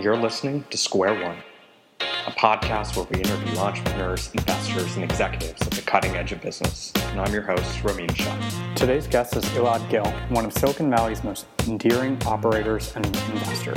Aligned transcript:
You're 0.00 0.16
listening 0.16 0.64
to 0.70 0.78
Square 0.78 1.22
One, 1.22 1.36
a 2.00 2.30
podcast 2.30 2.96
where 2.96 3.04
we 3.10 3.18
interview 3.18 3.58
entrepreneurs, 3.58 4.30
investors, 4.32 4.94
and 4.94 5.04
executives 5.04 5.60
at 5.60 5.72
the 5.72 5.82
cutting 5.82 6.16
edge 6.16 6.32
of 6.32 6.40
business. 6.40 6.90
And 6.96 7.20
I'm 7.20 7.30
your 7.34 7.42
host, 7.42 7.84
Ramin 7.84 8.08
Shah. 8.14 8.74
Today's 8.76 9.06
guest 9.06 9.36
is 9.36 9.44
Elad 9.50 9.86
Gil, 9.90 10.10
one 10.30 10.46
of 10.46 10.54
Silicon 10.54 10.88
Valley's 10.90 11.22
most 11.22 11.44
endearing 11.66 12.18
operators 12.24 12.96
and 12.96 13.04
investors. 13.04 13.76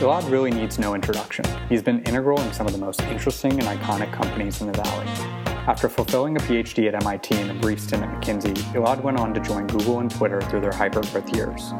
Elad 0.00 0.30
really 0.30 0.50
needs 0.50 0.78
no 0.78 0.94
introduction. 0.94 1.44
He's 1.68 1.82
been 1.82 2.02
integral 2.04 2.40
in 2.40 2.50
some 2.54 2.66
of 2.66 2.72
the 2.72 2.78
most 2.78 3.02
interesting 3.02 3.52
and 3.52 3.78
iconic 3.78 4.10
companies 4.10 4.62
in 4.62 4.72
the 4.72 4.82
Valley. 4.82 5.06
After 5.66 5.90
fulfilling 5.90 6.34
a 6.36 6.40
PhD 6.40 6.88
at 6.88 6.94
MIT 6.94 7.34
and 7.34 7.50
a 7.50 7.54
brief 7.60 7.78
stint 7.78 8.04
at 8.04 8.08
McKinsey, 8.08 8.54
Elad 8.72 9.02
went 9.02 9.18
on 9.18 9.34
to 9.34 9.40
join 9.40 9.66
Google 9.66 9.98
and 9.98 10.10
Twitter 10.10 10.40
through 10.40 10.62
their 10.62 10.72
hypergrowth 10.72 11.36
years. 11.36 11.72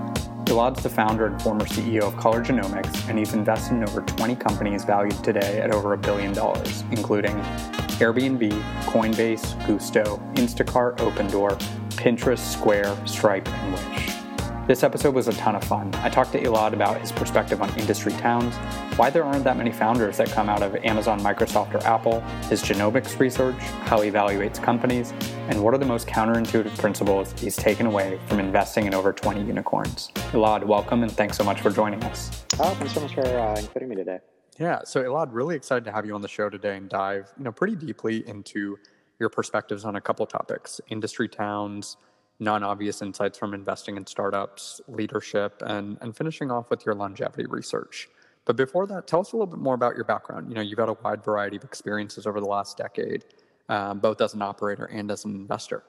Elad's 0.53 0.82
the 0.82 0.89
founder 0.91 1.25
and 1.25 1.41
former 1.41 1.64
CEO 1.64 2.03
of 2.03 2.16
Color 2.18 2.45
Genomics, 2.45 3.09
and 3.09 3.18
he's 3.18 3.32
invested 3.32 3.72
in 3.72 3.85
over 3.85 4.03
20 4.03 4.36
companies 4.36 4.85
valued 4.85 5.25
today 5.25 5.63
at 5.63 5.71
over 5.71 5.94
a 5.94 5.96
billion 5.96 6.35
dollars, 6.35 6.85
including 6.90 7.35
Airbnb, 7.99 8.50
Coinbase, 8.82 9.67
Gusto, 9.67 10.21
Instacart, 10.35 10.99
Opendoor, 10.99 11.58
Pinterest, 11.96 12.39
Square, 12.39 12.94
Stripe, 13.07 13.49
and 13.49 13.72
Wish. 13.72 14.11
This 14.64 14.84
episode 14.84 15.16
was 15.16 15.26
a 15.26 15.32
ton 15.32 15.57
of 15.57 15.64
fun. 15.64 15.93
I 15.96 16.08
talked 16.08 16.30
to 16.32 16.40
Elad 16.40 16.72
about 16.72 17.00
his 17.00 17.11
perspective 17.11 17.61
on 17.61 17.76
industry 17.76 18.12
towns, 18.12 18.54
why 18.96 19.11
there 19.11 19.25
aren't 19.25 19.43
that 19.43 19.57
many 19.57 19.72
founders 19.72 20.18
that 20.18 20.30
come 20.30 20.48
out 20.48 20.62
of 20.62 20.76
Amazon, 20.76 21.18
Microsoft, 21.18 21.75
or 21.75 21.85
Apple, 21.85 22.21
his 22.48 22.62
genomics 22.62 23.18
research, 23.18 23.57
how 23.86 24.00
he 24.00 24.08
evaluates 24.08 24.62
companies, 24.62 25.12
and 25.48 25.61
what 25.61 25.75
are 25.75 25.79
the 25.79 25.85
most 25.85 26.07
counterintuitive 26.07 26.79
principles 26.79 27.35
he's 27.40 27.57
taken 27.57 27.86
away 27.86 28.21
from 28.29 28.38
investing 28.38 28.86
in 28.86 28.94
over 28.94 29.12
20 29.12 29.43
unicorns. 29.43 30.12
Elad, 30.30 30.63
welcome 30.64 31.02
and 31.02 31.10
thanks 31.10 31.36
so 31.36 31.43
much 31.43 31.60
for 31.60 31.71
joining 31.71 32.00
us. 32.05 32.44
Oh, 32.60 32.72
thanks 32.74 32.94
so 32.94 33.00
much 33.00 33.14
for 33.14 33.27
uh, 33.27 33.58
including 33.58 33.88
me 33.88 33.97
today. 33.97 34.20
Yeah, 34.60 34.83
so 34.84 35.02
Elad, 35.02 35.30
really 35.32 35.56
excited 35.56 35.84
to 35.86 35.92
have 35.92 36.06
you 36.06 36.14
on 36.14 36.20
the 36.20 36.28
show 36.28 36.48
today 36.48 36.76
and 36.76 36.88
dive, 36.88 37.32
you 37.36 37.42
know, 37.42 37.52
pretty 37.52 37.74
deeply 37.74 38.26
into 38.28 38.78
your 39.19 39.28
perspectives 39.28 39.84
on 39.84 39.97
a 39.97 40.00
couple 40.00 40.24
topics: 40.24 40.80
industry 40.88 41.28
towns, 41.28 41.97
non-obvious 42.42 43.00
insights 43.02 43.38
from 43.38 43.54
investing 43.54 43.96
in 43.96 44.06
startups, 44.06 44.80
leadership, 44.88 45.62
and, 45.64 45.96
and 46.00 46.16
finishing 46.16 46.50
off 46.50 46.68
with 46.70 46.84
your 46.84 46.94
longevity 46.94 47.46
research. 47.46 48.08
But 48.44 48.56
before 48.56 48.86
that, 48.88 49.06
tell 49.06 49.20
us 49.20 49.32
a 49.32 49.36
little 49.36 49.46
bit 49.46 49.60
more 49.60 49.74
about 49.74 49.94
your 49.94 50.04
background. 50.04 50.48
You 50.48 50.56
know, 50.56 50.60
you've 50.60 50.78
had 50.78 50.88
a 50.88 50.96
wide 51.04 51.24
variety 51.24 51.56
of 51.56 51.64
experiences 51.64 52.26
over 52.26 52.40
the 52.40 52.46
last 52.46 52.76
decade, 52.76 53.24
um, 53.68 54.00
both 54.00 54.20
as 54.20 54.34
an 54.34 54.42
operator 54.42 54.86
and 54.86 55.10
as 55.10 55.24
an 55.24 55.34
investor. 55.34 55.84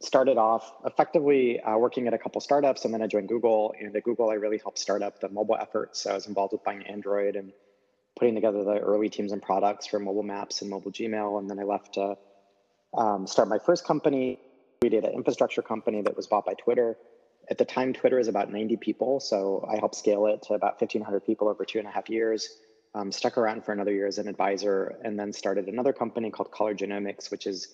Started 0.00 0.36
off 0.36 0.74
effectively 0.84 1.60
uh, 1.60 1.78
working 1.78 2.08
at 2.08 2.12
a 2.12 2.18
couple 2.18 2.40
startups, 2.40 2.84
and 2.84 2.92
then 2.92 3.00
I 3.00 3.06
joined 3.06 3.28
Google. 3.28 3.72
And 3.78 3.94
at 3.94 4.02
Google, 4.02 4.30
I 4.30 4.34
really 4.34 4.58
helped 4.58 4.78
start 4.78 5.02
up 5.02 5.20
the 5.20 5.28
mobile 5.28 5.56
efforts. 5.58 6.02
So 6.02 6.10
I 6.10 6.14
was 6.14 6.26
involved 6.26 6.52
with 6.52 6.64
buying 6.64 6.82
Android 6.82 7.36
and 7.36 7.52
putting 8.18 8.34
together 8.34 8.64
the 8.64 8.78
early 8.78 9.08
teams 9.08 9.32
and 9.32 9.40
products 9.40 9.86
for 9.86 9.98
mobile 10.00 10.22
maps 10.24 10.60
and 10.60 10.70
mobile 10.70 10.90
Gmail. 10.90 11.38
And 11.38 11.48
then 11.48 11.58
I 11.60 11.62
left 11.62 11.94
to 11.94 12.16
um, 12.96 13.26
start 13.26 13.48
my 13.48 13.58
first 13.58 13.84
company, 13.84 14.40
data 14.88 15.12
infrastructure 15.12 15.62
company 15.62 16.02
that 16.02 16.16
was 16.16 16.26
bought 16.26 16.44
by 16.44 16.54
Twitter. 16.54 16.96
At 17.50 17.58
the 17.58 17.64
time, 17.64 17.92
Twitter 17.92 18.18
is 18.18 18.28
about 18.28 18.50
90 18.50 18.76
people, 18.78 19.20
so 19.20 19.66
I 19.70 19.76
helped 19.76 19.96
scale 19.96 20.26
it 20.26 20.42
to 20.44 20.54
about 20.54 20.80
1,500 20.80 21.20
people 21.20 21.48
over 21.48 21.64
two 21.64 21.78
and 21.78 21.86
a 21.86 21.90
half 21.90 22.08
years. 22.08 22.48
Um, 22.94 23.10
stuck 23.10 23.36
around 23.36 23.64
for 23.64 23.72
another 23.72 23.92
year 23.92 24.06
as 24.06 24.18
an 24.18 24.28
advisor, 24.28 24.96
and 25.02 25.18
then 25.18 25.32
started 25.32 25.66
another 25.66 25.92
company 25.92 26.30
called 26.30 26.52
Color 26.52 26.74
Genomics, 26.74 27.30
which 27.30 27.46
is 27.46 27.68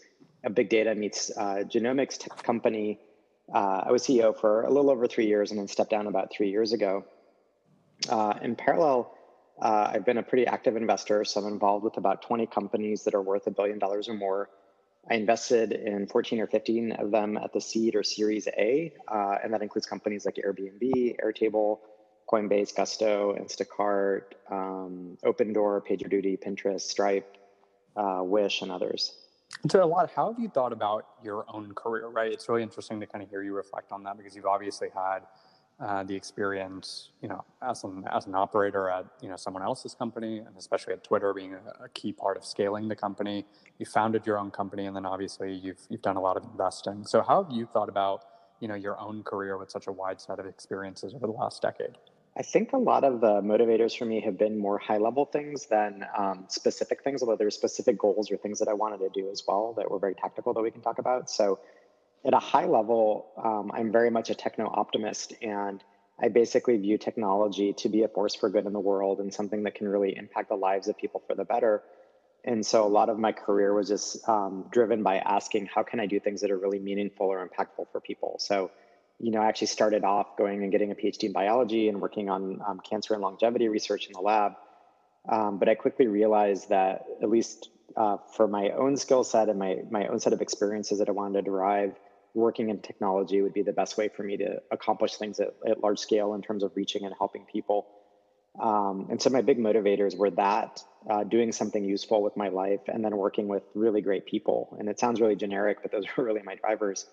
a 0.44 0.50
big 0.50 0.70
data 0.70 0.94
meets 0.94 1.30
uh, 1.36 1.62
genomics 1.68 2.18
tech 2.18 2.42
company. 2.42 2.98
Uh, 3.54 3.82
I 3.86 3.92
was 3.92 4.02
CEO 4.02 4.38
for 4.38 4.62
a 4.62 4.70
little 4.70 4.90
over 4.90 5.06
three 5.06 5.26
years, 5.26 5.50
and 5.50 5.60
then 5.60 5.68
stepped 5.68 5.90
down 5.90 6.06
about 6.06 6.32
three 6.32 6.50
years 6.50 6.72
ago. 6.72 7.04
Uh, 8.08 8.34
in 8.42 8.56
parallel, 8.56 9.14
uh, 9.60 9.90
I've 9.92 10.06
been 10.06 10.18
a 10.18 10.22
pretty 10.22 10.46
active 10.46 10.76
investor, 10.76 11.24
so 11.24 11.40
I'm 11.40 11.52
involved 11.52 11.84
with 11.84 11.98
about 11.98 12.22
20 12.22 12.46
companies 12.46 13.04
that 13.04 13.14
are 13.14 13.22
worth 13.22 13.46
a 13.46 13.50
billion 13.50 13.78
dollars 13.78 14.08
or 14.08 14.14
more. 14.14 14.48
I 15.10 15.14
invested 15.14 15.72
in 15.72 16.06
14 16.06 16.40
or 16.40 16.46
15 16.46 16.92
of 16.92 17.10
them 17.10 17.36
at 17.36 17.52
the 17.52 17.60
seed 17.60 17.96
or 17.96 18.04
series 18.04 18.46
A, 18.46 18.94
uh, 19.08 19.38
and 19.42 19.52
that 19.52 19.60
includes 19.60 19.86
companies 19.86 20.24
like 20.24 20.36
Airbnb, 20.36 21.16
Airtable, 21.20 21.80
Coinbase, 22.30 22.74
Gusto, 22.74 23.34
Instacart, 23.34 24.22
um, 24.50 25.18
Opendoor, 25.24 25.84
PagerDuty, 25.84 26.38
Pinterest, 26.40 26.82
Stripe, 26.82 27.36
uh, 27.96 28.20
Wish, 28.22 28.62
and 28.62 28.70
others. 28.70 29.16
So, 29.68 29.82
a 29.82 29.84
lot, 29.84 30.12
how 30.14 30.32
have 30.32 30.40
you 30.40 30.48
thought 30.48 30.72
about 30.72 31.06
your 31.24 31.44
own 31.52 31.74
career? 31.74 32.06
Right, 32.06 32.32
it's 32.32 32.48
really 32.48 32.62
interesting 32.62 33.00
to 33.00 33.06
kind 33.06 33.24
of 33.24 33.28
hear 33.28 33.42
you 33.42 33.52
reflect 33.52 33.90
on 33.90 34.04
that 34.04 34.16
because 34.16 34.36
you've 34.36 34.46
obviously 34.46 34.90
had 34.94 35.20
uh, 35.80 36.02
the 36.02 36.14
experience, 36.14 37.10
you 37.22 37.28
know, 37.28 37.42
as 37.62 37.84
an 37.84 38.04
as 38.12 38.26
an 38.26 38.34
operator 38.34 38.90
at 38.90 39.06
you 39.22 39.28
know 39.28 39.36
someone 39.36 39.62
else's 39.62 39.94
company, 39.94 40.38
and 40.38 40.54
especially 40.58 40.92
at 40.92 41.02
Twitter 41.02 41.32
being 41.32 41.54
a, 41.54 41.84
a, 41.84 41.88
key 41.90 42.12
part 42.12 42.36
of 42.36 42.44
scaling 42.44 42.86
the 42.86 42.96
company. 42.96 43.46
You 43.78 43.86
founded 43.86 44.26
your 44.26 44.38
own 44.38 44.50
company, 44.50 44.86
and 44.86 44.94
then 44.94 45.06
obviously 45.06 45.54
you've 45.54 45.80
you've 45.88 46.02
done 46.02 46.16
a 46.16 46.20
lot 46.20 46.36
of 46.36 46.44
investing. 46.44 47.04
So 47.06 47.22
how 47.22 47.44
have 47.44 47.52
you 47.52 47.66
thought 47.66 47.88
about 47.88 48.24
you 48.60 48.68
know 48.68 48.74
your 48.74 49.00
own 49.00 49.22
career 49.22 49.56
with 49.56 49.70
such 49.70 49.86
a 49.86 49.92
wide 49.92 50.20
set 50.20 50.38
of 50.38 50.46
experiences 50.46 51.14
over 51.14 51.26
the 51.26 51.32
last 51.32 51.62
decade? 51.62 51.96
I 52.36 52.42
think 52.42 52.72
a 52.72 52.78
lot 52.78 53.02
of 53.02 53.20
the 53.20 53.40
motivators 53.40 53.96
for 53.96 54.04
me 54.04 54.20
have 54.20 54.38
been 54.38 54.58
more 54.58 54.78
high 54.78 54.98
level 54.98 55.24
things 55.24 55.66
than 55.66 56.04
um, 56.16 56.44
specific 56.48 57.02
things, 57.02 57.22
although 57.22 57.36
there's 57.36 57.56
specific 57.56 57.98
goals 57.98 58.30
or 58.30 58.36
things 58.36 58.58
that 58.60 58.68
I 58.68 58.72
wanted 58.72 58.98
to 58.98 59.08
do 59.08 59.30
as 59.30 59.42
well 59.48 59.74
that 59.78 59.90
were 59.90 59.98
very 59.98 60.14
tactical 60.14 60.54
that 60.54 60.60
we 60.60 60.70
can 60.70 60.80
talk 60.80 60.98
about. 60.98 61.28
So 61.28 61.58
at 62.24 62.34
a 62.34 62.38
high 62.38 62.66
level, 62.66 63.28
um, 63.42 63.70
I'm 63.74 63.90
very 63.92 64.10
much 64.10 64.30
a 64.30 64.34
techno 64.34 64.66
optimist, 64.66 65.32
and 65.42 65.82
I 66.22 66.28
basically 66.28 66.76
view 66.76 66.98
technology 66.98 67.72
to 67.74 67.88
be 67.88 68.02
a 68.02 68.08
force 68.08 68.34
for 68.34 68.50
good 68.50 68.66
in 68.66 68.72
the 68.72 68.80
world 68.80 69.20
and 69.20 69.32
something 69.32 69.62
that 69.62 69.74
can 69.74 69.88
really 69.88 70.16
impact 70.16 70.50
the 70.50 70.54
lives 70.54 70.88
of 70.88 70.98
people 70.98 71.22
for 71.26 71.34
the 71.34 71.44
better. 71.44 71.82
And 72.44 72.64
so 72.64 72.86
a 72.86 72.88
lot 72.88 73.08
of 73.08 73.18
my 73.18 73.32
career 73.32 73.74
was 73.74 73.88
just 73.88 74.28
um, 74.28 74.66
driven 74.70 75.02
by 75.02 75.18
asking, 75.18 75.66
how 75.66 75.82
can 75.82 76.00
I 76.00 76.06
do 76.06 76.20
things 76.20 76.40
that 76.42 76.50
are 76.50 76.58
really 76.58 76.78
meaningful 76.78 77.26
or 77.26 77.46
impactful 77.46 77.86
for 77.92 78.00
people? 78.00 78.36
So, 78.38 78.70
you 79.18 79.30
know, 79.30 79.40
I 79.40 79.46
actually 79.46 79.68
started 79.68 80.04
off 80.04 80.36
going 80.36 80.62
and 80.62 80.72
getting 80.72 80.90
a 80.90 80.94
PhD 80.94 81.24
in 81.24 81.32
biology 81.32 81.88
and 81.88 82.00
working 82.00 82.30
on 82.30 82.60
um, 82.66 82.80
cancer 82.80 83.14
and 83.14 83.22
longevity 83.22 83.68
research 83.68 84.06
in 84.06 84.12
the 84.12 84.20
lab. 84.20 84.52
Um, 85.28 85.58
but 85.58 85.68
I 85.68 85.74
quickly 85.74 86.06
realized 86.06 86.70
that, 86.70 87.04
at 87.22 87.28
least 87.28 87.68
uh, 87.96 88.16
for 88.36 88.48
my 88.48 88.70
own 88.70 88.96
skill 88.96 89.24
set 89.24 89.48
and 89.48 89.58
my, 89.58 89.78
my 89.90 90.06
own 90.06 90.18
set 90.18 90.32
of 90.32 90.40
experiences 90.40 90.98
that 90.98 91.08
I 91.08 91.12
wanted 91.12 91.38
to 91.38 91.42
derive, 91.42 91.94
working 92.34 92.70
in 92.70 92.80
technology 92.80 93.40
would 93.42 93.54
be 93.54 93.62
the 93.62 93.72
best 93.72 93.96
way 93.96 94.08
for 94.08 94.22
me 94.22 94.36
to 94.36 94.60
accomplish 94.70 95.16
things 95.16 95.40
at, 95.40 95.54
at 95.66 95.80
large 95.80 95.98
scale 95.98 96.34
in 96.34 96.42
terms 96.42 96.62
of 96.62 96.72
reaching 96.76 97.04
and 97.04 97.14
helping 97.18 97.44
people. 97.44 97.86
Um, 98.60 99.06
and 99.10 99.20
so 99.20 99.30
my 99.30 99.42
big 99.42 99.58
motivators 99.58 100.16
were 100.16 100.30
that 100.32 100.82
uh, 101.08 101.24
doing 101.24 101.52
something 101.52 101.84
useful 101.84 102.22
with 102.22 102.36
my 102.36 102.48
life 102.48 102.80
and 102.88 103.04
then 103.04 103.16
working 103.16 103.48
with 103.48 103.62
really 103.74 104.00
great 104.00 104.26
people. 104.26 104.76
And 104.78 104.88
it 104.88 104.98
sounds 104.98 105.20
really 105.20 105.36
generic, 105.36 105.78
but 105.82 105.92
those 105.92 106.04
were 106.16 106.24
really 106.24 106.42
my 106.42 106.56
drivers. 106.56 107.06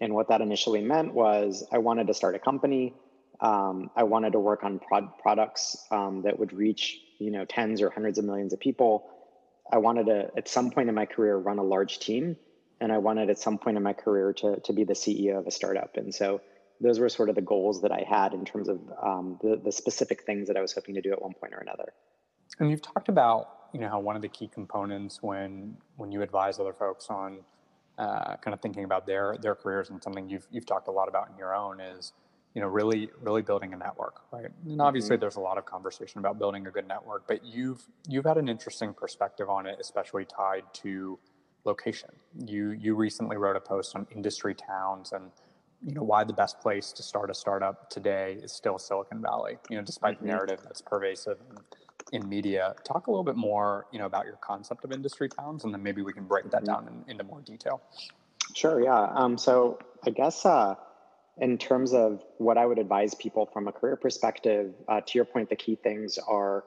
And 0.00 0.14
what 0.14 0.28
that 0.28 0.40
initially 0.40 0.80
meant 0.80 1.12
was 1.12 1.66
I 1.70 1.78
wanted 1.78 2.06
to 2.06 2.14
start 2.14 2.34
a 2.34 2.38
company. 2.38 2.94
Um, 3.40 3.90
I 3.96 4.04
wanted 4.04 4.32
to 4.32 4.40
work 4.40 4.64
on 4.64 4.78
prod- 4.78 5.18
products 5.18 5.76
um, 5.90 6.22
that 6.22 6.38
would 6.38 6.52
reach 6.52 6.98
you 7.18 7.30
know 7.30 7.44
tens 7.44 7.82
or 7.82 7.90
hundreds 7.90 8.18
of 8.18 8.24
millions 8.24 8.52
of 8.52 8.60
people. 8.60 9.08
I 9.70 9.78
wanted 9.78 10.06
to 10.06 10.30
at 10.36 10.48
some 10.48 10.70
point 10.70 10.88
in 10.88 10.94
my 10.94 11.06
career 11.06 11.36
run 11.36 11.58
a 11.58 11.62
large 11.62 11.98
team 12.00 12.36
and 12.80 12.92
I 12.92 12.98
wanted 12.98 13.30
at 13.30 13.38
some 13.38 13.58
point 13.58 13.76
in 13.76 13.82
my 13.82 13.92
career 13.92 14.32
to 14.34 14.60
to 14.60 14.72
be 14.72 14.84
the 14.84 14.94
CEO 14.94 15.38
of 15.38 15.46
a 15.46 15.50
startup. 15.50 15.96
And 15.96 16.14
so 16.14 16.40
those 16.80 16.98
were 16.98 17.08
sort 17.08 17.28
of 17.28 17.34
the 17.34 17.42
goals 17.42 17.82
that 17.82 17.92
I 17.92 18.04
had 18.08 18.32
in 18.32 18.44
terms 18.44 18.68
of 18.68 18.80
um, 19.02 19.38
the 19.42 19.60
the 19.62 19.72
specific 19.72 20.22
things 20.24 20.48
that 20.48 20.56
I 20.56 20.60
was 20.60 20.72
hoping 20.72 20.94
to 20.94 21.02
do 21.02 21.12
at 21.12 21.20
one 21.20 21.34
point 21.34 21.54
or 21.54 21.58
another. 21.58 21.92
And 22.58 22.70
you've 22.70 22.82
talked 22.82 23.08
about 23.08 23.48
you 23.72 23.80
know 23.80 23.88
how 23.88 24.00
one 24.00 24.16
of 24.16 24.22
the 24.22 24.28
key 24.28 24.48
components 24.48 25.22
when 25.22 25.76
when 25.96 26.10
you 26.12 26.22
advise 26.22 26.58
other 26.58 26.72
folks 26.72 27.06
on 27.08 27.40
uh, 27.98 28.36
kind 28.36 28.54
of 28.54 28.60
thinking 28.60 28.84
about 28.84 29.06
their 29.06 29.36
their 29.40 29.54
careers 29.54 29.90
and 29.90 30.02
something 30.02 30.28
you've 30.28 30.46
you've 30.50 30.66
talked 30.66 30.88
a 30.88 30.90
lot 30.90 31.08
about 31.08 31.28
in 31.30 31.36
your 31.36 31.54
own 31.54 31.80
is 31.80 32.12
you 32.54 32.60
know 32.60 32.66
really 32.66 33.10
really 33.20 33.42
building 33.42 33.72
a 33.72 33.76
network 33.76 34.22
right 34.32 34.50
and 34.64 34.80
obviously 34.80 35.14
mm-hmm. 35.14 35.20
there's 35.20 35.36
a 35.36 35.40
lot 35.40 35.58
of 35.58 35.66
conversation 35.66 36.18
about 36.18 36.38
building 36.38 36.66
a 36.66 36.70
good 36.70 36.88
network 36.88 37.24
but 37.28 37.44
you've 37.44 37.82
you've 38.08 38.24
had 38.24 38.38
an 38.38 38.48
interesting 38.48 38.92
perspective 38.92 39.48
on 39.48 39.66
it 39.66 39.76
especially 39.80 40.24
tied 40.24 40.64
to 40.72 41.18
location. 41.64 42.10
You 42.38 42.70
you 42.70 42.94
recently 42.94 43.36
wrote 43.36 43.56
a 43.56 43.60
post 43.60 43.94
on 43.96 44.06
industry 44.10 44.54
towns 44.54 45.12
and 45.12 45.30
you 45.82 45.94
know 45.94 46.02
why 46.02 46.24
the 46.24 46.32
best 46.32 46.60
place 46.60 46.92
to 46.92 47.02
start 47.02 47.30
a 47.30 47.34
startup 47.34 47.88
today 47.90 48.38
is 48.42 48.52
still 48.52 48.78
Silicon 48.78 49.22
Valley. 49.22 49.56
You 49.68 49.78
know, 49.78 49.82
despite 49.82 50.16
mm-hmm. 50.16 50.26
the 50.26 50.32
narrative 50.32 50.60
that's 50.62 50.82
pervasive 50.82 51.38
in, 52.12 52.20
in, 52.20 52.28
media. 52.28 52.74
Talk 52.84 53.06
a 53.06 53.10
little 53.10 53.24
bit 53.24 53.36
more, 53.36 53.86
you 53.92 53.98
know, 53.98 54.06
about 54.06 54.26
your 54.26 54.36
concept 54.36 54.84
of 54.84 54.92
industry 54.92 55.28
towns, 55.28 55.64
and 55.64 55.72
then 55.72 55.82
maybe 55.82 56.02
we 56.02 56.12
can 56.12 56.24
break 56.24 56.50
that 56.50 56.64
mm-hmm. 56.64 56.86
down 56.86 57.04
in, 57.06 57.12
into 57.12 57.24
more 57.24 57.40
detail. 57.40 57.80
Sure. 58.54 58.82
Yeah. 58.82 59.10
Um, 59.14 59.38
so 59.38 59.78
I 60.04 60.10
guess 60.10 60.44
uh, 60.44 60.74
in 61.38 61.56
terms 61.56 61.94
of 61.94 62.22
what 62.38 62.58
I 62.58 62.66
would 62.66 62.78
advise 62.78 63.14
people 63.14 63.46
from 63.46 63.68
a 63.68 63.72
career 63.72 63.96
perspective, 63.96 64.74
uh, 64.88 65.00
to 65.00 65.18
your 65.18 65.24
point, 65.24 65.48
the 65.48 65.56
key 65.56 65.76
things 65.76 66.18
are 66.18 66.64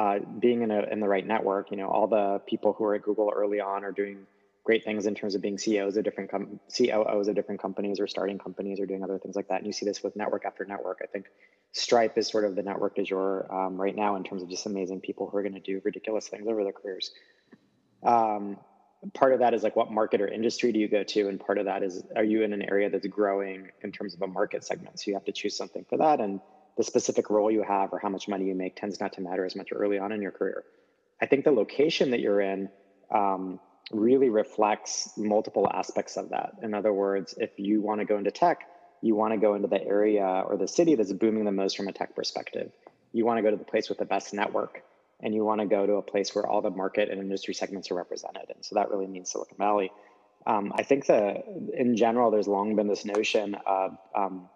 uh, 0.00 0.18
being 0.38 0.62
in, 0.62 0.70
a, 0.70 0.80
in 0.90 0.98
the 0.98 1.06
right 1.06 1.26
network, 1.26 1.70
you 1.70 1.76
know, 1.76 1.86
all 1.86 2.06
the 2.06 2.40
people 2.46 2.72
who 2.72 2.84
are 2.84 2.94
at 2.94 3.02
Google 3.02 3.30
early 3.36 3.60
on 3.60 3.84
are 3.84 3.92
doing 3.92 4.26
great 4.64 4.82
things 4.82 5.04
in 5.04 5.14
terms 5.14 5.34
of 5.34 5.42
being 5.42 5.58
CEOs 5.58 5.98
of 5.98 6.04
different 6.04 6.30
com- 6.30 6.58
COOs 6.74 7.28
of 7.28 7.34
different 7.34 7.60
companies 7.60 8.00
or 8.00 8.06
starting 8.06 8.38
companies 8.38 8.80
or 8.80 8.86
doing 8.86 9.04
other 9.04 9.18
things 9.18 9.36
like 9.36 9.48
that. 9.48 9.58
And 9.58 9.66
you 9.66 9.74
see 9.74 9.84
this 9.84 10.02
with 10.02 10.16
network 10.16 10.46
after 10.46 10.64
network. 10.64 11.00
I 11.02 11.06
think 11.06 11.26
Stripe 11.72 12.16
is 12.16 12.28
sort 12.28 12.46
of 12.46 12.56
the 12.56 12.62
network 12.62 12.94
du 12.94 13.02
jour 13.02 13.46
um, 13.54 13.78
right 13.78 13.94
now 13.94 14.16
in 14.16 14.24
terms 14.24 14.42
of 14.42 14.48
just 14.48 14.64
amazing 14.64 15.00
people 15.00 15.28
who 15.28 15.36
are 15.36 15.42
going 15.42 15.52
to 15.52 15.60
do 15.60 15.82
ridiculous 15.84 16.28
things 16.28 16.48
over 16.48 16.64
their 16.64 16.72
careers. 16.72 17.10
Um, 18.02 18.56
part 19.12 19.34
of 19.34 19.40
that 19.40 19.52
is 19.52 19.62
like 19.62 19.76
what 19.76 19.92
market 19.92 20.22
or 20.22 20.28
industry 20.28 20.72
do 20.72 20.78
you 20.78 20.88
go 20.88 21.02
to, 21.02 21.28
and 21.28 21.38
part 21.38 21.58
of 21.58 21.66
that 21.66 21.82
is 21.82 22.02
are 22.16 22.24
you 22.24 22.42
in 22.42 22.54
an 22.54 22.62
area 22.62 22.88
that's 22.88 23.06
growing 23.06 23.68
in 23.82 23.92
terms 23.92 24.14
of 24.14 24.22
a 24.22 24.26
market 24.26 24.64
segment? 24.64 24.98
So 24.98 25.10
you 25.10 25.14
have 25.14 25.26
to 25.26 25.32
choose 25.32 25.54
something 25.54 25.84
for 25.90 25.98
that, 25.98 26.20
and 26.20 26.40
the 26.76 26.84
specific 26.84 27.30
role 27.30 27.50
you 27.50 27.62
have 27.62 27.92
or 27.92 27.98
how 27.98 28.08
much 28.08 28.28
money 28.28 28.46
you 28.46 28.54
make 28.54 28.76
tends 28.76 29.00
not 29.00 29.12
to 29.14 29.20
matter 29.20 29.44
as 29.44 29.56
much 29.56 29.68
early 29.72 29.98
on 29.98 30.12
in 30.12 30.22
your 30.22 30.32
career. 30.32 30.64
I 31.20 31.26
think 31.26 31.44
the 31.44 31.50
location 31.50 32.12
that 32.12 32.20
you're 32.20 32.40
in 32.40 32.70
um, 33.14 33.60
really 33.92 34.30
reflects 34.30 35.10
multiple 35.16 35.68
aspects 35.72 36.16
of 36.16 36.30
that. 36.30 36.54
In 36.62 36.74
other 36.74 36.92
words, 36.92 37.34
if 37.36 37.50
you 37.58 37.82
want 37.82 38.00
to 38.00 38.04
go 38.04 38.16
into 38.16 38.30
tech, 38.30 38.60
you 39.02 39.14
want 39.14 39.32
to 39.32 39.38
go 39.38 39.54
into 39.54 39.68
the 39.68 39.82
area 39.82 40.24
or 40.46 40.56
the 40.56 40.68
city 40.68 40.94
that's 40.94 41.12
booming 41.12 41.44
the 41.44 41.52
most 41.52 41.76
from 41.76 41.88
a 41.88 41.92
tech 41.92 42.14
perspective. 42.14 42.70
You 43.12 43.24
want 43.24 43.38
to 43.38 43.42
go 43.42 43.50
to 43.50 43.56
the 43.56 43.64
place 43.64 43.88
with 43.88 43.98
the 43.98 44.04
best 44.04 44.32
network, 44.32 44.82
and 45.20 45.34
you 45.34 45.44
want 45.44 45.60
to 45.60 45.66
go 45.66 45.86
to 45.86 45.94
a 45.94 46.02
place 46.02 46.34
where 46.34 46.46
all 46.46 46.62
the 46.62 46.70
market 46.70 47.10
and 47.10 47.20
industry 47.20 47.54
segments 47.54 47.90
are 47.90 47.94
represented. 47.94 48.44
And 48.54 48.64
so 48.64 48.76
that 48.76 48.90
really 48.90 49.06
means 49.06 49.30
Silicon 49.30 49.56
Valley. 49.58 49.90
Um, 50.46 50.72
I 50.74 50.84
think 50.84 51.06
that 51.06 51.44
in 51.74 51.96
general, 51.96 52.30
there's 52.30 52.48
long 52.48 52.76
been 52.76 52.86
this 52.86 53.04
notion 53.04 53.56
of 53.66 53.98
um, 54.14 54.48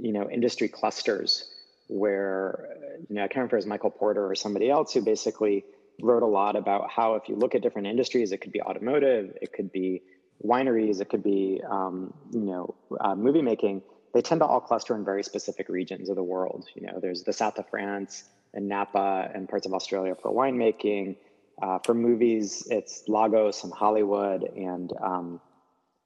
you 0.00 0.12
know 0.12 0.28
industry 0.30 0.68
clusters 0.68 1.48
where 1.88 2.68
you 3.08 3.16
know 3.16 3.22
I 3.22 3.28
can't 3.28 3.36
remember 3.36 3.56
if 3.56 3.60
it 3.60 3.64
was 3.64 3.66
Michael 3.66 3.90
Porter 3.90 4.26
or 4.30 4.34
somebody 4.34 4.70
else 4.70 4.92
who 4.92 5.02
basically 5.02 5.64
wrote 6.00 6.22
a 6.22 6.26
lot 6.26 6.56
about 6.56 6.90
how 6.90 7.14
if 7.14 7.28
you 7.28 7.36
look 7.36 7.54
at 7.54 7.62
different 7.62 7.86
industries, 7.86 8.32
it 8.32 8.38
could 8.38 8.52
be 8.52 8.62
automotive, 8.62 9.36
it 9.40 9.52
could 9.52 9.70
be 9.72 10.02
wineries, 10.44 11.00
it 11.00 11.08
could 11.08 11.22
be 11.22 11.60
um, 11.68 12.12
you 12.32 12.40
know 12.40 12.74
uh, 13.00 13.14
movie 13.14 13.42
making. 13.42 13.82
They 14.14 14.20
tend 14.20 14.40
to 14.42 14.46
all 14.46 14.60
cluster 14.60 14.94
in 14.94 15.04
very 15.04 15.22
specific 15.22 15.68
regions 15.68 16.10
of 16.10 16.16
the 16.16 16.22
world. 16.22 16.66
You 16.74 16.86
know, 16.86 16.98
there's 17.00 17.22
the 17.22 17.32
south 17.32 17.58
of 17.58 17.68
France 17.70 18.24
and 18.52 18.68
Napa 18.68 19.30
and 19.34 19.48
parts 19.48 19.66
of 19.66 19.72
Australia 19.72 20.14
for 20.20 20.30
winemaking. 20.30 21.16
Uh, 21.62 21.78
for 21.78 21.94
movies, 21.94 22.66
it's 22.70 23.04
Lagos 23.08 23.64
and 23.64 23.72
Hollywood, 23.72 24.42
and 24.42 24.92
um, 25.02 25.40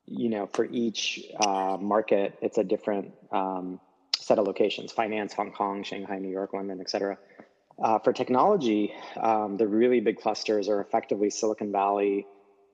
you 0.06 0.28
know, 0.28 0.46
for 0.46 0.64
each 0.64 1.24
uh, 1.40 1.76
market, 1.80 2.38
it's 2.40 2.58
a 2.58 2.64
different 2.64 3.12
um, 3.30 3.80
set 4.16 4.38
of 4.38 4.46
locations: 4.46 4.92
finance, 4.92 5.32
Hong 5.34 5.52
Kong, 5.52 5.82
Shanghai, 5.82 6.18
New 6.18 6.30
York, 6.30 6.52
London, 6.52 6.80
et 6.80 6.90
cetera. 6.90 7.18
Uh, 7.82 7.98
for 7.98 8.12
technology, 8.12 8.94
um, 9.20 9.56
the 9.58 9.66
really 9.66 10.00
big 10.00 10.18
clusters 10.18 10.68
are 10.68 10.80
effectively 10.80 11.28
Silicon 11.28 11.72
Valley, 11.72 12.26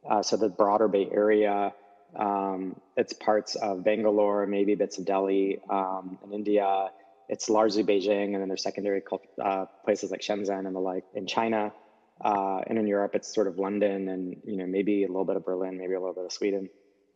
uh, 0.08 0.22
so 0.22 0.36
the 0.36 0.48
broader 0.48 0.88
Bay 0.88 1.08
Area. 1.10 1.72
Um, 2.14 2.76
it's 2.96 3.12
parts 3.12 3.54
of 3.54 3.84
Bangalore, 3.84 4.46
maybe 4.46 4.74
bits 4.74 4.98
of 4.98 5.06
Delhi 5.06 5.60
um, 5.70 6.18
in 6.22 6.32
India. 6.32 6.90
It's 7.28 7.48
largely 7.48 7.82
Beijing, 7.82 8.34
and 8.34 8.34
then 8.34 8.48
there's 8.48 8.62
secondary 8.62 9.02
uh, 9.42 9.64
places 9.84 10.10
like 10.10 10.20
Shenzhen 10.20 10.66
and 10.66 10.76
the 10.76 10.80
like 10.80 11.04
in 11.14 11.26
China. 11.26 11.72
Uh, 12.22 12.60
and 12.66 12.78
in 12.78 12.86
Europe, 12.86 13.14
it's 13.14 13.34
sort 13.34 13.48
of 13.48 13.58
London 13.58 14.08
and 14.08 14.36
you 14.44 14.56
know 14.56 14.66
maybe 14.66 15.04
a 15.04 15.08
little 15.08 15.24
bit 15.24 15.36
of 15.36 15.44
Berlin, 15.44 15.78
maybe 15.78 15.94
a 15.94 16.00
little 16.00 16.14
bit 16.14 16.24
of 16.24 16.32
Sweden. 16.32 16.68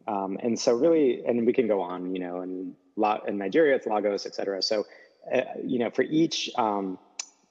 Um, 0.07 0.39
and 0.43 0.59
so 0.59 0.75
really, 0.75 1.25
and 1.27 1.47
we 1.47 1.53
can 1.53 1.67
go 1.67 1.81
on, 1.81 2.15
you 2.15 2.21
know, 2.21 2.41
and 2.41 2.75
in 3.29 3.39
Nigeria, 3.39 3.77
it's 3.77 3.87
Lagos, 3.87 4.25
et 4.27 4.35
cetera. 4.35 4.63
So, 4.63 4.87
uh, 5.33 5.43
you 5.65 5.79
know, 5.79 5.91
for 5.91 6.03
each 6.03 6.51
um, 6.57 6.99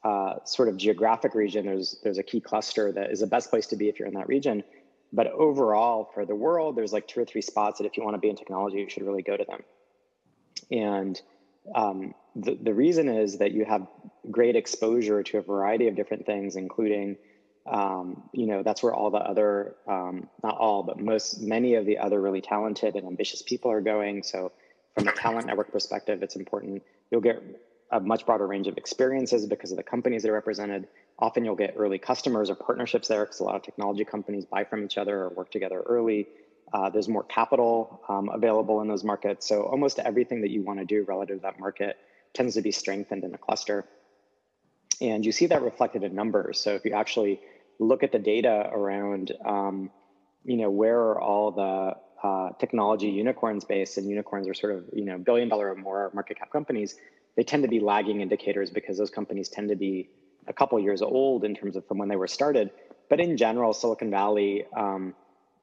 uh, 0.04 0.36
sort 0.46 0.70
of 0.70 0.78
geographic 0.78 1.36
region, 1.36 1.66
there's 1.66 2.00
there's 2.04 2.18
a 2.18 2.24
key 2.24 2.40
cluster 2.40 2.92
that 2.94 3.12
is 3.12 3.20
the 3.20 3.28
best 3.28 3.50
place 3.50 3.68
to 3.68 3.76
be 3.76 3.90
if 3.90 4.00
you're 4.00 4.08
in 4.08 4.14
that 4.16 4.28
region. 4.28 4.64
But 5.12 5.28
overall, 5.28 6.10
for 6.14 6.26
the 6.26 6.36
world, 6.36 6.76
there's 6.76 6.92
like 6.92 7.08
two 7.08 7.22
or 7.22 7.26
three 7.26 7.42
spots 7.42 7.78
that 7.78 7.86
if 7.86 7.96
you 7.96 8.04
want 8.04 8.16
to 8.16 8.20
be 8.20 8.30
in 8.30 8.36
technology, 8.36 8.78
you 8.78 8.90
should 8.90 9.04
really 9.04 9.22
go 9.22 9.38
to 9.38 9.46
them. 9.46 9.62
And 10.72 11.22
um, 11.74 12.14
the, 12.36 12.58
the 12.62 12.74
reason 12.74 13.08
is 13.08 13.38
that 13.38 13.52
you 13.52 13.66
have 13.66 13.88
great 14.32 14.56
exposure 14.56 15.24
to 15.24 15.38
a 15.38 15.42
variety 15.42 15.88
of 15.88 15.96
different 15.96 16.26
things, 16.26 16.56
including, 16.56 17.18
um, 17.66 18.30
you 18.32 18.46
know, 18.46 18.62
that's 18.64 18.84
where 18.84 18.94
all 18.94 19.10
the 19.10 19.18
other, 19.18 19.76
um, 19.88 20.30
not 20.44 20.58
all, 20.58 20.84
but 20.84 21.00
most, 21.00 21.42
many 21.42 21.76
of 21.76 21.86
the 21.86 21.98
other 21.98 22.22
really 22.22 22.42
talented 22.42 22.96
and 22.96 23.08
ambitious 23.08 23.42
people 23.42 23.72
are 23.72 23.82
going. 23.82 24.22
So 24.24 24.52
from 24.94 25.08
a 25.08 25.12
talent 25.14 25.48
network 25.48 25.72
perspective, 25.72 26.22
it's 26.22 26.36
important. 26.36 26.84
You'll 27.10 27.22
get 27.22 27.42
a 27.92 28.00
much 28.00 28.26
broader 28.26 28.46
range 28.46 28.68
of 28.68 28.78
experiences 28.78 29.46
because 29.46 29.72
of 29.72 29.78
the 29.78 29.84
companies 29.84 30.24
that 30.24 30.30
are 30.30 30.34
represented. 30.34 30.88
Often 31.18 31.46
you'll 31.46 31.56
get 31.56 31.74
early 31.78 31.98
customers 31.98 32.50
or 32.50 32.56
partnerships 32.56 33.08
there 33.08 33.26
because 33.26 33.40
a 33.40 33.44
lot 33.44 33.56
of 33.56 33.64
technology 33.64 34.06
companies 34.06 34.46
buy 34.46 34.64
from 34.64 34.84
each 34.84 34.98
other 34.98 35.24
or 35.24 35.30
work 35.30 35.52
together 35.52 35.82
early. 35.86 36.28
Uh, 36.74 36.90
there's 36.90 37.08
more 37.08 37.24
capital 37.24 38.02
um, 38.10 38.30
available 38.30 38.82
in 38.82 38.88
those 38.88 39.04
markets. 39.04 39.48
So 39.48 39.64
almost 39.64 40.00
everything 40.00 40.42
that 40.42 40.50
you 40.50 40.62
want 40.62 40.80
to 40.80 40.86
do 40.86 41.04
relative 41.04 41.38
to 41.38 41.42
that 41.44 41.60
market 41.60 41.98
tends 42.34 42.56
to 42.56 42.62
be 42.62 42.72
strengthened 42.72 43.24
in 43.24 43.34
a 43.34 43.38
cluster. 43.38 43.86
And 45.02 45.26
you 45.26 45.32
see 45.32 45.48
that 45.48 45.62
reflected 45.62 46.04
in 46.04 46.16
numbers. 46.16 46.60
So 46.60 46.72
if 46.72 46.86
you 46.86 46.94
actually 46.94 47.40
look 47.80 48.04
at 48.04 48.12
the 48.12 48.20
data 48.20 48.70
around, 48.72 49.32
um, 49.46 49.92
you 50.44 50.58
know, 50.58 50.70
where 50.70 51.00
are 51.00 51.22
all 51.22 51.52
the 51.52 52.28
uh, 52.28 52.50
technology 52.60 53.10
unicorns 53.10 53.66
based, 53.66 53.98
and 53.98 54.10
unicorns 54.10 54.48
are 54.48 54.54
sort 54.54 54.76
of, 54.76 54.86
you 54.94 55.06
know, 55.06 55.18
billion 55.18 55.50
dollar 55.50 55.72
or 55.72 55.76
more 55.76 56.12
market 56.14 56.40
cap 56.40 56.52
companies, 56.52 56.96
they 57.36 57.44
tend 57.44 57.64
to 57.64 57.70
be 57.70 57.80
lagging 57.80 58.22
indicators 58.22 58.72
because 58.72 58.98
those 58.98 59.10
companies 59.10 59.50
tend 59.50 59.70
to 59.70 59.76
be 59.76 60.10
a 60.48 60.54
couple 60.54 60.80
years 60.80 61.02
old 61.02 61.44
in 61.44 61.56
terms 61.56 61.76
of 61.76 61.86
from 61.88 61.98
when 61.98 62.08
they 62.08 62.16
were 62.16 62.28
started. 62.28 62.72
But 63.10 63.20
in 63.20 63.38
general, 63.38 63.74
Silicon 63.74 64.10
Valley 64.10 64.66
um, 64.76 65.14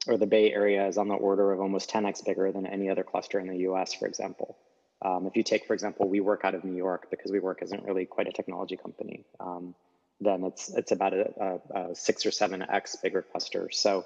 or 0.06 0.16
the 0.16 0.26
Bay 0.26 0.52
Area 0.52 0.86
is 0.86 0.98
on 0.98 1.08
the 1.08 1.14
order 1.14 1.52
of 1.52 1.60
almost 1.60 1.90
10x 1.90 2.24
bigger 2.24 2.52
than 2.52 2.66
any 2.66 2.90
other 2.90 3.02
cluster 3.02 3.38
in 3.38 3.46
the 3.46 3.58
US, 3.68 3.94
for 3.94 4.06
example. 4.06 4.58
Um, 5.04 5.26
if 5.26 5.36
you 5.36 5.42
take, 5.42 5.66
for 5.66 5.74
example, 5.74 6.08
WeWork 6.08 6.44
out 6.44 6.54
of 6.54 6.64
New 6.64 6.76
York, 6.76 7.08
because 7.10 7.30
WeWork 7.30 7.62
isn't 7.62 7.84
really 7.84 8.06
quite 8.06 8.28
a 8.28 8.32
technology 8.32 8.76
company, 8.76 9.24
um, 9.40 9.74
then 10.24 10.44
it's 10.44 10.68
it's 10.74 10.92
about 10.92 11.12
a, 11.14 11.30
a, 11.40 11.80
a, 11.80 11.94
six 11.94 12.26
or 12.26 12.30
seven 12.30 12.62
x 12.62 12.96
bigger 13.02 13.22
cluster. 13.22 13.68
So, 13.72 14.04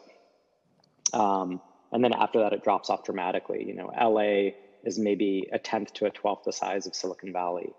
um, 1.13 1.61
and 1.93 2.03
then 2.03 2.13
after 2.13 2.41
that, 2.41 2.53
it 2.53 2.65
drops 2.65 2.91
off 2.91 3.05
dramatically. 3.05 3.65
You 3.67 3.75
know, 3.75 3.91
LA 3.99 4.51
is 4.85 4.99
maybe 4.99 5.49
a 5.53 5.59
tenth 5.59 5.93
to 5.95 6.07
a 6.07 6.11
twelfth 6.11 6.45
the 6.45 6.53
size 6.53 6.87
of 6.87 6.95
Silicon 6.95 7.33
Valley, 7.33 7.73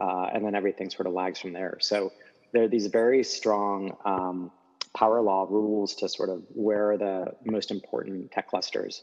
uh, 0.00 0.28
and 0.32 0.44
then 0.44 0.54
everything 0.54 0.90
sort 0.90 1.06
of 1.06 1.12
lags 1.12 1.38
from 1.38 1.52
there. 1.52 1.78
So 1.80 2.12
there 2.52 2.64
are 2.64 2.68
these 2.68 2.86
very 2.86 3.24
strong 3.24 3.96
um, 4.04 4.50
power 4.94 5.20
law 5.22 5.46
rules 5.48 5.94
to 5.96 6.08
sort 6.08 6.28
of 6.28 6.42
where 6.54 6.92
are 6.92 6.98
the 6.98 7.34
most 7.44 7.70
important 7.70 8.30
tech 8.30 8.48
clusters. 8.48 9.02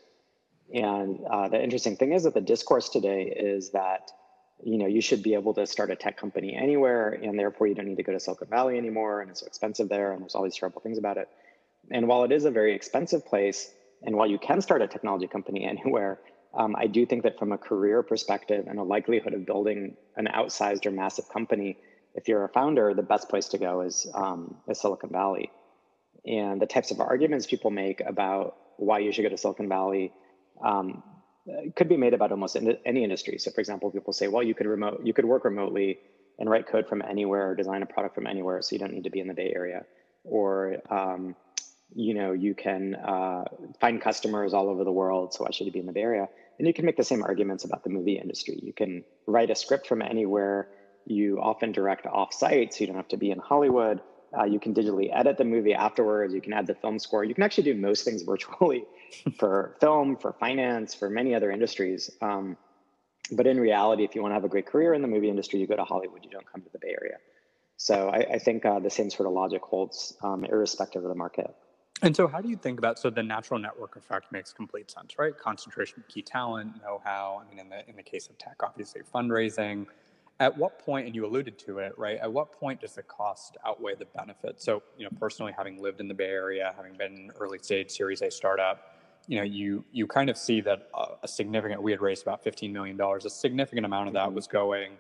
And 0.74 1.20
uh, 1.30 1.50
the 1.50 1.62
interesting 1.62 1.96
thing 1.96 2.14
is 2.14 2.24
that 2.24 2.36
the 2.36 2.42
discourse 2.42 2.90
today 2.90 3.24
is 3.24 3.72
that 3.72 4.12
you 4.64 4.78
know 4.78 4.88
you 4.88 5.02
should 5.02 5.24
be 5.24 5.34
able 5.34 5.54
to 5.54 5.66
start 5.66 5.92
a 5.92 5.96
tech 5.96 6.18
company 6.18 6.56
anywhere, 6.56 7.10
and 7.12 7.38
therefore 7.38 7.68
you 7.68 7.76
don't 7.76 7.88
need 7.88 7.98
to 7.98 8.04
go 8.04 8.12
to 8.12 8.20
Silicon 8.20 8.48
Valley 8.48 8.78
anymore, 8.78 9.22
and 9.22 9.30
it's 9.30 9.42
so 9.42 9.46
expensive 9.46 9.90
there, 9.90 10.12
and 10.12 10.22
there's 10.22 10.36
all 10.36 10.44
these 10.44 10.56
terrible 10.56 10.82
things 10.82 10.98
about 10.98 11.18
it. 11.18 11.30
And 11.92 12.08
while 12.08 12.24
it 12.24 12.32
is 12.32 12.46
a 12.46 12.52
very 12.52 12.74
expensive 12.74 13.26
place, 13.26 13.72
and 14.04 14.16
while 14.16 14.28
you 14.28 14.38
can 14.38 14.62
start 14.62 14.82
a 14.82 14.88
technology 14.88 15.28
company 15.28 15.66
anywhere, 15.76 16.20
um, 16.54 16.76
I 16.76 16.88
do 16.88 17.06
think 17.06 17.24
that 17.24 17.38
from 17.38 17.52
a 17.52 17.58
career 17.58 18.02
perspective 18.02 18.66
and 18.68 18.80
a 18.80 18.84
likelihood 18.84 19.34
of 19.34 19.46
building 19.46 19.96
an 20.16 20.28
outsized 20.34 20.86
or 20.86 20.92
massive 20.92 21.30
company, 21.30 21.78
if 22.16 22.28
you're 22.28 22.44
a 22.44 22.50
founder, 22.50 22.94
the 22.94 23.04
best 23.04 23.30
place 23.30 23.50
to 23.50 23.58
go 23.60 23.82
is, 23.82 24.08
um, 24.16 24.56
is 24.68 24.82
Silicon 24.82 25.12
Valley. 25.12 25.52
And 26.26 26.60
the 26.60 26.66
types 26.66 26.92
of 26.92 27.00
arguments 27.00 27.46
people 27.46 27.70
make 27.70 28.02
about 28.02 28.58
why 28.78 29.00
you 29.00 29.12
should 29.12 29.22
go 29.22 29.30
to 29.30 29.38
Silicon 29.38 29.70
Valley 29.70 30.12
um, 30.64 31.04
could 31.76 31.90
be 31.90 31.98
made 31.98 32.14
about 32.14 32.32
almost 32.32 32.58
any 32.86 33.04
industry. 33.04 33.38
So, 33.38 33.52
for 33.52 33.62
example, 33.62 33.92
people 33.92 34.14
say, 34.14 34.28
"Well, 34.28 34.44
you 34.44 34.56
could 34.56 34.68
remote, 34.68 35.02
you 35.04 35.14
could 35.14 35.26
work 35.26 35.46
remotely 35.46 36.00
and 36.38 36.50
write 36.50 36.68
code 36.68 36.88
from 36.88 37.02
anywhere, 37.02 37.52
or 37.52 37.56
design 37.56 37.82
a 37.84 37.86
product 37.86 38.16
from 38.16 38.28
anywhere, 38.28 38.62
so 38.62 38.76
you 38.76 38.80
don't 38.80 38.94
need 38.94 39.04
to 39.04 39.10
be 39.10 39.20
in 39.20 39.28
the 39.28 39.34
Bay 39.34 39.52
Area." 39.56 39.86
Or 40.24 40.78
um, 40.90 41.36
you 41.94 42.14
know, 42.14 42.34
you 42.34 42.54
can 42.54 42.96
uh, 42.96 43.46
find 43.80 44.02
customers 44.02 44.54
all 44.54 44.70
over 44.70 44.84
the 44.84 44.92
world, 44.92 45.34
so 45.34 45.44
why 45.44 45.52
should 45.52 45.66
you 45.66 45.72
be 45.72 45.80
in 45.80 45.86
the 45.86 45.92
Bay 45.92 46.02
Area? 46.02 46.30
And 46.58 46.68
you 46.68 46.74
can 46.74 46.86
make 46.86 46.98
the 46.98 47.04
same 47.04 47.24
arguments 47.24 47.64
about 47.64 47.84
the 47.84 47.90
movie 47.90 48.20
industry. 48.20 48.60
You 48.62 48.74
can 48.74 49.04
write 49.26 49.50
a 49.50 49.56
script 49.56 49.88
from 49.88 50.02
anywhere. 50.02 50.70
You 51.06 51.40
often 51.42 51.72
direct 51.72 52.06
off-site, 52.06 52.74
so 52.74 52.82
you 52.82 52.88
don't 52.88 52.98
have 52.98 53.08
to 53.10 53.18
be 53.18 53.32
in 53.32 53.40
Hollywood. 53.40 54.02
Uh, 54.38 54.44
you 54.44 54.60
can 54.60 54.74
digitally 54.74 55.10
edit 55.14 55.38
the 55.38 55.44
movie 55.44 55.74
afterwards. 55.74 56.34
You 56.34 56.42
can 56.42 56.54
add 56.54 56.68
the 56.68 56.76
film 56.76 57.00
score. 57.00 57.24
You 57.24 57.34
can 57.34 57.44
actually 57.44 57.64
do 57.64 57.76
most 57.76 58.04
things 58.04 58.22
virtually 58.34 58.86
for 59.38 59.76
film, 59.80 60.16
for 60.16 60.34
finance, 60.34 60.94
for 60.94 61.10
many 61.10 61.34
other 61.34 61.52
industries. 61.52 62.10
Um, 62.22 62.58
but 63.32 63.48
in 63.48 63.60
reality, 63.60 64.04
if 64.04 64.16
you 64.16 64.22
want 64.22 64.32
to 64.32 64.36
have 64.36 64.44
a 64.44 64.50
great 64.50 64.66
career 64.66 64.94
in 64.94 65.02
the 65.02 65.08
movie 65.08 65.30
industry, 65.30 65.60
you 65.60 65.68
go 65.68 65.76
to 65.76 65.84
Hollywood. 65.84 66.24
You 66.24 66.32
don't 66.32 66.52
come 66.52 66.62
to 66.62 66.70
the 66.72 66.80
Bay 66.80 66.96
Area. 67.00 67.18
So 67.78 68.10
I, 68.10 68.34
I 68.34 68.40
think 68.40 68.66
uh, 68.66 68.80
the 68.80 68.90
same 68.90 69.10
sort 69.10 69.28
of 69.28 69.34
logic 69.34 69.62
holds, 69.64 70.18
um, 70.22 70.44
irrespective 70.46 71.04
of 71.04 71.10
the 71.10 71.16
market. 71.16 71.56
And 72.02 72.16
so, 72.16 72.28
how 72.28 72.40
do 72.40 72.48
you 72.48 72.56
think 72.56 72.80
about 72.80 72.98
so 72.98 73.10
the 73.10 73.24
natural 73.24 73.60
network 73.60 73.98
effect 73.98 74.32
makes 74.32 74.54
complete 74.54 74.90
sense, 74.90 75.20
right? 75.20 75.38
Concentration 75.38 76.00
of 76.00 76.08
key 76.08 76.22
talent, 76.22 76.82
know-how. 76.82 77.42
I 77.44 77.50
mean, 77.50 77.60
in 77.60 77.70
the 77.70 77.90
in 77.90 77.96
the 77.98 78.04
case 78.04 78.28
of 78.30 78.38
tech, 78.38 78.56
obviously 78.64 79.02
fundraising. 79.14 79.86
At 80.42 80.58
what 80.58 80.80
point, 80.80 81.06
and 81.06 81.14
you 81.14 81.26
alluded 81.26 81.60
to 81.60 81.80
it, 81.80 81.98
right? 81.98 82.18
At 82.18 82.32
what 82.32 82.54
point 82.54 82.80
does 82.80 82.94
the 82.94 83.04
cost 83.04 83.58
outweigh 83.66 83.96
the 83.96 84.06
benefit? 84.06 84.62
So, 84.62 84.82
you 84.98 85.04
know, 85.04 85.12
personally, 85.20 85.54
having 85.56 85.82
lived 85.82 86.00
in 86.00 86.08
the 86.08 86.14
Bay 86.14 86.30
Area, 86.30 86.74
having 86.78 86.94
been 86.94 87.14
an 87.14 87.32
early 87.40 87.60
stage 87.60 87.92
Series 87.92 88.22
A 88.22 88.32
startup, 88.32 88.96
you 89.28 89.38
know, 89.38 89.44
you 89.44 89.84
you 89.92 90.08
kind 90.08 90.30
of 90.30 90.38
see 90.38 90.62
that 90.62 90.90
a, 90.96 91.06
a 91.24 91.28
significant 91.28 91.84
we 91.84 91.92
had 91.92 92.00
raised 92.00 92.24
about 92.24 92.42
fifteen 92.44 92.72
million 92.72 92.96
dollars. 92.96 93.26
A 93.26 93.30
significant 93.30 93.86
amount 93.86 94.08
of 94.08 94.14
that 94.14 94.28
mm-hmm. 94.28 94.36
was 94.36 94.48
going 94.48 94.94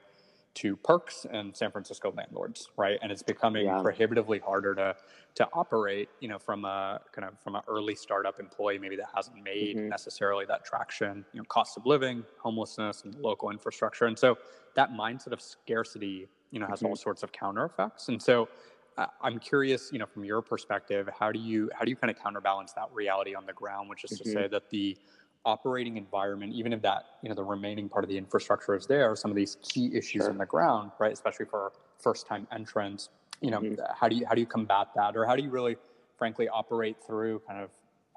to 0.55 0.75
perks 0.75 1.25
and 1.29 1.55
San 1.55 1.71
Francisco 1.71 2.13
landlords, 2.15 2.69
right? 2.77 2.97
And 3.01 3.11
it's 3.11 3.23
becoming 3.23 3.65
yeah. 3.65 3.81
prohibitively 3.81 4.39
harder 4.39 4.75
to 4.75 4.95
to 5.35 5.47
operate, 5.53 6.09
you 6.19 6.27
know, 6.27 6.39
from 6.39 6.65
a 6.65 6.99
kind 7.11 7.27
of 7.27 7.39
from 7.39 7.55
an 7.55 7.61
early 7.67 7.95
startup 7.95 8.39
employee, 8.39 8.79
maybe 8.79 8.95
that 8.95 9.09
hasn't 9.15 9.41
made 9.43 9.77
mm-hmm. 9.77 9.89
necessarily 9.89 10.45
that 10.45 10.65
traction, 10.65 11.23
you 11.33 11.39
know, 11.39 11.45
cost 11.45 11.77
of 11.77 11.85
living, 11.85 12.23
homelessness, 12.39 13.03
and 13.03 13.15
local 13.15 13.51
infrastructure. 13.51 14.05
And 14.05 14.17
so 14.17 14.37
that 14.75 14.91
mindset 14.91 15.31
of 15.31 15.41
scarcity, 15.41 16.27
you 16.51 16.59
know, 16.59 16.67
has 16.67 16.79
mm-hmm. 16.79 16.87
all 16.87 16.95
sorts 16.95 17.23
of 17.23 17.31
counter 17.31 17.65
effects. 17.65 18.09
And 18.09 18.21
so 18.21 18.49
uh, 18.97 19.05
I'm 19.21 19.39
curious, 19.39 19.91
you 19.93 19.99
know, 19.99 20.05
from 20.05 20.25
your 20.25 20.41
perspective, 20.41 21.07
how 21.17 21.31
do 21.31 21.39
you 21.39 21.69
how 21.73 21.85
do 21.85 21.89
you 21.89 21.95
kind 21.95 22.11
of 22.11 22.21
counterbalance 22.21 22.73
that 22.73 22.89
reality 22.91 23.35
on 23.35 23.45
the 23.45 23.53
ground, 23.53 23.89
which 23.89 24.03
is 24.03 24.19
mm-hmm. 24.19 24.23
to 24.23 24.29
say 24.31 24.47
that 24.47 24.69
the 24.69 24.97
operating 25.46 25.98
environment, 25.98 26.53
even 26.53 26.74
if 26.74 26.81
that 26.81 27.03
you 27.22 27.29
know 27.29 27.36
the 27.36 27.43
remaining 27.43 27.89
part 27.89 28.03
of 28.03 28.10
the 28.10 28.17
infrastructure 28.17 28.75
is 28.75 28.86
there, 28.86 29.15
some 29.15 29.31
of 29.31 29.36
these 29.36 29.58
key 29.62 29.88
issues 29.96 30.24
sure. 30.24 30.29
on 30.29 30.38
the 30.38 30.46
ground, 30.46 30.91
right, 31.00 31.13
especially 31.13 31.46
for 31.46 31.72
first 32.00 32.27
time 32.27 32.48
entrants, 32.51 33.10
you 33.41 33.51
know, 33.51 33.60
mm-hmm. 33.60 33.81
how 33.96 34.08
do 34.08 34.15
you 34.15 34.25
how 34.27 34.34
do 34.34 34.41
you 34.41 34.48
combat 34.48 34.88
that, 34.96 35.15
or 35.15 35.25
how 35.25 35.36
do 35.36 35.43
you 35.43 35.50
really, 35.50 35.77
frankly, 36.17 36.48
operate 36.50 36.98
through 37.05 37.41
kind 37.48 37.62
of 37.62 37.69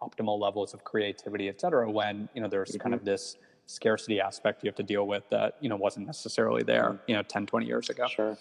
optimal 0.02 0.38
levels 0.38 0.74
of 0.74 0.82
creativity, 0.84 1.48
et 1.48 1.60
cetera, 1.60 1.90
when 1.90 2.28
you 2.34 2.40
know 2.40 2.48
there's 2.48 2.70
mm-hmm. 2.70 2.82
kind 2.82 2.94
of 2.94 3.04
this 3.04 3.36
scarcity 3.66 4.20
aspect 4.20 4.62
you 4.62 4.68
have 4.68 4.74
to 4.76 4.82
deal 4.82 5.06
with 5.06 5.22
that 5.30 5.56
you 5.60 5.68
know 5.68 5.76
wasn't 5.76 6.04
necessarily 6.06 6.62
there 6.62 6.90
mm-hmm. 6.90 7.04
you 7.06 7.14
know 7.14 7.22
10 7.22 7.46
20 7.46 7.66
years 7.66 7.88
ago 7.88 8.06
sure 8.08 8.36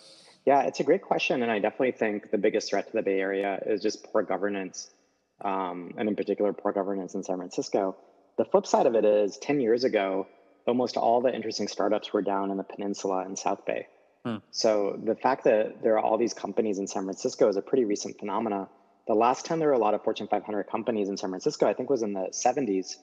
yeah 0.45 0.63
it's 0.63 0.79
a 0.79 0.83
great 0.83 1.01
question 1.01 1.43
and 1.43 1.51
i 1.51 1.59
definitely 1.59 1.91
think 1.91 2.31
the 2.31 2.37
biggest 2.37 2.69
threat 2.69 2.87
to 2.87 2.93
the 2.93 3.01
bay 3.01 3.19
area 3.19 3.61
is 3.65 3.81
just 3.81 4.03
poor 4.03 4.23
governance 4.23 4.89
um, 5.45 5.93
and 5.97 6.09
in 6.09 6.15
particular 6.15 6.51
poor 6.53 6.71
governance 6.71 7.13
in 7.13 7.23
san 7.23 7.37
francisco 7.37 7.95
the 8.41 8.49
flip 8.49 8.65
side 8.65 8.87
of 8.87 8.95
it 8.95 9.05
is 9.05 9.37
10 9.37 9.61
years 9.61 9.83
ago, 9.83 10.25
almost 10.65 10.97
all 10.97 11.21
the 11.21 11.31
interesting 11.31 11.67
startups 11.67 12.11
were 12.11 12.23
down 12.23 12.49
in 12.49 12.57
the 12.57 12.63
peninsula 12.63 13.19
and 13.23 13.37
South 13.37 13.67
Bay. 13.67 13.85
Hmm. 14.25 14.37
So 14.49 14.99
the 15.03 15.13
fact 15.13 15.43
that 15.43 15.83
there 15.83 15.93
are 15.93 15.99
all 15.99 16.17
these 16.17 16.33
companies 16.33 16.79
in 16.79 16.87
San 16.87 17.03
Francisco 17.03 17.49
is 17.49 17.55
a 17.55 17.61
pretty 17.61 17.85
recent 17.85 18.17
phenomena. 18.17 18.67
The 19.07 19.13
last 19.13 19.45
time 19.45 19.59
there 19.59 19.67
were 19.67 19.75
a 19.75 19.85
lot 19.87 19.93
of 19.93 20.03
Fortune 20.03 20.27
500 20.27 20.63
companies 20.63 21.07
in 21.07 21.17
San 21.17 21.29
Francisco, 21.29 21.67
I 21.67 21.73
think 21.73 21.91
was 21.91 22.01
in 22.01 22.13
the 22.13 22.29
70s. 22.31 22.95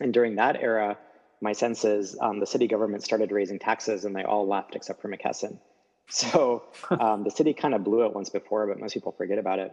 And 0.00 0.14
during 0.14 0.36
that 0.36 0.54
era, 0.54 0.96
my 1.40 1.54
sense 1.54 1.84
is 1.84 2.16
um, 2.20 2.38
the 2.38 2.46
city 2.46 2.68
government 2.68 3.02
started 3.02 3.32
raising 3.32 3.58
taxes 3.58 4.04
and 4.04 4.14
they 4.14 4.22
all 4.22 4.46
left 4.46 4.76
except 4.76 5.02
for 5.02 5.08
McKesson. 5.08 5.58
So 6.08 6.64
um, 6.90 7.24
the 7.24 7.30
city 7.30 7.54
kind 7.54 7.74
of 7.74 7.84
blew 7.84 8.04
it 8.04 8.12
once 8.12 8.28
before, 8.28 8.66
but 8.66 8.78
most 8.78 8.92
people 8.92 9.12
forget 9.12 9.38
about 9.38 9.60
it 9.60 9.72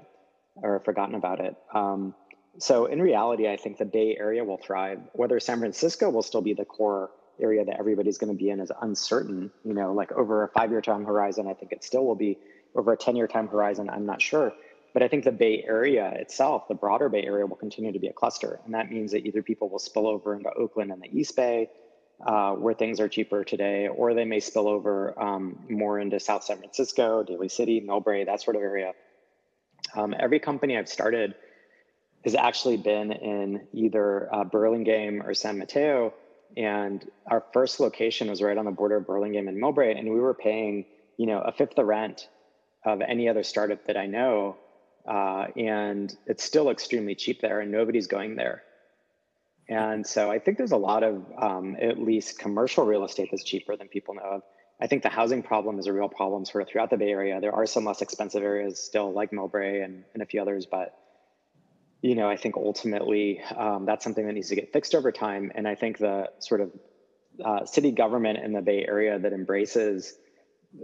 or 0.55 0.79
forgotten 0.79 1.15
about 1.15 1.41
it. 1.41 1.55
Um, 1.73 2.15
so 2.57 2.85
in 2.85 3.01
reality, 3.01 3.47
I 3.47 3.57
think 3.57 3.77
the 3.77 3.85
Bay 3.85 4.17
Area 4.19 4.43
will 4.43 4.57
thrive. 4.57 4.99
Whether 5.13 5.39
San 5.39 5.59
Francisco 5.59 6.09
will 6.09 6.23
still 6.23 6.41
be 6.41 6.53
the 6.53 6.65
core 6.65 7.11
area 7.41 7.63
that 7.63 7.79
everybody's 7.79 8.17
going 8.17 8.35
to 8.35 8.37
be 8.37 8.49
in 8.49 8.59
is 8.59 8.71
uncertain. 8.81 9.51
You 9.63 9.73
know, 9.73 9.93
like 9.93 10.11
over 10.11 10.43
a 10.43 10.49
five-year 10.49 10.81
time 10.81 11.05
horizon, 11.05 11.47
I 11.47 11.53
think 11.53 11.71
it 11.71 11.83
still 11.83 12.05
will 12.05 12.15
be. 12.15 12.37
Over 12.75 12.93
a 12.93 12.97
ten-year 12.97 13.27
time 13.27 13.47
horizon, 13.47 13.89
I'm 13.89 14.05
not 14.05 14.21
sure. 14.21 14.53
But 14.93 15.03
I 15.03 15.07
think 15.07 15.23
the 15.23 15.31
Bay 15.31 15.63
Area 15.67 16.11
itself, 16.11 16.67
the 16.67 16.75
broader 16.75 17.09
Bay 17.09 17.23
Area, 17.23 17.45
will 17.45 17.55
continue 17.55 17.91
to 17.91 17.99
be 17.99 18.07
a 18.07 18.13
cluster, 18.13 18.59
and 18.65 18.73
that 18.73 18.91
means 18.91 19.11
that 19.11 19.25
either 19.25 19.41
people 19.41 19.69
will 19.69 19.79
spill 19.79 20.07
over 20.07 20.35
into 20.35 20.51
Oakland 20.53 20.91
and 20.91 21.01
the 21.01 21.09
East 21.11 21.35
Bay, 21.35 21.69
uh, 22.25 22.53
where 22.53 22.73
things 22.73 22.99
are 22.99 23.07
cheaper 23.07 23.43
today, 23.43 23.87
or 23.87 24.13
they 24.13 24.25
may 24.25 24.39
spill 24.39 24.67
over 24.67 25.19
um, 25.19 25.59
more 25.69 25.99
into 25.99 26.19
South 26.19 26.43
San 26.43 26.57
Francisco, 26.57 27.23
Daly 27.23 27.49
City, 27.49 27.81
Millbrae, 27.81 28.25
that 28.25 28.41
sort 28.41 28.55
of 28.55 28.61
area. 28.61 28.93
Um, 29.95 30.13
every 30.17 30.39
company 30.39 30.77
I've 30.77 30.89
started 30.89 31.35
has 32.23 32.35
actually 32.35 32.77
been 32.77 33.11
in 33.11 33.67
either 33.73 34.33
uh, 34.33 34.43
Burlingame 34.43 35.21
or 35.21 35.33
San 35.33 35.57
Mateo. 35.57 36.13
And 36.57 37.07
our 37.27 37.43
first 37.53 37.79
location 37.79 38.29
was 38.29 38.41
right 38.41 38.57
on 38.57 38.65
the 38.65 38.71
border 38.71 38.97
of 38.97 39.05
Burlingame 39.05 39.47
and 39.47 39.61
Millbrae, 39.61 39.97
and 39.97 40.09
we 40.09 40.19
were 40.19 40.33
paying, 40.33 40.85
you 41.17 41.27
know, 41.27 41.39
a 41.39 41.51
fifth 41.51 41.75
the 41.75 41.85
rent 41.85 42.27
of 42.83 43.01
any 43.01 43.29
other 43.29 43.43
startup 43.43 43.85
that 43.85 43.97
I 43.97 44.07
know. 44.07 44.57
Uh, 45.07 45.47
and 45.55 46.15
it's 46.25 46.43
still 46.43 46.69
extremely 46.69 47.15
cheap 47.15 47.41
there, 47.41 47.61
and 47.61 47.71
nobody's 47.71 48.07
going 48.07 48.35
there. 48.35 48.63
And 49.69 50.05
so 50.05 50.31
I 50.31 50.39
think 50.39 50.57
there's 50.57 50.71
a 50.71 50.77
lot 50.77 51.03
of 51.03 51.23
um, 51.37 51.77
at 51.79 51.99
least 51.99 52.39
commercial 52.39 52.85
real 52.85 53.05
estate 53.05 53.29
that's 53.31 53.43
cheaper 53.43 53.77
than 53.77 53.87
people 53.87 54.15
know 54.15 54.21
of. 54.21 54.41
I 54.81 54.87
think 54.87 55.03
the 55.03 55.09
housing 55.09 55.43
problem 55.43 55.77
is 55.77 55.87
a 55.87 55.93
real 55.93 56.09
problem 56.09 56.45
sort 56.45 56.63
of 56.63 56.69
throughout 56.69 56.89
the 56.89 56.97
Bay 56.97 57.09
Area. 57.09 57.39
There 57.39 57.53
are 57.53 57.65
some 57.65 57.85
less 57.85 58.01
expensive 58.01 58.41
areas 58.41 58.79
still, 58.79 59.11
like 59.11 59.31
Millbrae 59.31 59.83
and, 59.83 60.03
and 60.13 60.23
a 60.23 60.25
few 60.25 60.41
others, 60.41 60.65
but 60.65 60.95
you 62.01 62.15
know, 62.15 62.29
I 62.29 62.37
think 62.37 62.55
ultimately 62.55 63.41
um, 63.55 63.85
that's 63.85 64.03
something 64.03 64.25
that 64.25 64.33
needs 64.33 64.49
to 64.49 64.55
get 64.55 64.71
fixed 64.71 64.95
over 64.95 65.11
time. 65.11 65.51
And 65.55 65.67
I 65.67 65.75
think 65.75 65.97
the 65.97 66.29
sort 66.39 66.61
of 66.61 66.71
uh, 67.43 67.65
city 67.65 67.91
government 67.91 68.39
in 68.39 68.53
the 68.53 68.61
Bay 68.61 68.85
Area 68.87 69.19
that 69.19 69.33
embraces 69.33 70.13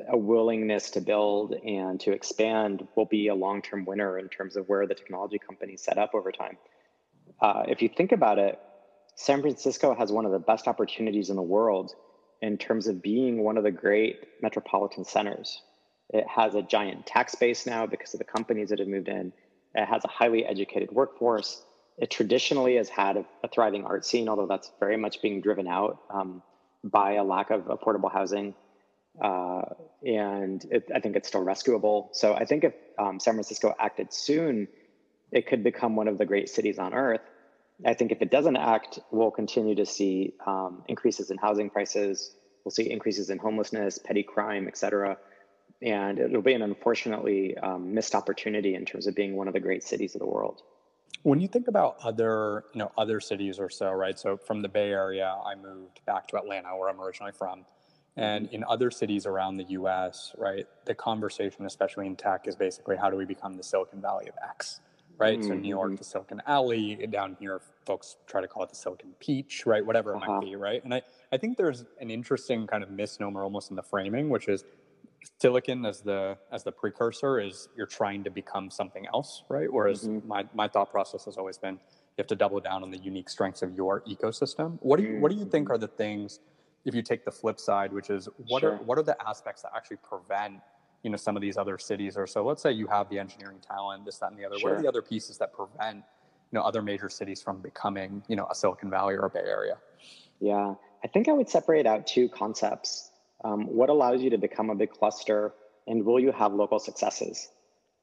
a 0.09 0.17
willingness 0.17 0.89
to 0.91 1.01
build 1.01 1.53
and 1.53 1.99
to 1.99 2.11
expand 2.11 2.87
will 2.95 3.05
be 3.05 3.27
a 3.27 3.35
long 3.35 3.61
term 3.61 3.85
winner 3.85 4.17
in 4.17 4.29
terms 4.29 4.55
of 4.55 4.67
where 4.67 4.87
the 4.87 4.95
technology 4.95 5.39
companies 5.39 5.81
set 5.81 5.97
up 5.97 6.13
over 6.13 6.31
time. 6.31 6.57
Uh, 7.39 7.63
if 7.67 7.81
you 7.81 7.89
think 7.89 8.11
about 8.11 8.39
it, 8.39 8.59
San 9.15 9.41
Francisco 9.41 9.95
has 9.95 10.11
one 10.11 10.25
of 10.25 10.31
the 10.31 10.39
best 10.39 10.67
opportunities 10.67 11.29
in 11.29 11.35
the 11.35 11.41
world 11.41 11.93
in 12.41 12.57
terms 12.57 12.87
of 12.87 13.01
being 13.01 13.43
one 13.43 13.57
of 13.57 13.63
the 13.63 13.71
great 13.71 14.19
metropolitan 14.41 15.05
centers. 15.05 15.61
It 16.09 16.27
has 16.27 16.55
a 16.55 16.61
giant 16.61 17.05
tax 17.05 17.35
base 17.35 17.65
now 17.65 17.85
because 17.85 18.13
of 18.13 18.19
the 18.19 18.25
companies 18.25 18.69
that 18.69 18.79
have 18.79 18.87
moved 18.87 19.07
in. 19.07 19.31
It 19.75 19.85
has 19.85 20.03
a 20.05 20.07
highly 20.07 20.45
educated 20.45 20.91
workforce. 20.91 21.61
It 21.97 22.09
traditionally 22.09 22.75
has 22.77 22.89
had 22.89 23.17
a, 23.17 23.25
a 23.43 23.47
thriving 23.47 23.85
art 23.85 24.05
scene, 24.05 24.29
although 24.29 24.47
that's 24.47 24.71
very 24.79 24.97
much 24.97 25.21
being 25.21 25.41
driven 25.41 25.67
out 25.67 25.99
um, 26.09 26.41
by 26.83 27.13
a 27.13 27.23
lack 27.23 27.51
of 27.51 27.61
affordable 27.65 28.11
housing. 28.11 28.55
Uh, 29.21 29.61
and 30.05 30.65
it, 30.71 30.89
I 30.93 30.99
think 30.99 31.15
it's 31.15 31.27
still 31.27 31.43
rescuable. 31.43 32.09
So 32.13 32.33
I 32.33 32.45
think 32.45 32.63
if 32.63 32.73
um, 32.99 33.19
San 33.19 33.33
Francisco 33.33 33.73
acted 33.79 34.13
soon, 34.13 34.67
it 35.31 35.47
could 35.47 35.63
become 35.63 35.95
one 35.95 36.07
of 36.07 36.17
the 36.17 36.25
great 36.25 36.49
cities 36.49 36.79
on 36.79 36.93
earth. 36.93 37.21
I 37.85 37.93
think 37.93 38.11
if 38.11 38.21
it 38.21 38.31
doesn't 38.31 38.55
act, 38.57 38.99
we'll 39.11 39.31
continue 39.31 39.75
to 39.75 39.85
see 39.85 40.33
um, 40.45 40.83
increases 40.87 41.31
in 41.31 41.37
housing 41.37 41.69
prices. 41.69 42.31
We'll 42.63 42.71
see 42.71 42.89
increases 42.89 43.29
in 43.29 43.37
homelessness, 43.37 43.97
petty 43.97 44.23
crime, 44.23 44.67
et 44.67 44.77
cetera 44.77 45.17
and 45.85 46.17
it'll 46.17 46.41
be 46.41 46.53
an 46.53 46.63
unfortunately 46.63 47.55
um, 47.59 47.93
missed 47.93 48.15
opportunity 48.15 48.73
in 48.73 48.85
terms 48.85 49.05
of 49.05 49.13
being 49.13 49.35
one 49.35 49.47
of 49.47 49.53
the 49.53 49.59
great 49.59 49.83
cities 49.83 50.15
of 50.15 50.19
the 50.19 50.25
world. 50.25 50.63
When 51.21 51.39
you 51.39 51.47
think 51.47 51.67
about 51.67 51.97
other, 52.03 52.65
you 52.73 52.79
know, 52.79 52.91
other 52.97 53.19
cities 53.19 53.59
or 53.59 53.69
so, 53.69 53.91
right? 53.91 54.17
So 54.17 54.35
from 54.35 54.61
the 54.61 54.67
Bay 54.67 54.89
Area, 54.89 55.33
I 55.45 55.55
moved 55.55 56.01
back 56.05 56.27
to 56.29 56.37
Atlanta, 56.37 56.75
where 56.75 56.89
I'm 56.89 56.99
originally 56.99 57.31
from, 57.31 57.65
and 58.17 58.47
mm-hmm. 58.47 58.55
in 58.55 58.63
other 58.67 58.89
cities 58.89 59.25
around 59.25 59.57
the 59.57 59.63
U.S., 59.65 60.33
right, 60.37 60.65
the 60.85 60.95
conversation, 60.95 61.65
especially 61.65 62.07
in 62.07 62.15
tech, 62.15 62.47
is 62.47 62.55
basically 62.55 62.95
how 62.95 63.09
do 63.09 63.17
we 63.17 63.25
become 63.25 63.53
the 63.53 63.63
Silicon 63.63 64.01
Valley 64.01 64.27
of 64.27 64.35
X, 64.43 64.81
right? 65.17 65.39
Mm-hmm. 65.39 65.47
So 65.47 65.53
New 65.53 65.69
York, 65.69 65.89
mm-hmm. 65.89 65.97
the 65.97 66.03
Silicon 66.03 66.41
Alley, 66.47 67.07
down 67.11 67.37
here, 67.39 67.61
folks 67.85 68.17
try 68.25 68.41
to 68.41 68.47
call 68.47 68.63
it 68.63 68.69
the 68.69 68.75
Silicon 68.75 69.13
Peach, 69.19 69.65
right? 69.65 69.85
Whatever 69.85 70.13
it 70.13 70.17
uh-huh. 70.17 70.33
might 70.33 70.45
be, 70.45 70.55
right? 70.55 70.83
And 70.83 70.93
I, 70.93 71.01
I 71.31 71.37
think 71.37 71.57
there's 71.57 71.85
an 71.99 72.09
interesting 72.09 72.65
kind 72.65 72.83
of 72.83 72.89
misnomer 72.89 73.43
almost 73.43 73.69
in 73.69 73.75
the 73.75 73.83
framing, 73.83 74.29
which 74.29 74.47
is 74.47 74.63
silicon 75.39 75.85
as 75.85 76.01
the 76.01 76.37
as 76.51 76.63
the 76.63 76.71
precursor 76.71 77.39
is 77.39 77.69
you're 77.75 77.85
trying 77.85 78.23
to 78.23 78.29
become 78.29 78.69
something 78.69 79.05
else 79.07 79.43
right 79.49 79.71
whereas 79.71 80.07
mm-hmm. 80.07 80.27
my, 80.27 80.45
my 80.53 80.67
thought 80.67 80.91
process 80.91 81.25
has 81.25 81.37
always 81.37 81.57
been 81.57 81.73
you 81.73 82.21
have 82.21 82.27
to 82.27 82.35
double 82.35 82.59
down 82.59 82.83
on 82.83 82.91
the 82.91 82.97
unique 82.97 83.29
strengths 83.29 83.61
of 83.61 83.73
your 83.75 84.01
ecosystem 84.01 84.77
what 84.81 84.99
do 84.99 85.05
you 85.05 85.19
what 85.19 85.31
do 85.31 85.37
you 85.37 85.45
think 85.45 85.65
mm-hmm. 85.65 85.73
are 85.73 85.77
the 85.77 85.87
things 85.87 86.39
if 86.85 86.93
you 86.93 87.01
take 87.01 87.25
the 87.25 87.31
flip 87.31 87.59
side 87.59 87.91
which 87.91 88.09
is 88.09 88.29
what 88.47 88.61
sure. 88.61 88.73
are 88.73 88.77
what 88.77 88.97
are 88.97 89.03
the 89.03 89.17
aspects 89.27 89.61
that 89.61 89.71
actually 89.75 89.97
prevent 89.97 90.59
you 91.03 91.09
know 91.09 91.17
some 91.17 91.35
of 91.35 91.41
these 91.41 91.57
other 91.57 91.77
cities 91.77 92.17
or 92.17 92.27
so 92.27 92.43
let's 92.43 92.61
say 92.61 92.71
you 92.71 92.87
have 92.87 93.09
the 93.09 93.19
engineering 93.19 93.57
talent 93.65 94.05
this 94.05 94.17
that 94.17 94.31
and 94.31 94.39
the 94.39 94.45
other 94.45 94.57
sure. 94.57 94.71
what 94.71 94.79
are 94.79 94.81
the 94.81 94.87
other 94.87 95.01
pieces 95.01 95.37
that 95.37 95.53
prevent 95.53 95.97
you 95.97 96.59
know 96.59 96.61
other 96.61 96.81
major 96.81 97.09
cities 97.09 97.41
from 97.41 97.61
becoming 97.61 98.23
you 98.27 98.35
know 98.35 98.47
a 98.49 98.55
silicon 98.55 98.89
valley 98.89 99.15
or 99.15 99.25
a 99.25 99.29
bay 99.29 99.43
area 99.45 99.77
yeah 100.39 100.73
i 101.03 101.07
think 101.07 101.27
i 101.27 101.31
would 101.31 101.49
separate 101.49 101.85
out 101.85 102.05
two 102.07 102.29
concepts 102.29 103.11
um, 103.45 103.67
what 103.67 103.89
allows 103.89 104.23
you 104.23 104.31
to 104.31 104.39
become 104.39 104.71
a 104.71 104.75
big 104.75 104.89
cluster, 104.89 105.53
and 105.85 106.03
will 106.03 106.19
you 106.19 106.31
have 106.31 106.51
local 106.53 106.79
successes? 106.79 107.47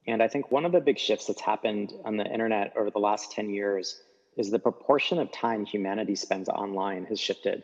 And 0.07 0.23
I 0.23 0.29
think 0.29 0.51
one 0.51 0.63
of 0.63 0.71
the 0.71 0.79
big 0.79 0.97
shifts 0.97 1.27
that's 1.27 1.41
happened 1.41 1.91
on 2.05 2.15
the 2.15 2.25
internet 2.25 2.73
over 2.77 2.89
the 2.89 2.99
last 2.99 3.33
10 3.33 3.49
years 3.49 4.01
is 4.37 4.49
the 4.49 4.59
proportion 4.59 5.19
of 5.19 5.31
time 5.31 5.65
humanity 5.65 6.15
spends 6.15 6.47
online 6.47 7.05
has 7.05 7.19
shifted. 7.19 7.63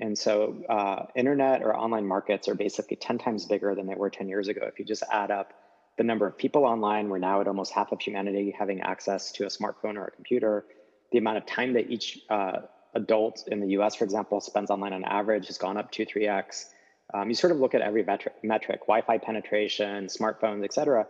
And 0.00 0.18
so, 0.18 0.64
uh, 0.68 1.06
internet 1.14 1.62
or 1.62 1.76
online 1.76 2.06
markets 2.06 2.48
are 2.48 2.54
basically 2.54 2.96
10 2.96 3.18
times 3.18 3.46
bigger 3.46 3.74
than 3.76 3.86
they 3.86 3.94
were 3.94 4.10
10 4.10 4.28
years 4.28 4.48
ago. 4.48 4.62
If 4.66 4.80
you 4.80 4.84
just 4.84 5.04
add 5.12 5.30
up 5.30 5.52
the 5.98 6.04
number 6.04 6.26
of 6.26 6.36
people 6.36 6.64
online, 6.64 7.08
we're 7.08 7.18
now 7.18 7.40
at 7.40 7.46
almost 7.46 7.72
half 7.72 7.92
of 7.92 8.00
humanity 8.00 8.54
having 8.58 8.80
access 8.80 9.30
to 9.32 9.44
a 9.44 9.48
smartphone 9.48 9.96
or 9.96 10.06
a 10.06 10.10
computer. 10.10 10.64
The 11.12 11.18
amount 11.18 11.36
of 11.36 11.46
time 11.46 11.74
that 11.74 11.88
each 11.88 12.18
uh, 12.28 12.62
adult 12.94 13.44
in 13.46 13.60
the 13.60 13.68
US, 13.78 13.94
for 13.94 14.04
example, 14.04 14.40
spends 14.40 14.70
online 14.70 14.92
on 14.92 15.04
average 15.04 15.46
has 15.46 15.58
gone 15.58 15.76
up 15.76 15.92
two, 15.92 16.04
3x. 16.04 16.66
Um, 17.14 17.28
you 17.28 17.34
sort 17.34 17.52
of 17.52 17.58
look 17.58 17.74
at 17.74 17.82
every 17.82 18.02
metric, 18.04 18.34
metric 18.42 18.80
Wi-Fi 18.80 19.18
penetration, 19.18 20.06
smartphones, 20.06 20.64
et 20.64 20.72
cetera. 20.72 21.06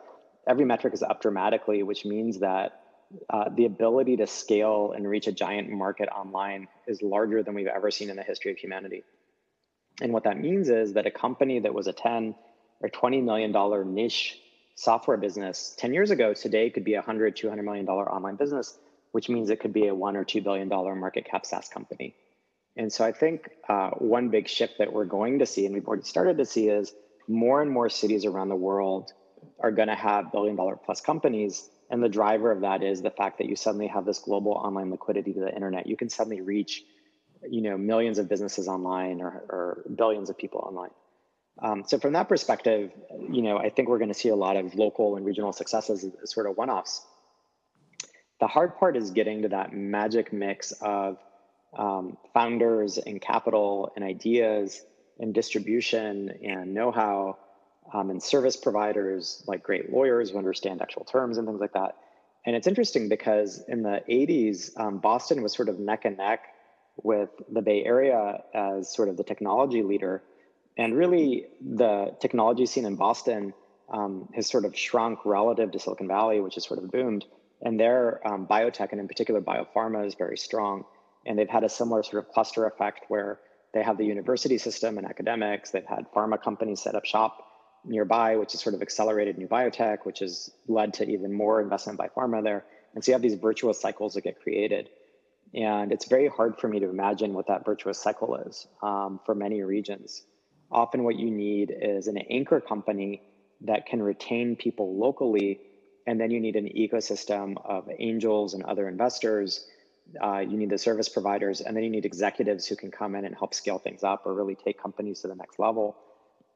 Every 0.49 0.65
metric 0.65 0.95
is 0.95 1.03
up 1.03 1.23
dramatically, 1.23 1.83
which 1.83 2.05
means 2.05 2.41
that 2.41 2.81
uh, 3.31 3.51
the 3.55 3.67
ability 3.67 4.17
to 4.17 4.27
scale 4.27 4.93
and 4.97 5.09
reach 5.09 5.27
a 5.27 5.33
giant 5.33 5.71
market 5.71 6.09
online 6.09 6.67
is 6.87 7.03
larger 7.03 7.43
than 7.43 7.55
we've 7.55 7.67
ever 7.67 7.91
seen 7.91 8.11
in 8.11 8.17
the 8.17 8.23
history 8.23 8.51
of 8.51 8.59
humanity. 8.59 9.05
And 10.01 10.13
what 10.13 10.25
that 10.25 10.39
means 10.39 10.69
is 10.69 10.95
that 10.95 11.07
a 11.07 11.11
company 11.11 11.61
that 11.61 11.75
was 11.75 11.87
a 11.87 11.93
10 11.93 12.35
or 12.81 12.89
20 12.89 13.21
million 13.21 13.53
dollar 13.53 13.85
niche 13.85 14.39
software 14.75 15.19
business 15.19 15.75
10 15.79 15.93
years 15.93 16.11
ago 16.11 16.33
today 16.33 16.71
could 16.71 16.83
be 16.83 16.95
a 16.95 16.97
100 16.97 17.37
200 17.37 17.63
million 17.63 17.85
dollar 17.85 18.11
online 18.11 18.37
business 18.37 18.79
which 19.13 19.29
means 19.29 19.51
it 19.51 19.61
could 19.61 19.73
be 19.73 19.87
a 19.87 19.95
1 19.95 20.17
or 20.17 20.25
2 20.25 20.41
billion 20.41 20.69
dollar 20.69 20.95
market 20.95 21.25
cap 21.25 21.47
SaaS 21.47 21.69
company. 21.69 22.15
And 22.77 22.93
so 22.93 23.05
I 23.05 23.13
think 23.13 23.51
uh, 23.69 23.91
one 23.91 24.31
big 24.31 24.49
shift 24.49 24.79
that 24.79 24.93
we're 24.93 25.05
going 25.05 25.41
to 25.41 25.47
see 25.47 25.67
and 25.67 25.75
we've 25.75 25.87
already 25.87 26.05
started 26.05 26.39
to 26.39 26.47
see 26.47 26.69
is 26.69 26.93
more 27.29 27.63
and 27.63 27.71
more 27.71 27.89
cities 27.89 28.25
around 28.25 28.49
the 28.49 28.57
world 28.57 29.13
are 29.61 29.71
going 29.71 29.89
to 29.89 29.95
have 29.95 30.33
billion 30.33 30.57
dollar 30.57 30.77
plus 30.77 31.01
companies 31.01 31.69
and 31.93 32.03
the 32.03 32.09
driver 32.09 32.51
of 32.51 32.63
that 32.63 32.83
is 32.83 33.03
the 33.03 33.11
fact 33.11 33.37
that 33.39 33.49
you 33.51 33.55
suddenly 33.55 33.87
have 33.87 34.07
this 34.07 34.19
global 34.19 34.53
online 34.53 34.91
liquidity 34.91 35.35
to 35.35 35.41
the 35.41 35.55
internet. 35.55 35.87
You 35.87 35.95
can 35.95 36.09
suddenly 36.09 36.41
reach, 36.41 36.83
you 37.47 37.61
know, 37.61 37.77
millions 37.77 38.19
of 38.19 38.31
businesses 38.31 38.67
online 38.67 39.21
or, 39.21 39.45
or 39.51 39.85
billions 39.95 40.31
of 40.31 40.39
people 40.39 40.61
online. 40.61 40.89
Um, 41.63 41.85
so 41.87 41.99
from 41.99 42.15
that 42.15 42.31
perspective, 42.31 42.93
you 43.31 43.43
know, 43.43 43.59
I 43.59 43.69
think 43.69 43.91
we're 43.91 43.99
going 43.99 44.09
to 44.09 44.19
see 44.19 44.31
a 44.31 44.37
lot 44.37 44.57
of 44.57 44.75
local 44.75 45.17
and 45.17 45.27
regional 45.27 45.53
successes 45.53 46.07
as 46.23 46.33
sort 46.33 46.47
of 46.47 46.57
one-offs. 46.57 47.05
The 48.41 48.47
hard 48.47 48.79
part 48.79 48.97
is 48.97 49.11
getting 49.11 49.43
to 49.43 49.49
that 49.49 49.75
magic 49.75 50.33
mix 50.33 50.73
of 50.81 51.19
um, 51.77 52.17
founders 52.35 52.99
and 52.99 53.21
capital 53.21 53.93
and 53.97 54.05
ideas 54.05 54.85
and 55.19 55.35
distribution 55.35 56.31
and 56.43 56.75
know-how 56.75 57.39
um, 57.93 58.11
and 58.11 58.23
service 58.23 58.57
providers 58.57 59.43
like 59.47 59.63
great 59.63 59.93
lawyers 59.93 60.31
who 60.31 60.39
understand 60.39 60.81
actual 60.81 61.05
terms 61.05 61.39
and 61.39 61.47
things 61.47 61.61
like 61.61 61.73
that. 61.73 61.97
And 62.45 62.57
it's 62.57 62.67
interesting 62.67 63.09
because 63.09 63.63
in 63.69 63.83
the 63.83 64.03
80s, 64.09 64.79
um, 64.79 64.99
Boston 64.99 65.43
was 65.43 65.53
sort 65.53 65.69
of 65.69 65.79
neck 65.79 66.05
and 66.05 66.17
neck 66.17 66.47
with 66.97 67.31
the 67.51 67.63
Bay 67.63 67.85
Area 67.85 68.43
as 68.55 68.93
sort 68.93 69.09
of 69.09 69.17
the 69.17 69.25
technology 69.25 69.83
leader. 69.83 70.23
And 70.77 70.97
really, 70.97 71.47
the 71.61 72.17
technology 72.21 72.67
scene 72.67 72.85
in 72.85 72.97
Boston 72.97 73.55
um, 73.93 74.29
has 74.35 74.49
sort 74.49 74.65
of 74.65 74.77
shrunk 74.77 75.21
relative 75.25 75.71
to 75.73 75.79
Silicon 75.79 76.09
Valley, 76.09 76.41
which 76.41 76.55
has 76.55 76.65
sort 76.65 76.83
of 76.83 76.91
boomed. 76.91 77.25
And 77.61 77.79
their 77.79 78.27
um, 78.27 78.47
biotech, 78.47 78.91
and 78.91 79.01
in 79.01 79.07
particular 79.07 79.41
biopharma, 79.41 80.07
is 80.07 80.15
very 80.15 80.37
strong. 80.37 80.85
And 81.27 81.39
they've 81.39 81.49
had 81.49 81.65
a 81.65 81.69
similar 81.69 82.03
sort 82.03 82.25
of 82.25 82.33
cluster 82.33 82.67
effect 82.67 83.05
where 83.09 83.39
they 83.75 83.83
have 83.83 83.97
the 83.97 84.05
university 84.05 84.59
system 84.59 84.99
and 84.99 85.07
academics. 85.07 85.71
They've 85.71 85.85
had 85.87 86.07
pharma 86.13 86.43
companies 86.43 86.83
set 86.83 86.95
up 86.95 87.05
shop 87.05 87.47
nearby, 87.85 88.37
which 88.37 88.53
has 88.53 88.61
sort 88.61 88.75
of 88.75 88.83
accelerated 88.83 89.39
new 89.39 89.49
biotech, 89.49 90.05
which 90.05 90.21
has 90.21 90.51
led 90.69 90.95
to 90.95 91.09
even 91.09 91.33
more 91.33 91.61
investment 91.61 91.99
by 91.99 92.09
pharma 92.09 92.43
there. 92.43 92.65
And 92.95 93.05
so 93.05 93.11
you 93.11 93.15
have 93.15 93.23
these 93.23 93.35
virtuous 93.35 93.81
cycles 93.81 94.15
that 94.15 94.23
get 94.23 94.41
created. 94.41 94.89
And 95.55 95.93
it's 95.93 96.07
very 96.07 96.29
hard 96.29 96.59
for 96.59 96.69
me 96.69 96.81
to 96.81 96.89
imagine 96.89 97.35
what 97.35 97.49
that 97.49 97.65
virtuous 97.65 97.99
cycle 97.99 98.37
is 98.37 98.67
um, 98.83 99.21
for 99.27 99.35
many 99.35 99.63
regions. 99.63 100.23
Often, 100.71 101.05
what 101.05 101.17
you 101.17 101.31
need 101.31 101.75
is 101.79 102.07
an 102.07 102.17
anchor 102.17 102.61
company 102.61 103.23
that 103.63 103.87
can 103.87 104.03
retain 104.03 104.57
people 104.57 104.99
locally. 104.99 105.61
And 106.07 106.21
then 106.21 106.31
you 106.31 106.41
need 106.41 106.57
an 106.57 106.67
ecosystem 106.67 107.55
of 107.65 107.89
angels 107.99 108.55
and 108.55 108.63
other 108.65 108.89
investors. 108.89 109.67
Uh, 110.21 110.39
you 110.39 110.57
need 110.57 110.71
the 110.71 110.79
service 110.79 111.09
providers, 111.09 111.61
and 111.61 111.77
then 111.77 111.85
you 111.85 111.91
need 111.91 112.05
executives 112.05 112.67
who 112.67 112.77
can 112.77 112.91
come 112.91 113.15
in 113.15 113.25
and 113.25 113.35
help 113.35 113.55
scale 113.55 113.79
things 113.79 114.03
up 114.03 114.27
or 114.27 114.35
really 114.35 114.55
take 114.55 114.81
companies 114.81 115.21
to 115.21 115.29
the 115.29 115.35
next 115.35 115.59
level. 115.59 115.97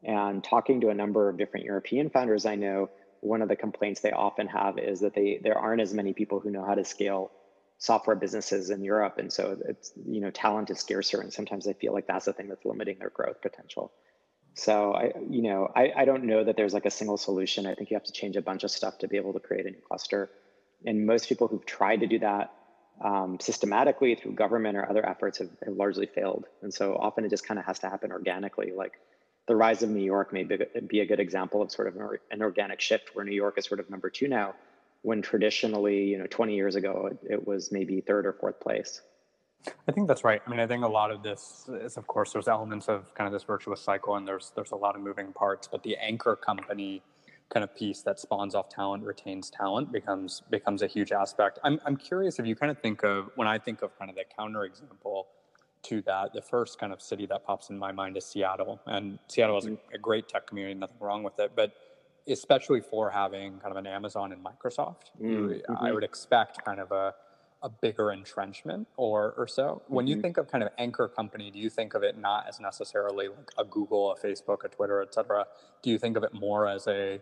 And 0.02 0.44
talking 0.44 0.80
to 0.82 0.90
a 0.90 0.94
number 0.94 1.28
of 1.28 1.38
different 1.38 1.66
European 1.66 2.10
founders 2.10 2.46
I 2.46 2.54
know, 2.54 2.90
one 3.20 3.42
of 3.42 3.48
the 3.48 3.56
complaints 3.56 4.00
they 4.00 4.12
often 4.12 4.46
have 4.46 4.78
is 4.78 5.00
that 5.00 5.14
they 5.14 5.40
there 5.42 5.58
aren't 5.58 5.80
as 5.80 5.94
many 5.94 6.12
people 6.12 6.40
who 6.40 6.50
know 6.50 6.64
how 6.64 6.74
to 6.74 6.84
scale 6.84 7.30
software 7.78 8.16
businesses 8.16 8.70
in 8.70 8.82
Europe, 8.82 9.18
and 9.18 9.32
so 9.32 9.56
it's 9.68 9.92
you 10.06 10.20
know 10.20 10.30
talent 10.30 10.70
is 10.70 10.78
scarcer, 10.78 11.20
and 11.20 11.32
sometimes 11.32 11.64
they 11.64 11.72
feel 11.72 11.92
like 11.92 12.06
that's 12.06 12.26
the 12.26 12.32
thing 12.32 12.48
that's 12.48 12.64
limiting 12.64 12.98
their 12.98 13.10
growth 13.10 13.40
potential. 13.42 13.92
So 14.54 14.94
I 14.94 15.12
you 15.28 15.42
know 15.42 15.72
I, 15.74 15.92
I 15.96 16.04
don't 16.04 16.24
know 16.24 16.44
that 16.44 16.56
there's 16.56 16.74
like 16.74 16.86
a 16.86 16.90
single 16.90 17.16
solution. 17.16 17.66
I 17.66 17.74
think 17.74 17.90
you 17.90 17.96
have 17.96 18.04
to 18.04 18.12
change 18.12 18.36
a 18.36 18.42
bunch 18.42 18.64
of 18.64 18.70
stuff 18.70 18.98
to 18.98 19.08
be 19.08 19.16
able 19.16 19.32
to 19.32 19.40
create 19.40 19.66
a 19.66 19.70
new 19.70 19.82
cluster. 19.86 20.30
And 20.84 21.06
most 21.06 21.28
people 21.28 21.48
who've 21.48 21.64
tried 21.64 22.00
to 22.00 22.06
do 22.06 22.18
that 22.18 22.52
um, 23.04 23.38
systematically 23.40 24.14
through 24.14 24.32
government 24.32 24.76
or 24.76 24.88
other 24.88 25.06
efforts 25.06 25.38
have, 25.38 25.50
have 25.64 25.74
largely 25.74 26.06
failed. 26.06 26.46
And 26.62 26.72
so 26.72 26.96
often 26.96 27.24
it 27.24 27.30
just 27.30 27.46
kind 27.46 27.58
of 27.58 27.66
has 27.66 27.78
to 27.80 27.90
happen 27.90 28.10
organically. 28.10 28.72
Like 28.74 28.94
the 29.46 29.56
rise 29.56 29.82
of 29.82 29.90
New 29.90 30.02
York 30.02 30.32
may 30.32 30.44
be 30.44 31.00
a 31.00 31.06
good 31.06 31.20
example 31.20 31.62
of 31.62 31.70
sort 31.70 31.88
of 31.88 31.96
an 32.30 32.42
organic 32.42 32.80
shift 32.80 33.10
where 33.14 33.24
New 33.24 33.34
York 33.34 33.58
is 33.58 33.66
sort 33.66 33.80
of 33.80 33.90
number 33.90 34.10
two 34.10 34.28
now, 34.28 34.54
when 35.02 35.22
traditionally, 35.22 36.04
you 36.04 36.18
know, 36.18 36.26
20 36.26 36.54
years 36.54 36.74
ago, 36.74 37.10
it, 37.12 37.32
it 37.34 37.46
was 37.46 37.70
maybe 37.70 38.00
third 38.00 38.26
or 38.26 38.32
fourth 38.32 38.58
place. 38.60 39.02
I 39.88 39.92
think 39.92 40.08
that's 40.08 40.24
right. 40.24 40.40
I 40.46 40.50
mean, 40.50 40.60
I 40.60 40.66
think 40.66 40.84
a 40.84 40.88
lot 40.88 41.10
of 41.10 41.22
this 41.22 41.68
is, 41.68 41.96
of 41.96 42.06
course, 42.06 42.32
there's 42.32 42.48
elements 42.48 42.88
of 42.88 43.12
kind 43.14 43.26
of 43.26 43.32
this 43.32 43.42
virtuous 43.42 43.80
cycle, 43.80 44.14
and 44.14 44.26
there's 44.26 44.52
there's 44.54 44.70
a 44.70 44.76
lot 44.76 44.94
of 44.94 45.02
moving 45.02 45.32
parts. 45.32 45.66
But 45.66 45.82
the 45.82 45.96
anchor 45.96 46.36
company 46.36 47.02
kind 47.48 47.62
of 47.62 47.74
piece 47.74 48.02
that 48.02 48.18
spawns 48.18 48.54
off 48.54 48.68
talent, 48.68 49.04
retains 49.04 49.50
talent, 49.50 49.92
becomes 49.92 50.42
becomes 50.50 50.82
a 50.82 50.86
huge 50.86 51.12
aspect. 51.12 51.58
I'm 51.62 51.80
I'm 51.86 51.96
curious 51.96 52.38
if 52.38 52.46
you 52.46 52.56
kind 52.56 52.70
of 52.70 52.78
think 52.78 53.04
of 53.04 53.30
when 53.36 53.48
I 53.48 53.58
think 53.58 53.82
of 53.82 53.96
kind 53.98 54.10
of 54.10 54.16
the 54.16 54.24
counter 54.36 54.64
example 54.64 55.28
to 55.82 56.02
that, 56.02 56.32
the 56.32 56.42
first 56.42 56.80
kind 56.80 56.92
of 56.92 57.00
city 57.00 57.26
that 57.26 57.46
pops 57.46 57.70
in 57.70 57.78
my 57.78 57.92
mind 57.92 58.16
is 58.16 58.24
Seattle. 58.24 58.80
And 58.86 59.20
Seattle 59.28 59.54
has 59.54 59.66
a, 59.66 59.76
a 59.94 59.98
great 59.98 60.28
tech 60.28 60.46
community, 60.48 60.74
nothing 60.74 60.96
wrong 61.00 61.22
with 61.22 61.38
it. 61.38 61.52
But 61.54 61.74
especially 62.26 62.80
for 62.80 63.10
having 63.10 63.58
kind 63.60 63.70
of 63.70 63.76
an 63.76 63.86
Amazon 63.86 64.32
and 64.32 64.44
Microsoft, 64.44 65.12
mm-hmm. 65.22 65.76
I 65.78 65.92
would 65.92 66.02
expect 66.02 66.64
kind 66.64 66.80
of 66.80 66.90
a, 66.90 67.14
a 67.62 67.68
bigger 67.68 68.10
entrenchment 68.10 68.88
or, 68.96 69.34
or 69.36 69.46
so. 69.46 69.82
When 69.86 70.06
mm-hmm. 70.06 70.16
you 70.16 70.22
think 70.22 70.36
of 70.36 70.50
kind 70.50 70.64
of 70.64 70.70
anchor 70.76 71.06
company, 71.06 71.52
do 71.52 71.60
you 71.60 71.70
think 71.70 71.94
of 71.94 72.02
it 72.02 72.18
not 72.18 72.48
as 72.48 72.58
necessarily 72.58 73.28
like 73.28 73.52
a 73.56 73.64
Google, 73.64 74.10
a 74.10 74.18
Facebook, 74.18 74.64
a 74.64 74.68
Twitter, 74.68 75.00
et 75.02 75.14
cetera? 75.14 75.46
Do 75.82 75.90
you 75.90 75.98
think 75.98 76.16
of 76.16 76.24
it 76.24 76.34
more 76.34 76.66
as 76.66 76.88
a, 76.88 77.20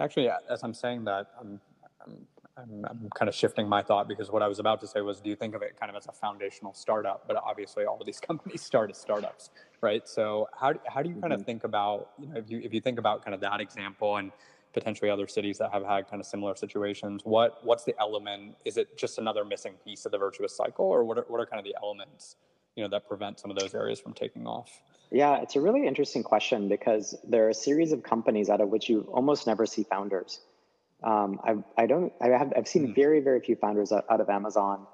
actually, 0.00 0.30
as 0.50 0.62
I'm 0.62 0.74
saying 0.74 1.04
that, 1.04 1.28
I'm, 1.40 1.60
I'm 2.04 2.26
I'm, 2.56 2.84
I'm, 2.88 3.10
kind 3.14 3.28
of 3.28 3.34
shifting 3.34 3.66
my 3.66 3.82
thought 3.82 4.08
because 4.08 4.30
what 4.30 4.42
I 4.42 4.48
was 4.48 4.58
about 4.58 4.80
to 4.82 4.86
say 4.86 5.00
was, 5.00 5.20
do 5.20 5.30
you 5.30 5.36
think 5.36 5.54
of 5.54 5.62
it 5.62 5.78
kind 5.78 5.88
of 5.88 5.96
as 5.96 6.06
a 6.06 6.12
foundational 6.12 6.74
startup? 6.74 7.26
But 7.26 7.36
obviously, 7.36 7.84
all 7.86 7.98
of 7.98 8.06
these 8.06 8.20
companies 8.28 8.62
start 8.62 8.90
as 8.90 8.98
startups, 8.98 9.50
right? 9.80 10.06
So 10.06 10.48
how 10.58 10.74
how 10.86 11.02
do 11.02 11.08
you 11.08 11.16
kind 11.16 11.32
of 11.32 11.40
mm-hmm. 11.40 11.46
think 11.46 11.64
about 11.64 12.10
you 12.18 12.28
know 12.28 12.36
if 12.36 12.50
you 12.50 12.60
if 12.60 12.74
you 12.74 12.80
think 12.80 12.98
about 12.98 13.24
kind 13.24 13.34
of 13.34 13.40
that 13.40 13.60
example 13.60 14.16
and 14.16 14.32
potentially 14.74 15.10
other 15.10 15.26
cities 15.26 15.58
that 15.58 15.70
have 15.70 15.84
had 15.84 16.08
kind 16.08 16.20
of 16.20 16.26
similar 16.26 16.54
situations, 16.54 17.22
what 17.24 17.64
what's 17.64 17.84
the 17.84 17.94
element? 17.98 18.56
Is 18.64 18.76
it 18.76 18.98
just 18.98 19.18
another 19.18 19.44
missing 19.44 19.74
piece 19.84 20.04
of 20.04 20.12
the 20.12 20.18
virtuous 20.18 20.54
cycle, 20.54 20.86
or 20.86 21.04
what 21.04 21.18
are, 21.18 21.24
what 21.28 21.40
are 21.40 21.46
kind 21.46 21.58
of 21.58 21.64
the 21.64 21.76
elements 21.82 22.36
you 22.76 22.82
know 22.82 22.88
that 22.90 23.08
prevent 23.08 23.40
some 23.40 23.50
of 23.50 23.58
those 23.58 23.74
areas 23.74 24.00
from 24.00 24.12
taking 24.14 24.46
off? 24.46 24.70
Yeah, 25.10 25.42
it's 25.42 25.56
a 25.56 25.60
really 25.60 25.86
interesting 25.86 26.22
question 26.22 26.68
because 26.68 27.14
there 27.28 27.46
are 27.46 27.50
a 27.50 27.54
series 27.54 27.92
of 27.92 28.02
companies 28.02 28.48
out 28.48 28.60
of 28.60 28.68
which 28.68 28.88
you 28.88 29.00
almost 29.12 29.46
never 29.46 29.66
see 29.66 29.82
founders. 29.82 30.40
Um, 31.02 31.38
I, 31.44 31.82
I 31.82 31.86
don't. 31.86 32.12
I 32.20 32.28
have. 32.28 32.52
I've 32.56 32.68
seen 32.68 32.88
mm. 32.88 32.94
very, 32.94 33.20
very 33.20 33.40
few 33.40 33.56
founders 33.56 33.92
out, 33.92 34.04
out 34.08 34.20
of 34.20 34.30
Amazon. 34.30 34.86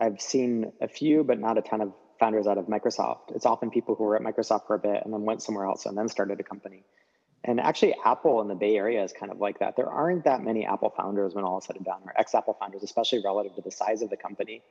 I've 0.00 0.20
seen 0.20 0.72
a 0.80 0.88
few, 0.88 1.24
but 1.24 1.38
not 1.38 1.58
a 1.58 1.62
ton 1.62 1.80
of 1.80 1.92
founders 2.18 2.46
out 2.46 2.58
of 2.58 2.66
Microsoft. 2.66 3.34
It's 3.34 3.46
often 3.46 3.70
people 3.70 3.94
who 3.94 4.04
were 4.04 4.16
at 4.16 4.22
Microsoft 4.22 4.66
for 4.66 4.74
a 4.74 4.78
bit 4.78 5.02
and 5.04 5.12
then 5.12 5.22
went 5.22 5.42
somewhere 5.42 5.66
else 5.66 5.86
and 5.86 5.98
then 5.98 6.08
started 6.08 6.40
a 6.40 6.42
company. 6.42 6.84
And 7.44 7.60
actually, 7.60 7.94
Apple 8.04 8.40
in 8.40 8.48
the 8.48 8.54
Bay 8.54 8.76
Area 8.76 9.02
is 9.02 9.12
kind 9.12 9.30
of 9.30 9.38
like 9.38 9.60
that. 9.60 9.76
There 9.76 9.88
aren't 9.88 10.24
that 10.24 10.42
many 10.42 10.66
Apple 10.66 10.92
founders 10.96 11.34
when 11.34 11.44
all 11.44 11.58
is 11.58 11.64
said 11.64 11.76
and 11.76 11.84
done, 11.84 12.00
or 12.04 12.12
ex-Apple 12.18 12.56
founders, 12.60 12.82
especially 12.82 13.22
relative 13.24 13.54
to 13.56 13.62
the 13.62 13.70
size 13.70 14.02
of 14.02 14.10
the 14.10 14.16
company. 14.16 14.62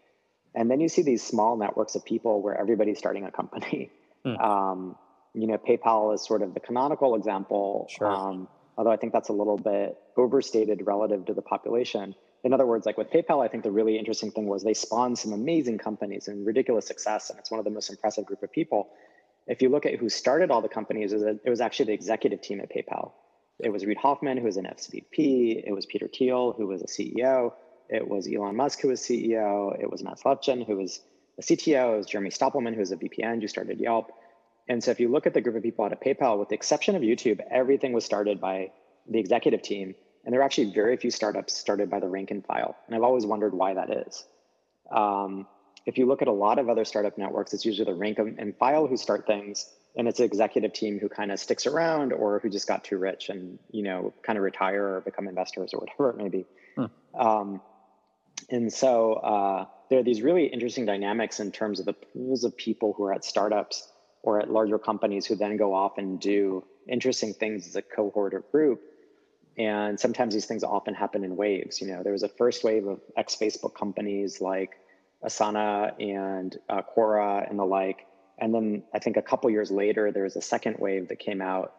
And 0.58 0.72
then 0.72 0.80
you 0.80 0.90
see 0.90 1.04
these 1.04 1.24
small 1.24 1.56
networks 1.56 1.94
of 1.94 2.04
people 2.04 2.42
where 2.42 2.60
everybody's 2.60 2.98
starting 2.98 3.24
a 3.26 3.32
company. 3.32 3.92
Hmm. 4.26 4.36
Um, 4.44 4.96
you 5.34 5.46
know, 5.46 5.58
PayPal 5.58 6.16
is 6.16 6.26
sort 6.26 6.42
of 6.42 6.56
the 6.56 6.60
canonical 6.60 7.16
example. 7.16 7.88
Sure. 7.96 8.12
Um, 8.12 8.48
although 8.76 8.92
I 8.92 8.98
think 8.98 9.14
that's 9.14 9.30
a 9.30 9.34
little 9.34 9.58
bit 9.58 9.96
overstated 10.18 10.86
relative 10.86 11.26
to 11.28 11.34
the 11.34 11.44
population. 11.44 12.16
In 12.44 12.54
other 12.54 12.66
words, 12.66 12.88
like 12.88 12.98
with 12.98 13.12
PayPal, 13.12 13.46
I 13.46 13.48
think 13.48 13.64
the 13.64 13.72
really 13.72 13.98
interesting 13.98 14.32
thing 14.32 14.48
was 14.48 14.64
they 14.64 14.74
spawned 14.74 15.18
some 15.20 15.32
amazing 15.32 15.78
companies 15.78 16.28
and 16.28 16.46
ridiculous 16.46 16.88
success, 16.88 17.30
and 17.30 17.38
it's 17.38 17.52
one 17.52 17.60
of 17.60 17.66
the 17.66 17.72
most 17.72 17.90
impressive 17.90 18.26
group 18.26 18.42
of 18.42 18.52
people. 18.52 18.90
If 19.46 19.62
you 19.62 19.70
look 19.70 19.86
at 19.86 19.96
who 19.96 20.10
started 20.10 20.50
all 20.50 20.62
the 20.62 20.70
companies, 20.70 21.14
it 21.14 21.40
was 21.46 21.62
actually 21.62 21.86
the 21.86 21.94
executive 21.94 22.42
team 22.42 22.60
at 22.60 22.72
PayPal. 22.72 23.12
It 23.60 23.70
was 23.70 23.86
Reid 23.86 23.98
Hoffman, 23.98 24.38
who 24.38 24.46
was 24.46 24.58
an 24.58 24.66
SVP. 24.66 25.64
It 25.66 25.72
was 25.72 25.86
Peter 25.86 26.08
Thiel, 26.08 26.54
who 26.58 26.68
was 26.68 26.82
a 26.82 26.88
CEO. 26.88 27.54
It 27.90 28.08
was 28.08 28.28
Elon 28.28 28.56
Musk, 28.56 28.82
who 28.82 28.90
was 28.90 29.02
CEO. 29.02 29.80
It 29.80 29.90
was 29.90 30.04
Max 30.04 30.24
Levchin, 30.24 30.66
who 30.66 30.78
was 30.78 31.02
a 31.38 31.42
CTO. 31.42 31.94
It 31.94 31.98
was 31.98 32.06
Jeremy 32.06 32.30
Stoppelman, 32.30 32.74
who 32.74 32.80
was 32.80 32.92
a 32.92 32.98
VPN, 32.98 33.42
who 33.42 33.48
started 33.48 33.80
Yelp. 33.80 34.12
And 34.68 34.84
so 34.84 34.92
if 34.92 35.00
you 35.00 35.10
look 35.10 35.26
at 35.26 35.34
the 35.34 35.42
group 35.42 35.56
of 35.56 35.64
people 35.64 35.86
out 35.86 35.94
of 35.94 36.00
PayPal, 36.00 36.38
with 36.38 36.50
the 36.50 36.56
exception 36.56 36.96
of 36.96 37.02
YouTube, 37.02 37.40
everything 37.50 37.94
was 37.94 38.04
started 38.04 38.42
by 38.42 38.72
the 39.10 39.20
executive 39.20 39.62
team. 39.62 39.96
And 40.26 40.34
there 40.34 40.42
are 40.42 40.44
actually 40.44 40.74
very 40.74 40.98
few 40.98 41.10
startups 41.10 41.54
started 41.54 41.90
by 41.90 42.02
the 42.02 42.10
rank 42.10 42.32
and 42.32 42.46
file. 42.46 42.76
And 42.86 42.96
I've 42.96 43.04
always 43.04 43.26
wondered 43.26 43.54
why 43.54 43.74
that 43.76 43.90
is. 43.90 44.26
Um, 44.92 45.48
if 45.88 45.98
you 45.98 46.06
look 46.06 46.22
at 46.22 46.28
a 46.28 46.34
lot 46.34 46.60
of 46.60 46.70
other 46.70 46.84
startup 46.84 47.18
networks, 47.18 47.54
it's 47.54 47.66
usually 47.66 47.86
the 47.86 47.98
rank 47.98 48.20
and 48.20 48.56
file 48.58 48.88
who 48.88 48.98
start 48.98 49.26
things, 49.26 49.70
and 49.96 50.06
it's 50.06 50.20
an 50.20 50.26
executive 50.26 50.74
team 50.74 51.00
who 51.00 51.08
kind 51.08 51.32
of 51.32 51.40
sticks 51.40 51.66
around 51.66 52.12
or 52.12 52.40
who 52.40 52.50
just 52.50 52.68
got 52.68 52.84
too 52.84 52.98
rich 52.98 53.30
and 53.30 53.58
you 53.72 53.84
know 53.84 54.14
kind 54.22 54.38
of 54.38 54.44
retire 54.44 54.96
or 54.96 55.02
become 55.02 55.30
investors 55.30 55.74
or 55.74 55.80
whatever 55.80 56.10
it 56.10 56.18
may 56.18 56.28
be. 56.28 56.46
Hmm. 56.76 56.86
Um, 57.18 57.62
And 58.50 58.72
so 58.72 59.14
uh, 59.14 59.66
there 59.90 60.00
are 60.00 60.04
these 60.04 60.22
really 60.22 60.46
interesting 60.46 60.86
dynamics 60.86 61.40
in 61.40 61.52
terms 61.52 61.80
of 61.80 61.86
the 61.86 61.94
pools 61.94 62.44
of 62.44 62.56
people 62.56 62.94
who 62.94 63.04
are 63.04 63.14
at 63.14 63.26
startups 63.26 63.92
or 64.24 64.40
at 64.40 64.50
larger 64.50 64.80
companies 64.80 65.26
who 65.26 65.36
then 65.36 65.58
go 65.58 65.74
off 65.74 65.98
and 65.98 66.20
do 66.20 66.64
interesting 66.88 67.34
things 67.34 67.68
as 67.68 67.76
a 67.76 67.82
cohort 67.82 68.34
or 68.34 68.42
group. 68.52 68.82
And 69.58 70.00
sometimes 70.00 70.34
these 70.34 70.46
things 70.46 70.64
often 70.64 70.94
happen 70.94 71.24
in 71.24 71.36
waves. 71.36 71.82
You 71.82 71.88
know, 71.88 72.04
there 72.04 72.12
was 72.12 72.24
a 72.24 72.30
first 72.30 72.64
wave 72.64 72.86
of 72.88 73.00
ex 73.16 73.36
Facebook 73.36 73.74
companies 73.74 74.40
like 74.40 74.78
Asana 75.26 75.94
and 76.00 76.58
uh, 76.70 76.82
Quora 76.96 77.50
and 77.50 77.58
the 77.58 77.66
like. 77.66 78.06
And 78.38 78.54
then 78.54 78.84
I 78.94 79.00
think 79.00 79.18
a 79.18 79.22
couple 79.22 79.50
years 79.50 79.72
later, 79.72 80.12
there 80.12 80.24
was 80.24 80.36
a 80.36 80.42
second 80.42 80.78
wave 80.80 81.08
that 81.08 81.20
came 81.20 81.42
out, 81.42 81.74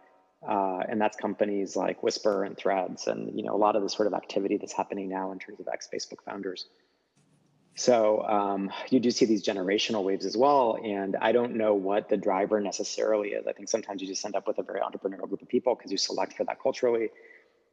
uh, 0.46 0.81
and 0.88 1.01
that's 1.01 1.16
companies 1.16 1.74
like 1.74 2.03
Whisper 2.03 2.44
and 2.44 2.57
Threads, 2.57 3.07
and 3.07 3.37
you 3.37 3.44
know 3.44 3.55
a 3.55 3.59
lot 3.59 3.77
of 3.77 3.83
the 3.83 3.88
sort 3.88 4.07
of 4.07 4.14
activity 4.14 4.57
that's 4.57 4.72
happening 4.72 5.09
now 5.09 5.33
in 5.33 5.38
terms 5.38 5.61
of 5.61 5.68
ex 5.72 5.88
Facebook 5.92 6.22
founders. 6.24 6.66
So 7.74 8.22
um, 8.24 8.70
you 8.90 8.98
do 8.98 9.11
see 9.12 9.24
these 9.24 9.44
generational 9.44 10.03
waves 10.03 10.27
as 10.27 10.37
well, 10.37 10.79
and 10.83 11.16
I 11.16 11.33
don't 11.33 11.57
know 11.57 11.74
what 11.74 12.09
the 12.09 12.16
driver 12.16 12.61
necessarily 12.61 13.31
is. 13.31 13.46
I 13.46 13.53
think 13.53 13.68
sometimes 13.68 14.03
you 14.03 14.09
just 14.09 14.24
end 14.24 14.35
up 14.35 14.48
with 14.48 14.59
a 14.59 14.64
very 14.64 14.81
entrepreneurial 14.81 15.29
group 15.29 15.42
of 15.42 15.48
people 15.48 15.74
because 15.77 15.92
you 15.92 15.98
select 15.98 16.35
for 16.35 16.44
that 16.44 16.61
culturally. 16.61 17.11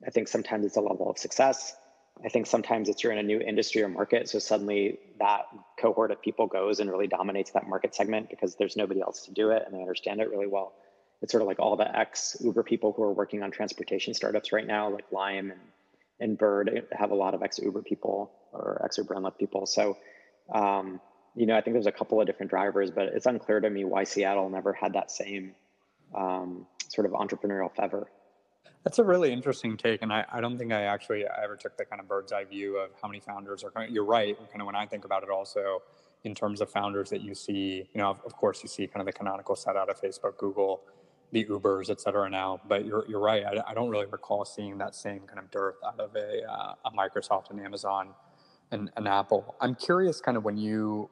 I 0.05 0.11
think 0.11 0.27
sometimes 0.27 0.65
it's 0.65 0.75
a 0.75 0.81
level 0.81 1.09
of 1.09 1.17
success. 1.17 1.75
I 2.23 2.29
think 2.29 2.45
sometimes 2.47 2.87
it's 2.87 3.03
you're 3.03 3.11
in 3.11 3.17
a 3.17 3.23
new 3.23 3.39
industry 3.39 3.81
or 3.81 3.89
market, 3.89 4.29
so 4.29 4.39
suddenly 4.39 4.99
that 5.19 5.47
cohort 5.79 6.11
of 6.11 6.21
people 6.21 6.47
goes 6.47 6.79
and 6.79 6.89
really 6.89 7.07
dominates 7.07 7.51
that 7.51 7.67
market 7.67 7.93
segment 7.93 8.29
because 8.29 8.55
there's 8.55 8.77
nobody 8.77 9.01
else 9.01 9.25
to 9.25 9.31
do 9.31 9.49
it 9.51 9.63
and 9.65 9.75
they 9.75 9.81
understand 9.81 10.21
it 10.21 10.29
really 10.29 10.47
well. 10.47 10.73
It's 11.21 11.31
sort 11.31 11.41
of 11.41 11.47
like 11.47 11.59
all 11.59 11.75
the 11.75 11.97
ex 11.97 12.37
Uber 12.41 12.63
people 12.63 12.91
who 12.91 13.03
are 13.03 13.13
working 13.13 13.41
on 13.43 13.51
transportation 13.51 14.13
startups 14.13 14.51
right 14.51 14.65
now, 14.65 14.89
like 14.89 15.05
Lime 15.11 15.51
and, 15.51 15.59
and 16.19 16.37
Bird, 16.37 16.87
have 16.91 17.11
a 17.11 17.15
lot 17.15 17.33
of 17.33 17.41
ex 17.41 17.59
Uber 17.59 17.81
people 17.81 18.31
or 18.51 18.81
ex 18.83 18.97
Uber 18.97 19.13
and 19.13 19.25
Lyft 19.25 19.37
people. 19.37 19.65
So, 19.65 19.97
um, 20.53 20.99
you 21.35 21.45
know, 21.45 21.55
I 21.57 21.61
think 21.61 21.73
there's 21.73 21.87
a 21.87 21.91
couple 21.91 22.21
of 22.21 22.27
different 22.27 22.49
drivers, 22.49 22.91
but 22.91 23.05
it's 23.05 23.25
unclear 23.25 23.59
to 23.59 23.69
me 23.69 23.83
why 23.83 24.03
Seattle 24.03 24.49
never 24.49 24.73
had 24.73 24.93
that 24.93 25.11
same 25.11 25.53
um, 26.13 26.65
sort 26.87 27.05
of 27.05 27.13
entrepreneurial 27.13 27.73
fever. 27.75 28.07
That's 28.83 28.99
a 28.99 29.03
really 29.03 29.33
interesting 29.33 29.77
take, 29.77 30.03
and 30.03 30.13
I, 30.13 30.25
I 30.31 30.41
don't 30.41 30.59
think 30.59 30.71
I 30.71 30.83
actually 30.83 31.25
ever 31.43 31.55
took 31.55 31.75
the 31.75 31.85
kind 31.85 31.99
of 31.99 32.07
bird's 32.07 32.31
eye 32.31 32.43
view 32.43 32.77
of 32.77 32.91
how 33.01 33.07
many 33.07 33.19
founders 33.19 33.63
are. 33.63 33.71
Of, 33.75 33.89
you're 33.89 34.05
right. 34.05 34.37
Kind 34.51 34.61
of 34.61 34.67
when 34.67 34.75
I 34.75 34.85
think 34.85 35.05
about 35.05 35.23
it, 35.23 35.29
also 35.29 35.81
in 36.23 36.35
terms 36.35 36.61
of 36.61 36.69
founders 36.69 37.09
that 37.09 37.21
you 37.21 37.33
see, 37.33 37.89
you 37.93 38.01
know, 38.01 38.11
of, 38.11 38.21
of 38.25 38.35
course, 38.35 38.61
you 38.61 38.69
see 38.69 38.85
kind 38.85 39.01
of 39.01 39.07
the 39.07 39.11
canonical 39.11 39.55
set 39.55 39.75
out 39.75 39.89
of 39.89 39.99
Facebook, 39.99 40.37
Google, 40.37 40.81
the 41.35 41.45
Ubers, 41.45 41.89
et 41.89 41.99
cetera. 41.99 42.29
Now, 42.29 42.61
but 42.67 42.85
you're 42.85 43.05
you're 43.09 43.19
right. 43.19 43.43
I, 43.45 43.71
I 43.71 43.73
don't 43.73 43.89
really 43.89 44.05
recall 44.05 44.45
seeing 44.45 44.77
that 44.77 44.95
same 44.95 45.21
kind 45.27 45.39
of 45.39 45.51
dearth 45.51 45.75
out 45.85 45.99
of 45.99 46.15
a, 46.15 46.49
uh, 46.49 46.73
a 46.85 46.91
Microsoft 46.91 47.49
and 47.49 47.59
Amazon 47.59 48.13
and 48.71 48.89
an 48.95 49.05
Apple. 49.05 49.55
I'm 49.59 49.75
curious, 49.75 50.21
kind 50.21 50.37
of 50.37 50.45
when 50.45 50.57
you 50.57 51.09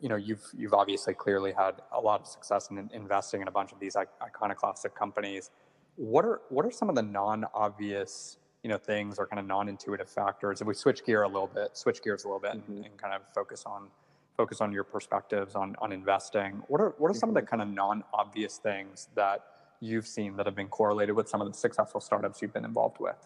you 0.00 0.08
know 0.08 0.16
you've 0.16 0.44
you've 0.56 0.72
obviously 0.72 1.12
clearly 1.12 1.52
had 1.52 1.82
a 1.92 2.00
lot 2.00 2.20
of 2.22 2.26
success 2.26 2.70
in 2.70 2.88
investing 2.94 3.42
in 3.42 3.48
a 3.48 3.50
bunch 3.50 3.72
of 3.72 3.78
these 3.78 3.96
iconoclastic 4.22 4.94
companies 4.94 5.50
what 5.96 6.24
are 6.24 6.40
what 6.48 6.64
are 6.64 6.70
some 6.70 6.88
of 6.88 6.94
the 6.94 7.02
non-obvious 7.02 8.38
you 8.62 8.70
know 8.70 8.78
things 8.78 9.18
or 9.18 9.26
kind 9.26 9.40
of 9.40 9.46
non-intuitive 9.46 10.08
factors 10.08 10.60
if 10.60 10.66
we 10.66 10.72
switch 10.72 11.04
gear 11.04 11.24
a 11.24 11.26
little 11.26 11.50
bit 11.52 11.76
switch 11.76 12.02
gears 12.02 12.24
a 12.24 12.28
little 12.28 12.40
bit 12.40 12.52
mm-hmm. 12.52 12.76
and, 12.76 12.86
and, 12.86 12.96
kind 12.96 13.12
of 13.12 13.22
focus 13.34 13.64
on 13.66 13.88
focus 14.36 14.60
on 14.60 14.72
your 14.72 14.84
perspectives 14.84 15.54
on 15.56 15.74
on 15.80 15.90
investing 15.92 16.62
what 16.68 16.80
are 16.80 16.94
what 16.98 17.10
are 17.10 17.14
some 17.14 17.30
mm-hmm. 17.30 17.38
of 17.38 17.44
the 17.44 17.50
kind 17.50 17.60
of 17.60 17.68
non-obvious 17.68 18.58
things 18.58 19.08
that 19.16 19.57
you've 19.80 20.06
seen 20.06 20.36
that 20.36 20.46
have 20.46 20.56
been 20.56 20.68
correlated 20.68 21.14
with 21.14 21.28
some 21.28 21.40
of 21.40 21.46
the 21.46 21.54
successful 21.54 22.00
startups 22.00 22.42
you've 22.42 22.52
been 22.52 22.64
involved 22.64 22.98
with 23.00 23.16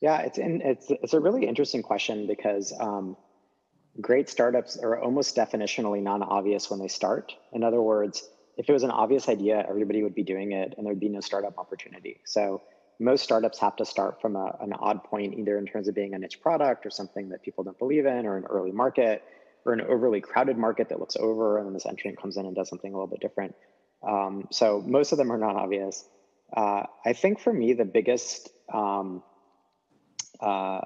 yeah 0.00 0.20
it's 0.20 0.38
in, 0.38 0.60
it's 0.62 0.86
it's 0.90 1.14
a 1.14 1.20
really 1.20 1.46
interesting 1.46 1.82
question 1.82 2.26
because 2.26 2.72
um, 2.80 3.16
great 4.00 4.28
startups 4.28 4.76
are 4.76 5.00
almost 5.00 5.36
definitionally 5.36 6.02
non-obvious 6.02 6.70
when 6.70 6.80
they 6.80 6.88
start 6.88 7.34
in 7.52 7.62
other 7.62 7.80
words 7.80 8.28
if 8.56 8.68
it 8.68 8.72
was 8.72 8.82
an 8.82 8.90
obvious 8.90 9.28
idea, 9.28 9.64
everybody 9.68 10.02
would 10.02 10.14
be 10.14 10.22
doing 10.22 10.52
it 10.52 10.74
and 10.76 10.86
there'd 10.86 11.00
be 11.00 11.08
no 11.08 11.20
startup 11.20 11.58
opportunity. 11.58 12.20
So 12.24 12.62
most 13.00 13.24
startups 13.24 13.58
have 13.58 13.76
to 13.76 13.84
start 13.84 14.20
from 14.20 14.36
a, 14.36 14.56
an 14.60 14.72
odd 14.74 15.02
point, 15.02 15.34
either 15.34 15.58
in 15.58 15.66
terms 15.66 15.88
of 15.88 15.94
being 15.94 16.14
a 16.14 16.18
niche 16.18 16.40
product 16.40 16.86
or 16.86 16.90
something 16.90 17.30
that 17.30 17.42
people 17.42 17.64
don't 17.64 17.78
believe 17.78 18.06
in, 18.06 18.26
or 18.26 18.36
an 18.36 18.44
early 18.44 18.70
market, 18.70 19.24
or 19.64 19.72
an 19.72 19.80
overly 19.80 20.20
crowded 20.20 20.56
market 20.56 20.88
that 20.90 21.00
looks 21.00 21.16
over, 21.16 21.58
and 21.58 21.66
then 21.66 21.74
this 21.74 21.86
entrant 21.86 22.20
comes 22.20 22.36
in 22.36 22.46
and 22.46 22.54
does 22.54 22.68
something 22.68 22.92
a 22.92 22.94
little 22.94 23.08
bit 23.08 23.20
different. 23.20 23.54
Um, 24.06 24.48
so 24.50 24.82
most 24.84 25.12
of 25.12 25.18
them 25.18 25.32
are 25.32 25.38
not 25.38 25.56
obvious. 25.56 26.04
Uh, 26.54 26.84
I 27.04 27.12
think 27.14 27.40
for 27.40 27.52
me, 27.52 27.72
the 27.72 27.84
biggest 27.84 28.48
um, 28.72 29.22
uh, 30.40 30.80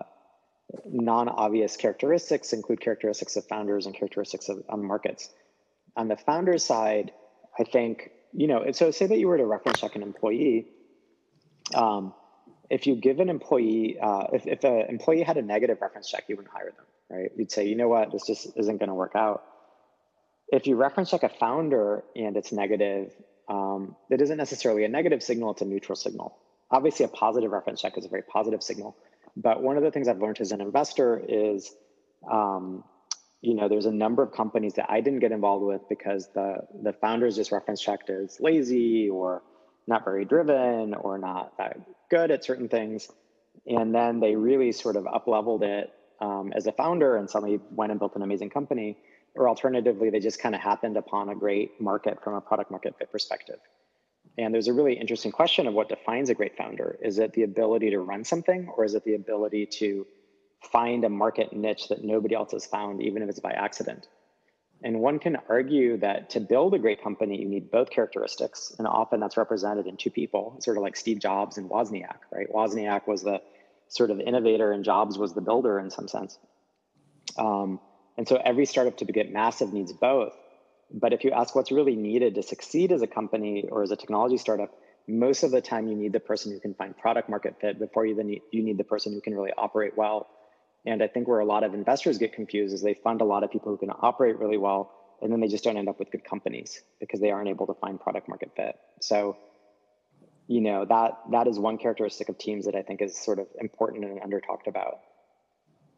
non-obvious 0.87 1.77
characteristics 1.77 2.53
include 2.53 2.81
characteristics 2.81 3.37
of 3.37 3.47
founders 3.47 3.87
and 3.87 3.95
characteristics 3.95 4.49
of 4.49 4.63
on 4.69 4.85
markets. 4.85 5.31
On 5.97 6.09
the 6.09 6.17
founder 6.17 6.59
side, 6.59 7.13
I 7.59 7.65
think, 7.65 8.11
you 8.33 8.47
know, 8.47 8.71
so 8.73 8.91
say 8.91 9.07
that 9.07 9.19
you 9.19 9.27
were 9.29 9.39
to 9.39 9.47
reference 9.47 9.81
check 9.81 9.97
an 9.97 10.03
employee. 10.03 10.67
Um, 11.75 12.15
if 12.71 12.87
you 12.87 12.95
give 12.97 13.19
an 13.21 13.31
employee, 13.31 13.99
uh, 14.01 14.27
if, 14.33 14.47
if 14.47 14.65
an 14.65 14.87
employee 14.89 15.23
had 15.23 15.39
a 15.39 15.43
negative 15.43 15.79
reference 15.81 16.09
check, 16.09 16.25
you 16.29 16.37
wouldn't 16.37 16.53
hire 16.53 16.73
them, 16.77 16.87
right? 17.09 17.33
You'd 17.37 17.51
say, 17.51 17.67
you 17.67 17.75
know 17.75 17.89
what, 17.89 18.13
this 18.13 18.27
just 18.27 18.57
isn't 18.57 18.77
going 18.79 18.89
to 18.89 18.95
work 18.95 19.13
out. 19.15 19.43
If 20.51 20.67
you 20.67 20.77
reference 20.77 21.11
check 21.11 21.23
a 21.23 21.29
founder 21.29 22.05
and 22.17 22.37
it's 22.37 22.53
negative, 22.53 23.13
um, 23.49 23.97
that 24.11 24.21
isn't 24.21 24.37
necessarily 24.37 24.85
a 24.85 24.89
negative 24.89 25.23
signal, 25.23 25.53
it's 25.53 25.63
a 25.63 25.67
neutral 25.67 25.97
signal. 25.97 26.37
Obviously, 26.71 27.05
a 27.05 27.09
positive 27.09 27.51
reference 27.51 27.81
check 27.81 27.97
is 27.97 28.05
a 28.05 28.09
very 28.09 28.23
positive 28.23 28.63
signal. 28.63 28.97
But 29.37 29.63
one 29.63 29.77
of 29.77 29.83
the 29.83 29.91
things 29.91 30.09
I've 30.09 30.21
learned 30.21 30.41
as 30.41 30.53
an 30.53 30.61
investor 30.61 31.23
is 31.27 31.75
um, 32.31 32.85
you 33.41 33.55
know, 33.55 33.69
there's 33.69 33.87
a 33.87 33.93
number 33.93 34.23
of 34.23 34.33
companies 34.33 34.75
that 34.75 34.91
I 34.91 35.01
didn't 35.01 35.21
get 35.21 35.31
involved 35.33 35.65
with 35.65 35.89
because 35.89 36.29
the 36.35 36.59
the 36.83 36.93
founders 36.93 37.37
just 37.37 37.53
reference 37.53 37.81
checked 37.81 38.11
as 38.11 38.41
lazy 38.41 39.09
or 39.09 39.43
not 39.87 40.05
very 40.05 40.25
driven 40.25 40.95
or 40.95 41.19
not 41.19 41.57
that 41.59 41.79
good 42.11 42.31
at 42.31 42.45
certain 42.45 42.69
things, 42.69 43.09
and 43.67 43.95
then 43.95 44.21
they 44.21 44.35
really 44.35 44.73
sort 44.73 44.97
of 44.97 45.07
up 45.07 45.29
leveled 45.29 45.63
it 45.63 45.93
um, 46.21 46.53
as 46.55 46.67
a 46.67 46.73
founder 46.73 47.17
and 47.17 47.31
suddenly 47.31 47.61
went 47.71 47.93
and 47.93 48.01
built 48.01 48.17
an 48.17 48.23
amazing 48.23 48.51
company. 48.51 48.97
Or 49.35 49.49
alternatively, 49.49 50.11
they 50.11 50.21
just 50.21 50.41
kind 50.41 50.55
of 50.55 50.61
happened 50.61 50.97
upon 50.97 51.29
a 51.29 51.35
great 51.35 51.81
market 51.81 52.23
from 52.23 52.35
a 52.35 52.41
product 52.41 52.71
market 52.71 52.97
fit 52.99 53.13
perspective. 53.13 53.59
And 54.37 54.53
there's 54.53 54.69
a 54.69 54.73
really 54.73 54.95
interesting 54.95 55.33
question 55.33 55.67
of 55.67 55.75
what 55.75 55.89
defines 55.89 56.31
a 56.31 56.35
great 56.35 56.57
founder. 56.57 56.99
Is 57.03 57.19
it 57.19 57.33
the 57.33 57.43
ability 57.43 57.91
to 57.91 58.01
run 58.01 58.25
something, 58.25 58.69
or 58.77 58.85
is 58.85 58.95
it 58.95 59.05
the 59.05 59.15
ability 59.15 59.67
to 59.79 60.07
find 60.63 61.05
a 61.05 61.09
market 61.09 61.53
niche 61.53 61.89
that 61.89 62.05
nobody 62.05 62.35
else 62.35 62.53
has 62.53 62.67
found, 62.67 63.03
even 63.03 63.23
if 63.23 63.29
it's 63.29 63.41
by 63.41 63.53
accident. 63.53 64.07
And 64.83 65.01
one 65.01 65.19
can 65.19 65.37
argue 65.49 65.97
that 65.99 66.31
to 66.31 66.41
build 66.41 66.75
a 66.75 66.79
great 66.79 67.03
company, 67.03 67.41
you 67.41 67.49
need 67.49 67.71
both 67.71 67.91
characteristics. 67.91 68.75
And 68.79 68.87
often 68.87 69.19
that's 69.19 69.37
represented 69.37 69.87
in 69.87 69.97
two 69.97 70.11
people, 70.11 70.57
sort 70.61 70.77
of 70.77 70.83
like 70.83 70.97
Steve 70.97 71.19
Jobs 71.19 71.59
and 71.59 71.69
Wozniak, 71.69 72.19
right? 72.33 72.47
Wozniak 72.53 73.09
was 73.09 73.23
the 73.23 73.41
sort 73.89 74.11
of 74.11 74.21
innovator 74.21 74.71
and 74.71 74.85
Jobs 74.85 75.19
was 75.19 75.33
the 75.35 75.41
builder 75.41 75.81
in 75.81 75.91
some 75.91 76.07
sense. 76.07 76.39
Um, 77.37 77.81
and 78.19 78.29
so 78.29 78.37
every 78.45 78.67
startup 78.67 78.99
to 78.99 79.07
get 79.07 79.33
massive 79.33 79.73
needs 79.73 79.95
both. 79.95 80.35
But 80.93 81.15
if 81.15 81.25
you 81.25 81.31
ask 81.31 81.55
what's 81.55 81.73
really 81.73 81.97
needed 81.97 82.35
to 82.35 82.43
succeed 82.43 82.93
as 82.93 83.01
a 83.01 83.07
company 83.07 83.67
or 83.71 83.83
as 83.83 83.91
a 83.91 83.97
technology 83.97 84.37
startup, 84.37 84.71
most 85.07 85.43
of 85.43 85.51
the 85.51 85.63
time 85.63 85.89
you 85.89 85.95
need 85.95 86.13
the 86.13 86.21
person 86.21 86.53
who 86.53 86.61
can 86.61 86.75
find 86.75 86.95
product 86.95 87.31
market 87.31 87.57
fit 87.61 87.79
before 87.79 88.05
you 88.05 88.15
then 88.15 88.27
need, 88.27 88.43
you 88.53 88.63
need 88.63 88.77
the 88.77 88.85
person 88.85 89.15
who 89.15 89.23
can 89.23 89.35
really 89.35 89.53
operate 89.57 89.97
well 89.97 90.29
and 90.87 91.03
I 91.03 91.09
think 91.09 91.29
where 91.29 91.41
a 91.41 91.45
lot 91.45 91.65
of 91.65 91.75
investors 91.75 92.19
get 92.19 92.33
confused 92.33 92.73
is 92.75 92.83
they 92.83 92.95
fund 92.95 93.21
a 93.21 93.25
lot 93.25 93.45
of 93.45 93.51
people 93.51 93.71
who 93.71 93.79
can 93.79 93.91
operate 93.91 94.39
really 94.39 94.57
well, 94.57 94.93
and 95.21 95.33
then 95.33 95.41
they 95.41 95.49
just 95.49 95.65
don't 95.65 95.77
end 95.77 95.89
up 95.89 95.99
with 95.99 96.11
good 96.11 96.25
companies 96.25 96.81
because 97.01 97.21
they 97.21 97.31
aren't 97.31 97.49
able 97.49 97.67
to 97.67 97.75
find 97.75 98.01
product 98.01 98.29
market 98.29 98.53
fit. 98.57 98.77
So, 99.01 99.37
you 100.47 100.61
know, 100.61 100.85
that 100.87 101.19
that 101.33 101.47
is 101.47 101.59
one 101.59 101.79
characteristic 101.79 102.29
of 102.29 102.39
teams 102.39 102.65
that 102.67 102.75
I 102.75 102.83
think 102.83 103.03
is 103.03 103.17
sort 103.17 103.39
of 103.39 103.49
important 103.61 104.05
and 104.05 104.21
under 104.21 104.41
talked 104.41 104.69
about. 104.69 105.01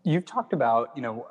You've 0.02 0.24
talked 0.24 0.52
about, 0.54 0.90
you 0.96 1.02
know, 1.02 1.26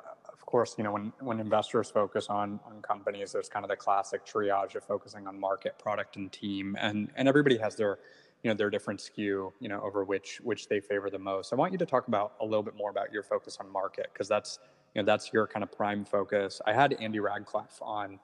course, 0.50 0.74
you 0.76 0.84
know, 0.84 0.92
when 0.92 1.12
when 1.20 1.40
investors 1.40 1.90
focus 1.90 2.26
on 2.28 2.60
on 2.66 2.82
companies, 2.82 3.32
there's 3.32 3.48
kind 3.48 3.64
of 3.64 3.70
the 3.70 3.76
classic 3.76 4.26
triage 4.26 4.74
of 4.74 4.84
focusing 4.84 5.26
on 5.26 5.38
market, 5.38 5.78
product, 5.78 6.16
and 6.16 6.30
team, 6.32 6.76
and 6.80 7.10
and 7.16 7.28
everybody 7.28 7.56
has 7.56 7.76
their 7.76 7.98
you 8.42 8.50
know 8.50 8.54
their 8.54 8.70
different 8.70 9.00
skew 9.00 9.52
you 9.60 9.68
know 9.68 9.80
over 9.82 10.02
which 10.04 10.40
which 10.42 10.68
they 10.68 10.80
favor 10.80 11.10
the 11.10 11.18
most. 11.18 11.52
I 11.52 11.56
want 11.56 11.72
you 11.72 11.78
to 11.78 11.86
talk 11.86 12.08
about 12.08 12.34
a 12.40 12.44
little 12.44 12.62
bit 12.62 12.74
more 12.76 12.90
about 12.90 13.12
your 13.12 13.22
focus 13.22 13.58
on 13.60 13.70
market 13.70 14.08
because 14.12 14.28
that's 14.28 14.58
you 14.94 15.02
know 15.02 15.06
that's 15.06 15.32
your 15.32 15.46
kind 15.46 15.62
of 15.62 15.70
prime 15.70 16.04
focus. 16.04 16.60
I 16.66 16.72
had 16.72 16.92
andy 16.94 17.18
rachleff 17.18 17.80
on 17.80 18.18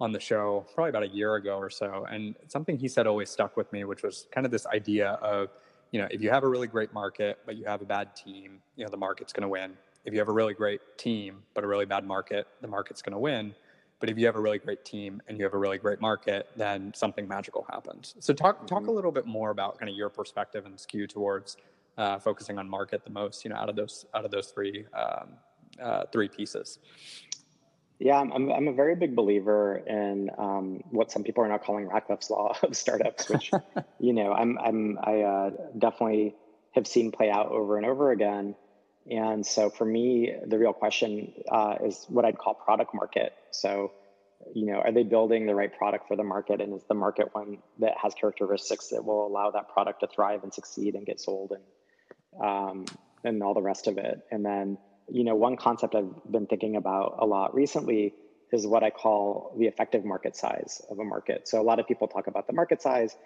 on 0.00 0.10
the 0.10 0.20
show 0.20 0.66
probably 0.74 0.90
about 0.90 1.04
a 1.04 1.08
year 1.08 1.36
ago 1.36 1.56
or 1.56 1.70
so 1.70 2.06
and 2.10 2.34
something 2.48 2.76
he 2.76 2.88
said 2.88 3.06
always 3.06 3.30
stuck 3.30 3.56
with 3.56 3.72
me 3.72 3.84
which 3.84 4.02
was 4.02 4.26
kind 4.32 4.44
of 4.44 4.50
this 4.50 4.66
idea 4.66 5.10
of 5.22 5.50
you 5.92 6.00
know 6.00 6.08
if 6.10 6.20
you 6.20 6.28
have 6.28 6.42
a 6.42 6.48
really 6.48 6.66
great 6.66 6.92
market 6.92 7.38
but 7.46 7.56
you 7.56 7.64
have 7.64 7.82
a 7.82 7.84
bad 7.84 8.16
team 8.16 8.58
you 8.74 8.84
know 8.84 8.90
the 8.90 8.96
market's 8.96 9.32
going 9.32 9.42
to 9.42 9.48
win 9.48 9.74
if 10.04 10.12
you 10.12 10.18
have 10.18 10.28
a 10.28 10.32
really 10.32 10.54
great 10.54 10.80
team 10.96 11.42
but 11.54 11.64
a 11.64 11.66
really 11.66 11.86
bad 11.86 12.04
market 12.04 12.46
the 12.60 12.68
market's 12.68 13.02
going 13.02 13.12
to 13.12 13.18
win 13.18 13.54
but 14.02 14.10
if 14.10 14.18
you 14.18 14.26
have 14.26 14.34
a 14.34 14.40
really 14.40 14.58
great 14.58 14.84
team 14.84 15.22
and 15.28 15.38
you 15.38 15.44
have 15.44 15.54
a 15.54 15.58
really 15.58 15.78
great 15.78 16.00
market, 16.00 16.48
then 16.56 16.92
something 16.92 17.28
magical 17.28 17.64
happens. 17.70 18.16
So 18.18 18.34
talk 18.34 18.56
mm-hmm. 18.56 18.66
talk 18.66 18.88
a 18.88 18.90
little 18.90 19.12
bit 19.12 19.26
more 19.26 19.50
about 19.50 19.78
kind 19.78 19.88
of 19.88 19.94
your 19.94 20.08
perspective 20.08 20.66
and 20.66 20.78
skew 20.78 21.06
towards 21.06 21.56
uh, 21.96 22.18
focusing 22.18 22.58
on 22.58 22.68
market 22.68 23.04
the 23.04 23.10
most. 23.10 23.44
You 23.44 23.50
know, 23.50 23.56
out 23.56 23.68
of 23.68 23.76
those 23.76 24.04
out 24.12 24.24
of 24.24 24.32
those 24.32 24.48
three 24.48 24.86
um, 24.92 25.28
uh, 25.80 26.06
three 26.10 26.26
pieces. 26.26 26.80
Yeah, 28.00 28.18
I'm, 28.18 28.50
I'm 28.50 28.66
a 28.66 28.72
very 28.72 28.96
big 28.96 29.14
believer 29.14 29.80
in 29.86 30.28
um, 30.36 30.82
what 30.90 31.12
some 31.12 31.22
people 31.22 31.44
are 31.44 31.48
now 31.48 31.58
calling 31.58 31.88
Rachleff's 31.88 32.30
law 32.30 32.56
of 32.64 32.76
startups, 32.76 33.28
which, 33.28 33.52
you 34.00 34.12
know, 34.12 34.32
I'm, 34.32 34.58
I'm, 34.58 34.98
I 35.00 35.20
uh, 35.20 35.50
definitely 35.78 36.34
have 36.72 36.88
seen 36.88 37.12
play 37.12 37.30
out 37.30 37.52
over 37.52 37.76
and 37.76 37.86
over 37.86 38.10
again. 38.10 38.56
And 39.10 39.44
so 39.44 39.68
for 39.70 39.84
me, 39.84 40.32
the 40.46 40.58
real 40.58 40.72
question 40.72 41.32
uh, 41.50 41.76
is 41.84 42.06
what 42.08 42.24
I'd 42.24 42.38
call 42.38 42.54
product 42.54 42.94
market. 42.94 43.32
So, 43.50 43.92
you 44.54 44.66
know, 44.66 44.80
are 44.80 44.92
they 44.92 45.02
building 45.02 45.46
the 45.46 45.54
right 45.54 45.76
product 45.76 46.06
for 46.08 46.16
the 46.16 46.22
market? 46.22 46.60
And 46.60 46.74
is 46.74 46.84
the 46.88 46.94
market 46.94 47.34
one 47.34 47.58
that 47.80 47.94
has 48.00 48.14
characteristics 48.14 48.88
that 48.88 49.04
will 49.04 49.26
allow 49.26 49.50
that 49.50 49.68
product 49.70 50.00
to 50.00 50.06
thrive 50.06 50.44
and 50.44 50.54
succeed 50.54 50.94
and 50.94 51.04
get 51.04 51.20
sold 51.20 51.52
and, 51.52 52.44
um, 52.44 52.84
and 53.24 53.42
all 53.42 53.54
the 53.54 53.62
rest 53.62 53.88
of 53.88 53.98
it? 53.98 54.20
And 54.30 54.44
then, 54.44 54.78
you 55.08 55.24
know, 55.24 55.34
one 55.34 55.56
concept 55.56 55.94
I've 55.94 56.10
been 56.30 56.46
thinking 56.46 56.76
about 56.76 57.16
a 57.18 57.26
lot 57.26 57.54
recently 57.54 58.14
is 58.52 58.66
what 58.66 58.84
I 58.84 58.90
call 58.90 59.54
the 59.58 59.66
effective 59.66 60.04
market 60.04 60.36
size 60.36 60.80
of 60.90 60.98
a 60.98 61.04
market. 61.04 61.48
So 61.48 61.60
a 61.60 61.64
lot 61.64 61.80
of 61.80 61.88
people 61.88 62.06
talk 62.06 62.26
about 62.28 62.46
the 62.46 62.52
market 62.52 62.82
size, 62.82 63.16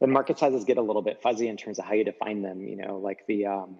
but 0.00 0.08
market 0.08 0.38
sizes 0.38 0.64
get 0.64 0.76
a 0.76 0.82
little 0.82 1.02
bit 1.02 1.22
fuzzy 1.22 1.48
in 1.48 1.56
terms 1.56 1.78
of 1.78 1.86
how 1.86 1.94
you 1.94 2.04
define 2.04 2.42
them. 2.42 2.66
You 2.66 2.76
know, 2.76 2.98
like 2.98 3.24
the 3.26 3.46
um, 3.46 3.76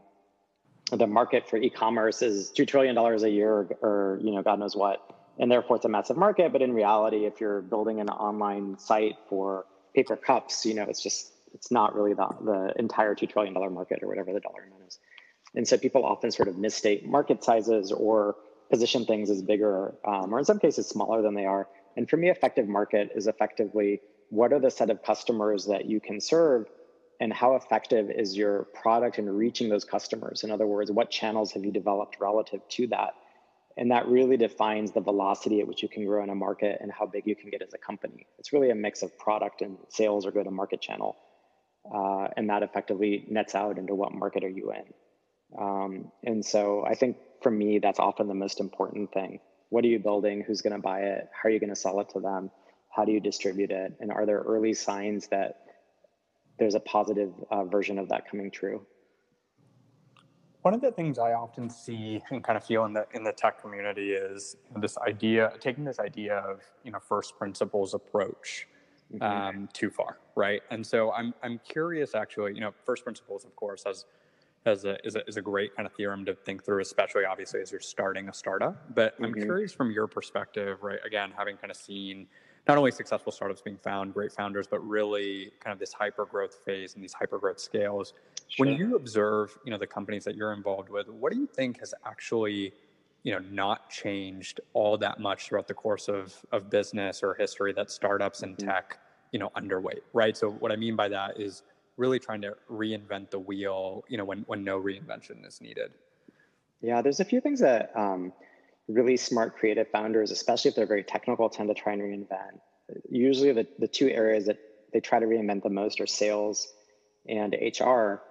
the 0.90 1.06
market 1.06 1.48
for 1.48 1.56
e-commerce 1.56 2.22
is 2.22 2.50
two 2.50 2.66
trillion 2.66 2.94
dollars 2.94 3.22
a 3.22 3.30
year, 3.30 3.68
or, 3.80 4.18
you 4.22 4.32
know, 4.32 4.42
God 4.42 4.58
knows 4.58 4.76
what, 4.76 5.00
and 5.38 5.50
therefore 5.50 5.76
it's 5.76 5.84
a 5.84 5.88
massive 5.88 6.16
market. 6.16 6.52
But 6.52 6.62
in 6.62 6.72
reality, 6.72 7.24
if 7.24 7.40
you're 7.40 7.62
building 7.62 8.00
an 8.00 8.08
online 8.08 8.78
site 8.78 9.16
for 9.28 9.64
paper 9.94 10.16
cups, 10.16 10.66
you 10.66 10.74
know, 10.74 10.84
it's 10.84 11.02
just 11.02 11.32
it's 11.54 11.70
not 11.70 11.94
really 11.94 12.14
the 12.14 12.26
the 12.44 12.72
entire 12.78 13.14
two 13.14 13.26
trillion 13.26 13.54
dollar 13.54 13.70
market 13.70 14.00
or 14.02 14.08
whatever 14.08 14.32
the 14.32 14.40
dollar 14.40 14.64
amount 14.66 14.82
is. 14.86 14.98
And 15.54 15.68
so 15.68 15.76
people 15.76 16.04
often 16.04 16.30
sort 16.30 16.48
of 16.48 16.56
misstate 16.56 17.06
market 17.06 17.44
sizes 17.44 17.92
or 17.92 18.36
position 18.70 19.04
things 19.04 19.28
as 19.28 19.42
bigger, 19.42 19.94
um, 20.06 20.34
or 20.34 20.38
in 20.38 20.44
some 20.44 20.58
cases 20.58 20.88
smaller 20.88 21.20
than 21.20 21.34
they 21.34 21.44
are. 21.44 21.68
And 21.96 22.08
for 22.08 22.16
me, 22.16 22.30
effective 22.30 22.66
market 22.66 23.10
is 23.14 23.26
effectively 23.26 24.00
what 24.30 24.52
are 24.52 24.58
the 24.58 24.70
set 24.70 24.88
of 24.88 25.02
customers 25.02 25.66
that 25.66 25.84
you 25.84 26.00
can 26.00 26.20
serve 26.20 26.66
and 27.22 27.32
how 27.32 27.54
effective 27.54 28.10
is 28.10 28.36
your 28.36 28.64
product 28.74 29.16
in 29.16 29.30
reaching 29.30 29.68
those 29.68 29.84
customers? 29.84 30.42
In 30.42 30.50
other 30.50 30.66
words, 30.66 30.90
what 30.90 31.08
channels 31.08 31.52
have 31.52 31.64
you 31.64 31.70
developed 31.70 32.16
relative 32.18 32.66
to 32.70 32.88
that? 32.88 33.14
And 33.76 33.92
that 33.92 34.08
really 34.08 34.36
defines 34.36 34.90
the 34.90 35.00
velocity 35.00 35.60
at 35.60 35.68
which 35.68 35.84
you 35.84 35.88
can 35.88 36.04
grow 36.04 36.24
in 36.24 36.30
a 36.30 36.34
market 36.34 36.78
and 36.80 36.90
how 36.90 37.06
big 37.06 37.22
you 37.24 37.36
can 37.36 37.48
get 37.50 37.62
as 37.62 37.74
a 37.74 37.78
company. 37.78 38.26
It's 38.40 38.52
really 38.52 38.70
a 38.70 38.74
mix 38.74 39.04
of 39.04 39.16
product 39.20 39.62
and 39.62 39.78
sales 39.88 40.26
or 40.26 40.32
go 40.32 40.42
to 40.42 40.50
market 40.50 40.80
channel. 40.80 41.16
Uh, 41.94 42.26
and 42.36 42.50
that 42.50 42.64
effectively 42.64 43.24
nets 43.28 43.54
out 43.54 43.78
into 43.78 43.94
what 43.94 44.12
market 44.12 44.42
are 44.42 44.48
you 44.48 44.72
in. 44.72 45.62
Um, 45.62 46.10
and 46.24 46.44
so 46.44 46.84
I 46.84 46.96
think 46.96 47.18
for 47.40 47.52
me, 47.52 47.78
that's 47.78 48.00
often 48.00 48.26
the 48.26 48.34
most 48.34 48.58
important 48.58 49.12
thing. 49.12 49.38
What 49.68 49.84
are 49.84 49.88
you 49.88 50.00
building? 50.00 50.42
Who's 50.44 50.60
going 50.60 50.74
to 50.74 50.82
buy 50.82 51.02
it? 51.02 51.28
How 51.32 51.48
are 51.48 51.52
you 51.52 51.60
going 51.60 51.70
to 51.70 51.76
sell 51.76 52.00
it 52.00 52.08
to 52.14 52.20
them? 52.20 52.50
How 52.90 53.04
do 53.04 53.12
you 53.12 53.20
distribute 53.20 53.70
it? 53.70 53.94
And 54.00 54.10
are 54.10 54.26
there 54.26 54.40
early 54.40 54.74
signs 54.74 55.28
that 55.28 55.60
there's 56.62 56.76
a 56.76 56.80
positive 56.80 57.32
uh, 57.50 57.64
version 57.64 57.98
of 57.98 58.08
that 58.08 58.30
coming 58.30 58.48
true? 58.48 58.86
One 60.62 60.74
of 60.74 60.80
the 60.80 60.92
things 60.92 61.18
I 61.18 61.32
often 61.32 61.68
see 61.68 62.22
and 62.30 62.44
kind 62.44 62.56
of 62.56 62.64
feel 62.64 62.84
in 62.84 62.92
the 62.92 63.04
in 63.14 63.24
the 63.24 63.32
tech 63.32 63.60
community 63.60 64.12
is 64.12 64.56
this 64.76 64.96
idea, 64.98 65.52
taking 65.58 65.82
this 65.82 65.98
idea 65.98 66.36
of 66.36 66.62
you 66.84 66.92
know 66.92 67.00
first 67.00 67.36
principles 67.36 67.94
approach 67.94 68.68
mm-hmm. 69.12 69.22
um, 69.24 69.68
too 69.72 69.90
far, 69.90 70.18
right? 70.36 70.62
And 70.70 70.86
so 70.86 71.10
I'm 71.12 71.34
I'm 71.42 71.58
curious, 71.68 72.14
actually, 72.14 72.54
you 72.54 72.60
know, 72.60 72.72
first 72.86 73.02
principles, 73.02 73.44
of 73.44 73.56
course, 73.56 73.82
has 73.84 74.04
as 74.64 74.84
a, 74.84 75.04
is 75.04 75.16
a, 75.16 75.26
is 75.26 75.36
a 75.36 75.42
great 75.42 75.74
kind 75.74 75.84
of 75.84 75.92
theorem 75.94 76.24
to 76.26 76.34
think 76.46 76.64
through, 76.64 76.80
especially 76.80 77.24
obviously 77.24 77.60
as 77.60 77.72
you're 77.72 77.80
starting 77.80 78.28
a 78.28 78.32
startup. 78.32 78.94
But 78.94 79.14
mm-hmm. 79.14 79.24
I'm 79.24 79.34
curious 79.34 79.72
from 79.72 79.90
your 79.90 80.06
perspective, 80.06 80.84
right? 80.84 81.00
Again, 81.04 81.32
having 81.36 81.56
kind 81.56 81.72
of 81.72 81.76
seen 81.76 82.28
not 82.68 82.78
only 82.78 82.92
successful 82.92 83.32
startups 83.32 83.60
being 83.60 83.78
found, 83.78 84.14
great 84.14 84.32
founders, 84.32 84.66
but 84.66 84.78
really 84.86 85.50
kind 85.60 85.72
of 85.72 85.80
this 85.80 85.92
hyper 85.92 86.24
growth 86.24 86.58
phase 86.64 86.94
and 86.94 87.02
these 87.02 87.12
hyper 87.12 87.38
growth 87.38 87.58
scales. 87.58 88.14
Sure. 88.48 88.66
When 88.66 88.76
you 88.76 88.94
observe, 88.94 89.56
you 89.64 89.70
know, 89.70 89.78
the 89.78 89.86
companies 89.86 90.24
that 90.24 90.36
you're 90.36 90.52
involved 90.52 90.88
with, 90.88 91.08
what 91.08 91.32
do 91.32 91.38
you 91.38 91.46
think 91.46 91.80
has 91.80 91.92
actually, 92.06 92.72
you 93.24 93.32
know, 93.32 93.40
not 93.50 93.90
changed 93.90 94.60
all 94.74 94.96
that 94.98 95.18
much 95.18 95.48
throughout 95.48 95.66
the 95.66 95.74
course 95.74 96.08
of 96.08 96.34
of 96.52 96.70
business 96.70 97.22
or 97.22 97.34
history 97.34 97.72
that 97.72 97.90
startups 97.90 98.42
and 98.42 98.56
mm-hmm. 98.56 98.68
tech, 98.68 98.98
you 99.32 99.38
know, 99.40 99.50
underweight, 99.56 100.02
right? 100.12 100.36
So 100.36 100.50
what 100.50 100.70
I 100.70 100.76
mean 100.76 100.94
by 100.94 101.08
that 101.08 101.40
is 101.40 101.64
really 101.96 102.20
trying 102.20 102.42
to 102.42 102.54
reinvent 102.70 103.30
the 103.30 103.38
wheel, 103.40 104.04
you 104.08 104.18
know, 104.18 104.24
when 104.24 104.44
when 104.46 104.62
no 104.62 104.80
reinvention 104.80 105.44
is 105.46 105.60
needed. 105.60 105.90
Yeah, 106.80 107.02
there's 107.02 107.20
a 107.20 107.24
few 107.24 107.40
things 107.40 107.60
that 107.60 107.92
um, 107.96 108.32
really 108.88 109.16
smart 109.16 109.56
creative 109.56 109.88
founders, 109.88 110.30
especially 110.30 110.70
if 110.70 110.74
they're 110.74 110.86
very 110.86 111.04
technical, 111.04 111.48
tend 111.48 111.68
to 111.68 111.74
try 111.74 111.92
and 111.92 112.02
reinvent. 112.02 112.60
Usually, 113.08 113.52
the 113.52 113.66
the 113.78 113.88
two 113.88 114.08
areas 114.08 114.46
that 114.46 114.58
they 114.92 115.00
try 115.00 115.18
to 115.18 115.26
reinvent 115.26 115.62
the 115.62 115.70
most 115.70 116.00
are 116.00 116.06
sales 116.06 116.68
and 117.28 117.54
HR. 117.54 118.22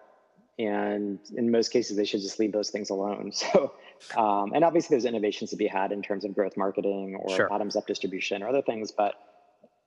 And 0.60 1.20
in 1.36 1.50
most 1.50 1.70
cases, 1.70 1.98
they 1.98 2.06
should 2.06 2.22
just 2.22 2.40
leave 2.40 2.52
those 2.52 2.70
things 2.70 2.90
alone. 2.90 3.32
So, 3.42 3.74
um, 4.18 4.54
and 4.54 4.64
obviously, 4.64 4.96
there's 4.96 5.06
innovations 5.06 5.52
to 5.52 5.56
be 5.56 5.68
had 5.68 5.92
in 5.92 6.02
terms 6.02 6.26
of 6.26 6.34
growth 6.34 6.58
marketing 6.58 7.16
or 7.20 7.36
sure. 7.36 7.48
bottoms 7.48 7.76
up 7.76 7.86
distribution 7.86 8.42
or 8.42 8.50
other 8.50 8.64
things. 8.64 8.92
But 8.92 9.14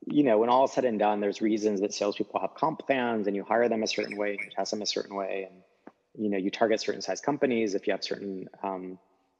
you 0.06 0.22
know, 0.22 0.38
when 0.38 0.48
all 0.48 0.66
is 0.66 0.72
said 0.72 0.84
and 0.84 0.98
done, 1.00 1.20
there's 1.20 1.40
reasons 1.40 1.80
that 1.80 1.92
salespeople 1.92 2.40
have 2.40 2.54
comp 2.54 2.78
plans 2.86 3.26
and 3.26 3.34
you 3.34 3.42
hire 3.42 3.68
them 3.68 3.82
a 3.82 3.88
certain 3.88 4.16
way, 4.16 4.38
you 4.40 4.50
test 4.54 4.70
them 4.70 4.82
a 4.82 4.86
certain 4.86 5.16
way, 5.16 5.48
and 5.50 5.62
you 6.16 6.30
know, 6.30 6.38
you 6.38 6.50
target 6.50 6.80
certain 6.80 7.02
size 7.02 7.20
companies 7.20 7.74
if 7.74 7.86
you 7.86 7.92
have 7.92 8.04
certain 8.04 8.48
um, 8.62 8.98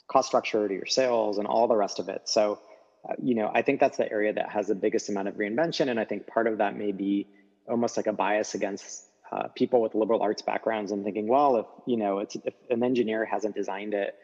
cost 0.09 0.29
structure 0.29 0.69
to 0.69 0.75
your 0.75 0.87
sales 0.87 1.39
and 1.39 1.47
all 1.47 1.69
the 1.69 1.77
rest 1.77 1.99
of 1.99 2.09
it. 2.09 2.23
So, 2.29 2.59
uh, 3.09 3.15
you 3.23 3.35
know, 3.35 3.51
I 3.53 3.63
think 3.63 3.81
that's 3.81 3.97
the 3.97 4.11
area 4.11 4.33
that 4.33 4.51
has 4.51 4.69
the 4.69 4.75
biggest 4.75 5.09
amount 5.09 5.29
of 5.29 5.35
reinvention, 5.35 5.89
and 5.89 6.01
I 6.01 6.05
think 6.05 6.27
part 6.27 6.47
of 6.47 6.59
that 6.59 6.77
may 6.77 6.93
be 6.93 7.29
almost 7.69 7.97
like 7.97 8.07
a 8.07 8.13
bias 8.13 8.55
against 8.55 9.05
uh, 9.33 9.49
people 9.49 9.81
with 9.81 9.95
liberal 9.95 10.23
arts 10.23 10.43
backgrounds 10.43 10.93
and 10.93 11.05
thinking, 11.05 11.29
well, 11.29 11.57
if 11.57 11.67
you 11.87 11.97
know, 11.97 12.19
it's 12.19 12.37
if 12.37 12.55
an 12.71 12.83
engineer 12.83 13.25
hasn't 13.25 13.55
designed 13.55 13.95
it 13.95 14.15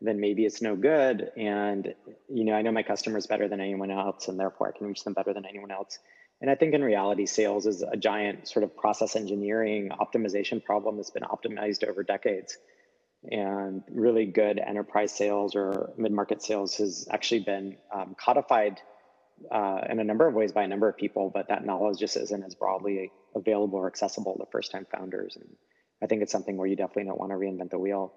then 0.00 0.20
maybe 0.20 0.44
it's 0.44 0.62
no 0.62 0.76
good. 0.76 1.30
And, 1.36 1.94
you 2.28 2.44
know, 2.44 2.52
I 2.52 2.62
know 2.62 2.72
my 2.72 2.82
customers 2.82 3.26
better 3.26 3.48
than 3.48 3.60
anyone 3.60 3.90
else, 3.90 4.28
and 4.28 4.38
therefore 4.38 4.68
I 4.68 4.76
can 4.76 4.86
reach 4.86 5.04
them 5.04 5.14
better 5.14 5.32
than 5.32 5.46
anyone 5.46 5.70
else. 5.70 5.98
And 6.40 6.50
I 6.50 6.56
think 6.56 6.74
in 6.74 6.82
reality, 6.82 7.26
sales 7.26 7.66
is 7.66 7.82
a 7.82 7.96
giant 7.96 8.48
sort 8.48 8.64
of 8.64 8.76
process 8.76 9.16
engineering 9.16 9.90
optimization 9.90 10.62
problem 10.62 10.96
that's 10.96 11.10
been 11.10 11.22
optimized 11.22 11.88
over 11.88 12.02
decades. 12.02 12.58
And 13.30 13.82
really 13.90 14.26
good 14.26 14.58
enterprise 14.58 15.12
sales 15.12 15.56
or 15.56 15.90
mid 15.96 16.12
market 16.12 16.42
sales 16.42 16.76
has 16.76 17.08
actually 17.10 17.40
been 17.40 17.76
um, 17.92 18.14
codified 18.18 18.80
uh, 19.50 19.80
in 19.88 19.98
a 19.98 20.04
number 20.04 20.26
of 20.26 20.34
ways 20.34 20.52
by 20.52 20.62
a 20.62 20.68
number 20.68 20.88
of 20.88 20.96
people, 20.96 21.30
but 21.32 21.48
that 21.48 21.64
knowledge 21.64 21.98
just 21.98 22.16
isn't 22.16 22.44
as 22.44 22.54
broadly 22.54 23.10
available 23.34 23.78
or 23.78 23.86
accessible 23.86 24.36
to 24.38 24.46
first 24.50 24.70
time 24.70 24.86
founders. 24.92 25.36
And 25.36 25.56
I 26.02 26.06
think 26.06 26.22
it's 26.22 26.32
something 26.32 26.56
where 26.56 26.66
you 26.66 26.76
definitely 26.76 27.04
don't 27.04 27.18
want 27.18 27.32
to 27.32 27.36
reinvent 27.36 27.70
the 27.70 27.78
wheel. 27.78 28.12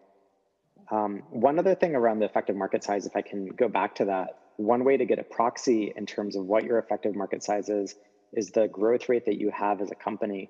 Um, 0.92 1.24
one 1.30 1.60
other 1.60 1.76
thing 1.76 1.96
around 1.96 2.20
the 2.20 2.26
effective 2.26 2.56
market 2.56 2.84
size, 2.84 3.06
if 3.06 3.16
I 3.16 3.22
can 3.22 3.48
go 3.48 3.68
back 3.68 3.96
to 3.96 4.06
that, 4.06 4.40
one 4.58 4.84
way 4.84 4.98
to 4.98 5.06
get 5.06 5.20
a 5.20 5.24
proxy 5.24 5.94
in 5.96 6.06
terms 6.06 6.36
of 6.36 6.46
what 6.46 6.64
your 6.64 6.80
effective 6.80 7.16
market 7.16 7.44
size 7.44 7.70
is, 7.70 7.96
is 8.34 8.52
the 8.52 8.68
growth 8.68 9.10
rate 9.10 9.26
that 9.26 9.40
you 9.40 9.52
have 9.52 9.82
as 9.82 9.92
a 9.92 9.96
company. 9.96 10.50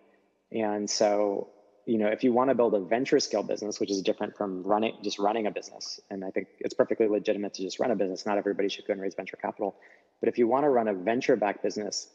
And 0.51 0.89
so, 0.89 1.49
you 1.87 1.97
know, 1.97 2.07
if 2.07 2.23
you 2.23 2.33
want 2.33 2.49
to 2.49 2.55
build 2.55 2.73
a 2.75 2.79
venture 2.79 3.19
scale 3.19 3.43
business, 3.43 3.79
which 3.79 3.89
is 3.89 4.01
different 4.01 4.35
from 4.35 4.61
running 4.63 4.93
just 5.03 5.19
running 5.19 5.47
a 5.47 5.51
business, 5.51 6.01
and 6.09 6.25
I 6.25 6.31
think 6.31 6.49
it's 6.59 6.73
perfectly 6.73 7.07
legitimate 7.07 7.53
to 7.55 7.63
just 7.63 7.79
run 7.79 7.91
a 7.91 7.95
business. 7.95 8.25
Not 8.25 8.37
everybody 8.37 8.67
should 8.67 8.85
go 8.85 8.91
and 8.91 9.01
raise 9.01 9.15
venture 9.15 9.37
capital. 9.37 9.75
But 10.19 10.27
if 10.27 10.37
you 10.37 10.47
want 10.47 10.65
to 10.65 10.69
run 10.69 10.89
a 10.89 10.93
venture 10.93 11.37
backed 11.37 11.63
business, 11.63 12.09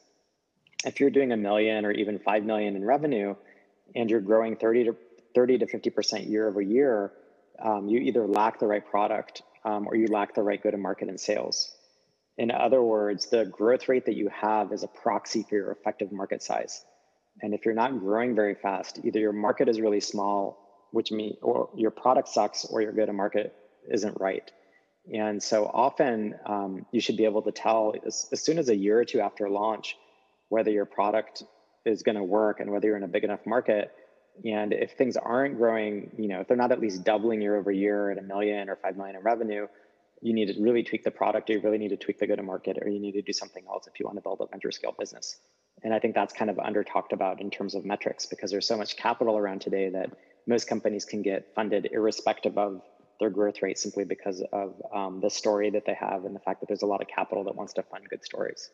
if 0.84 1.00
you're 1.00 1.10
doing 1.10 1.32
a 1.32 1.38
million 1.38 1.86
or 1.86 1.90
even 1.90 2.18
five 2.18 2.44
million 2.44 2.76
in 2.76 2.84
revenue 2.84 3.34
and 3.94 4.10
you're 4.10 4.20
growing 4.20 4.56
30 4.56 4.84
to 4.84 4.96
30 5.34 5.58
to 5.58 5.66
50% 5.66 6.28
year 6.28 6.48
over 6.48 6.60
year, 6.60 7.12
um, 7.62 7.88
you 7.88 7.98
either 7.98 8.26
lack 8.26 8.58
the 8.58 8.66
right 8.66 8.84
product 8.84 9.42
um, 9.64 9.86
or 9.86 9.96
you 9.96 10.06
lack 10.08 10.34
the 10.34 10.42
right 10.42 10.62
go 10.62 10.70
to 10.70 10.76
market 10.76 11.08
and 11.08 11.18
sales. 11.18 11.74
In 12.36 12.50
other 12.50 12.82
words, 12.82 13.30
the 13.30 13.46
growth 13.46 13.88
rate 13.88 14.04
that 14.06 14.16
you 14.16 14.28
have 14.28 14.72
is 14.72 14.82
a 14.82 14.88
proxy 14.88 15.44
for 15.48 15.54
your 15.54 15.70
effective 15.70 16.12
market 16.12 16.42
size. 16.42 16.84
And 17.40 17.54
if 17.54 17.64
you're 17.64 17.74
not 17.74 17.98
growing 17.98 18.34
very 18.34 18.54
fast, 18.54 19.00
either 19.04 19.18
your 19.18 19.32
market 19.32 19.68
is 19.68 19.80
really 19.80 20.00
small, 20.00 20.88
which 20.92 21.10
means, 21.10 21.36
or 21.42 21.70
your 21.76 21.90
product 21.90 22.28
sucks, 22.28 22.64
or 22.66 22.82
your 22.82 22.92
go 22.92 23.06
to 23.06 23.12
market 23.12 23.54
isn't 23.90 24.20
right. 24.20 24.50
And 25.12 25.42
so 25.42 25.66
often 25.66 26.34
um, 26.46 26.86
you 26.92 27.00
should 27.00 27.16
be 27.16 27.24
able 27.24 27.42
to 27.42 27.52
tell 27.52 27.94
as, 28.06 28.28
as 28.32 28.44
soon 28.44 28.58
as 28.58 28.68
a 28.68 28.76
year 28.76 29.00
or 29.00 29.04
two 29.04 29.20
after 29.20 29.48
launch 29.48 29.96
whether 30.48 30.70
your 30.70 30.84
product 30.84 31.42
is 31.84 32.02
going 32.02 32.14
to 32.16 32.22
work 32.22 32.60
and 32.60 32.70
whether 32.70 32.86
you're 32.86 32.96
in 32.96 33.02
a 33.02 33.08
big 33.08 33.24
enough 33.24 33.40
market 33.46 33.90
and 34.44 34.72
if 34.72 34.92
things 34.92 35.16
aren't 35.16 35.56
growing, 35.56 36.10
you 36.18 36.28
know, 36.28 36.40
if 36.40 36.48
they're 36.48 36.56
not 36.56 36.72
at 36.72 36.80
least 36.80 37.04
doubling 37.04 37.42
year 37.42 37.56
over 37.56 37.70
year 37.70 38.10
at 38.10 38.18
a 38.18 38.22
million 38.22 38.68
or 38.68 38.76
five 38.76 38.96
million 38.96 39.16
in 39.16 39.22
revenue, 39.22 39.66
you 40.20 40.32
need 40.32 40.46
to 40.46 40.60
really 40.60 40.82
tweak 40.82 41.04
the 41.04 41.10
product, 41.10 41.50
or 41.50 41.54
you 41.54 41.60
really 41.60 41.78
need 41.78 41.88
to 41.88 41.96
tweak 41.96 42.18
the 42.18 42.26
go 42.26 42.36
to 42.36 42.42
market, 42.42 42.78
or 42.80 42.88
you 42.88 43.00
need 43.00 43.12
to 43.12 43.22
do 43.22 43.32
something 43.32 43.64
else 43.68 43.86
if 43.86 43.98
you 43.98 44.06
want 44.06 44.16
to 44.16 44.22
build 44.22 44.40
a 44.40 44.46
venture 44.46 44.70
scale 44.70 44.94
business. 44.98 45.38
And 45.84 45.92
I 45.92 45.98
think 45.98 46.14
that's 46.14 46.32
kind 46.32 46.50
of 46.50 46.58
under 46.58 46.84
talked 46.84 47.12
about 47.12 47.40
in 47.40 47.50
terms 47.50 47.74
of 47.74 47.84
metrics 47.84 48.26
because 48.26 48.50
there's 48.50 48.66
so 48.66 48.76
much 48.76 48.96
capital 48.96 49.36
around 49.36 49.60
today 49.60 49.88
that 49.90 50.10
most 50.46 50.66
companies 50.68 51.04
can 51.04 51.22
get 51.22 51.54
funded 51.54 51.88
irrespective 51.92 52.56
of 52.58 52.82
their 53.20 53.30
growth 53.30 53.62
rate 53.62 53.78
simply 53.78 54.04
because 54.04 54.42
of 54.52 54.74
um, 54.94 55.20
the 55.20 55.30
story 55.30 55.70
that 55.70 55.84
they 55.86 55.94
have 55.94 56.24
and 56.24 56.34
the 56.34 56.40
fact 56.40 56.60
that 56.60 56.66
there's 56.66 56.82
a 56.82 56.86
lot 56.86 57.00
of 57.00 57.08
capital 57.08 57.44
that 57.44 57.54
wants 57.54 57.72
to 57.74 57.82
fund 57.82 58.04
good 58.08 58.24
stories. 58.24 58.70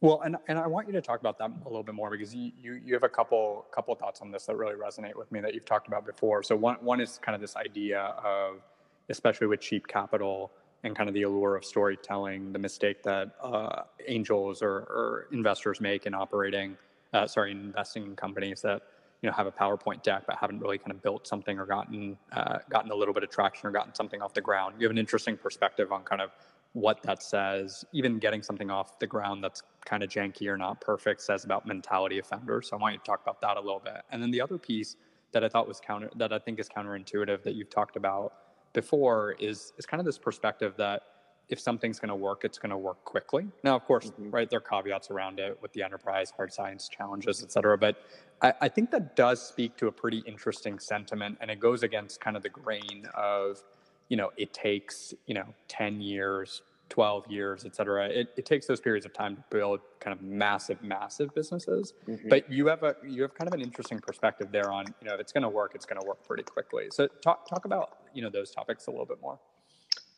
Well, 0.00 0.20
and, 0.22 0.36
and 0.48 0.58
I 0.58 0.66
want 0.66 0.86
you 0.86 0.92
to 0.94 1.00
talk 1.00 1.20
about 1.20 1.38
that 1.38 1.50
a 1.64 1.68
little 1.68 1.82
bit 1.82 1.94
more 1.94 2.10
because 2.10 2.34
you, 2.34 2.50
you, 2.60 2.80
you 2.84 2.94
have 2.94 3.04
a 3.04 3.08
couple 3.08 3.66
couple 3.74 3.94
thoughts 3.94 4.20
on 4.20 4.30
this 4.30 4.44
that 4.46 4.56
really 4.56 4.74
resonate 4.74 5.14
with 5.14 5.30
me 5.32 5.40
that 5.40 5.54
you've 5.54 5.64
talked 5.64 5.88
about 5.88 6.04
before. 6.04 6.42
So 6.42 6.56
one 6.56 6.76
one 6.80 7.00
is 7.00 7.18
kind 7.22 7.34
of 7.34 7.40
this 7.40 7.56
idea 7.56 8.00
of, 8.22 8.60
especially 9.08 9.46
with 9.46 9.60
cheap 9.60 9.86
capital 9.86 10.50
and 10.84 10.94
kind 10.94 11.08
of 11.08 11.14
the 11.14 11.22
allure 11.22 11.56
of 11.56 11.64
storytelling, 11.64 12.52
the 12.52 12.58
mistake 12.58 13.02
that 13.02 13.30
uh, 13.42 13.82
angels 14.06 14.62
or, 14.62 14.68
or 14.70 15.28
investors 15.32 15.80
make 15.80 16.06
in 16.06 16.14
operating, 16.14 16.76
uh, 17.12 17.26
sorry, 17.26 17.50
investing 17.50 18.04
in 18.04 18.14
companies 18.14 18.60
that 18.62 18.82
you 19.22 19.30
know 19.30 19.34
have 19.34 19.46
a 19.46 19.52
PowerPoint 19.52 20.02
deck 20.02 20.24
but 20.26 20.36
haven't 20.36 20.60
really 20.60 20.76
kind 20.76 20.90
of 20.90 21.02
built 21.02 21.26
something 21.26 21.58
or 21.58 21.64
gotten 21.64 22.16
uh, 22.32 22.58
gotten 22.68 22.90
a 22.90 22.94
little 22.94 23.14
bit 23.14 23.22
of 23.22 23.30
traction 23.30 23.66
or 23.66 23.72
gotten 23.72 23.94
something 23.94 24.20
off 24.20 24.34
the 24.34 24.40
ground. 24.40 24.74
You 24.78 24.84
have 24.86 24.90
an 24.90 24.98
interesting 24.98 25.36
perspective 25.36 25.90
on 25.90 26.02
kind 26.02 26.20
of 26.20 26.30
what 26.74 27.02
that 27.04 27.22
says, 27.22 27.84
even 27.92 28.18
getting 28.18 28.42
something 28.42 28.70
off 28.70 28.98
the 28.98 29.06
ground 29.06 29.42
that's 29.42 29.62
kind 29.86 30.02
of 30.02 30.10
janky 30.10 30.48
or 30.48 30.56
not 30.56 30.80
perfect 30.80 31.22
says 31.22 31.44
about 31.44 31.66
mentality 31.66 32.18
of 32.18 32.26
founders. 32.26 32.68
So 32.68 32.76
I 32.76 32.80
want 32.80 32.94
you 32.94 32.98
to 32.98 33.04
talk 33.04 33.22
about 33.22 33.40
that 33.40 33.56
a 33.56 33.60
little 33.60 33.80
bit. 33.82 34.02
And 34.10 34.20
then 34.20 34.30
the 34.32 34.40
other 34.40 34.58
piece 34.58 34.96
that 35.32 35.44
I 35.44 35.48
thought 35.48 35.68
was 35.68 35.80
counter 35.80 36.10
that 36.16 36.32
I 36.32 36.38
think 36.38 36.58
is 36.58 36.68
counterintuitive 36.68 37.42
that 37.44 37.54
you've 37.54 37.70
talked 37.70 37.96
about 37.96 38.32
before 38.74 39.36
is 39.38 39.72
is 39.78 39.86
kind 39.86 40.00
of 40.00 40.04
this 40.04 40.18
perspective 40.18 40.74
that 40.76 41.02
if 41.48 41.60
something's 41.60 41.98
going 41.98 42.08
to 42.08 42.16
work, 42.16 42.44
it's 42.44 42.58
going 42.58 42.70
to 42.70 42.76
work 42.76 43.04
quickly. 43.04 43.46
Now, 43.62 43.76
of 43.76 43.84
course, 43.84 44.06
mm-hmm. 44.06 44.30
right, 44.30 44.48
there 44.48 44.58
are 44.58 44.60
caveats 44.60 45.10
around 45.10 45.38
it 45.38 45.58
with 45.60 45.72
the 45.74 45.82
enterprise, 45.82 46.32
hard 46.34 46.52
science 46.52 46.88
challenges, 46.88 47.42
et 47.42 47.52
cetera. 47.52 47.76
But 47.76 47.96
I, 48.40 48.54
I 48.62 48.68
think 48.68 48.90
that 48.92 49.14
does 49.14 49.46
speak 49.46 49.76
to 49.76 49.88
a 49.88 49.92
pretty 49.92 50.22
interesting 50.26 50.78
sentiment, 50.78 51.38
and 51.40 51.50
it 51.50 51.60
goes 51.60 51.82
against 51.82 52.20
kind 52.20 52.36
of 52.36 52.42
the 52.42 52.48
grain 52.48 53.06
of 53.14 53.62
you 54.08 54.16
know, 54.16 54.30
it 54.36 54.52
takes, 54.52 55.14
you 55.26 55.34
know, 55.34 55.46
10 55.68 56.00
years, 56.00 56.62
12 56.90 57.26
years, 57.30 57.64
et 57.64 57.74
cetera. 57.74 58.08
It, 58.08 58.28
it 58.36 58.46
takes 58.46 58.66
those 58.66 58.80
periods 58.80 59.06
of 59.06 59.12
time 59.12 59.36
to 59.36 59.44
build 59.50 59.80
kind 60.00 60.16
of 60.16 60.22
massive, 60.22 60.82
massive 60.82 61.34
businesses. 61.34 61.92
Mm-hmm. 62.06 62.28
But 62.28 62.50
you 62.50 62.66
have 62.66 62.82
a 62.82 62.96
you 63.06 63.22
have 63.22 63.34
kind 63.34 63.48
of 63.48 63.54
an 63.54 63.62
interesting 63.62 63.98
perspective 64.00 64.48
there 64.52 64.70
on, 64.70 64.86
you 65.00 65.08
know, 65.08 65.14
if 65.14 65.20
it's 65.20 65.32
going 65.32 65.42
to 65.42 65.48
work, 65.48 65.72
it's 65.74 65.86
going 65.86 66.00
to 66.00 66.06
work 66.06 66.24
pretty 66.26 66.42
quickly. 66.42 66.88
So 66.90 67.08
talk 67.22 67.48
talk 67.48 67.64
about, 67.64 67.98
you 68.12 68.22
know, 68.22 68.30
those 68.30 68.50
topics 68.50 68.86
a 68.86 68.90
little 68.90 69.06
bit 69.06 69.20
more. 69.20 69.38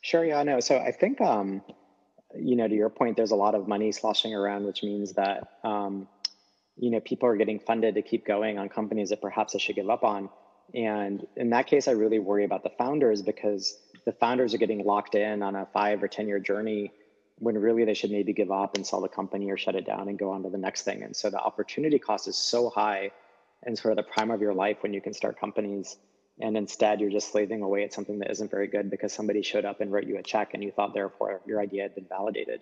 Sure, 0.01 0.23
yeah, 0.23 0.43
no. 0.43 0.59
So 0.59 0.77
I 0.77 0.91
think 0.91 1.21
um, 1.21 1.61
you 2.35 2.55
know, 2.55 2.67
to 2.67 2.75
your 2.75 2.89
point, 2.89 3.17
there's 3.17 3.31
a 3.31 3.35
lot 3.35 3.55
of 3.55 3.67
money 3.67 3.91
sloshing 3.91 4.33
around, 4.33 4.65
which 4.65 4.83
means 4.83 5.13
that 5.13 5.47
um, 5.63 6.07
you 6.77 6.91
know, 6.91 6.99
people 6.99 7.27
are 7.29 7.35
getting 7.35 7.59
funded 7.59 7.95
to 7.95 8.01
keep 8.01 8.25
going 8.25 8.59
on 8.59 8.69
companies 8.69 9.09
that 9.09 9.21
perhaps 9.21 9.53
they 9.53 9.59
should 9.59 9.75
give 9.75 9.89
up 9.89 10.03
on. 10.03 10.29
And 10.73 11.25
in 11.35 11.49
that 11.51 11.67
case, 11.67 11.87
I 11.87 11.91
really 11.91 12.19
worry 12.19 12.43
about 12.43 12.63
the 12.63 12.71
founders 12.77 13.21
because 13.21 13.77
the 14.07 14.13
founders 14.13 14.53
are 14.53 14.57
getting 14.57 14.85
locked 14.85 15.15
in 15.15 15.43
on 15.43 15.53
a 15.57 15.65
five 15.73 16.01
or 16.01 16.07
10 16.07 16.29
year 16.29 16.39
journey 16.39 16.93
when 17.39 17.57
really 17.57 17.83
they 17.83 17.93
should 17.93 18.09
maybe 18.09 18.31
give 18.31 18.49
up 18.49 18.75
and 18.75 18.87
sell 18.87 19.01
the 19.01 19.09
company 19.09 19.51
or 19.51 19.57
shut 19.57 19.75
it 19.75 19.85
down 19.85 20.07
and 20.07 20.17
go 20.17 20.31
on 20.31 20.43
to 20.43 20.49
the 20.49 20.57
next 20.57 20.83
thing. 20.83 21.03
And 21.03 21.13
so 21.13 21.29
the 21.29 21.37
opportunity 21.37 21.99
cost 21.99 22.25
is 22.29 22.37
so 22.37 22.69
high 22.69 23.11
and 23.63 23.77
sort 23.77 23.91
of 23.91 23.97
the 23.97 24.09
prime 24.09 24.31
of 24.31 24.39
your 24.39 24.53
life 24.53 24.77
when 24.79 24.93
you 24.93 25.01
can 25.01 25.13
start 25.13 25.37
companies. 25.37 25.97
And 26.39 26.55
instead, 26.55 27.01
you're 27.01 27.09
just 27.09 27.33
slaving 27.33 27.61
away 27.61 27.83
at 27.83 27.91
something 27.91 28.19
that 28.19 28.31
isn't 28.31 28.49
very 28.49 28.67
good 28.67 28.89
because 28.89 29.11
somebody 29.11 29.41
showed 29.41 29.65
up 29.65 29.81
and 29.81 29.91
wrote 29.91 30.05
you 30.05 30.17
a 30.17 30.23
check 30.23 30.53
and 30.53 30.63
you 30.63 30.71
thought, 30.71 30.93
therefore, 30.93 31.41
your 31.45 31.59
idea 31.59 31.83
had 31.83 31.93
been 31.93 32.07
validated. 32.07 32.61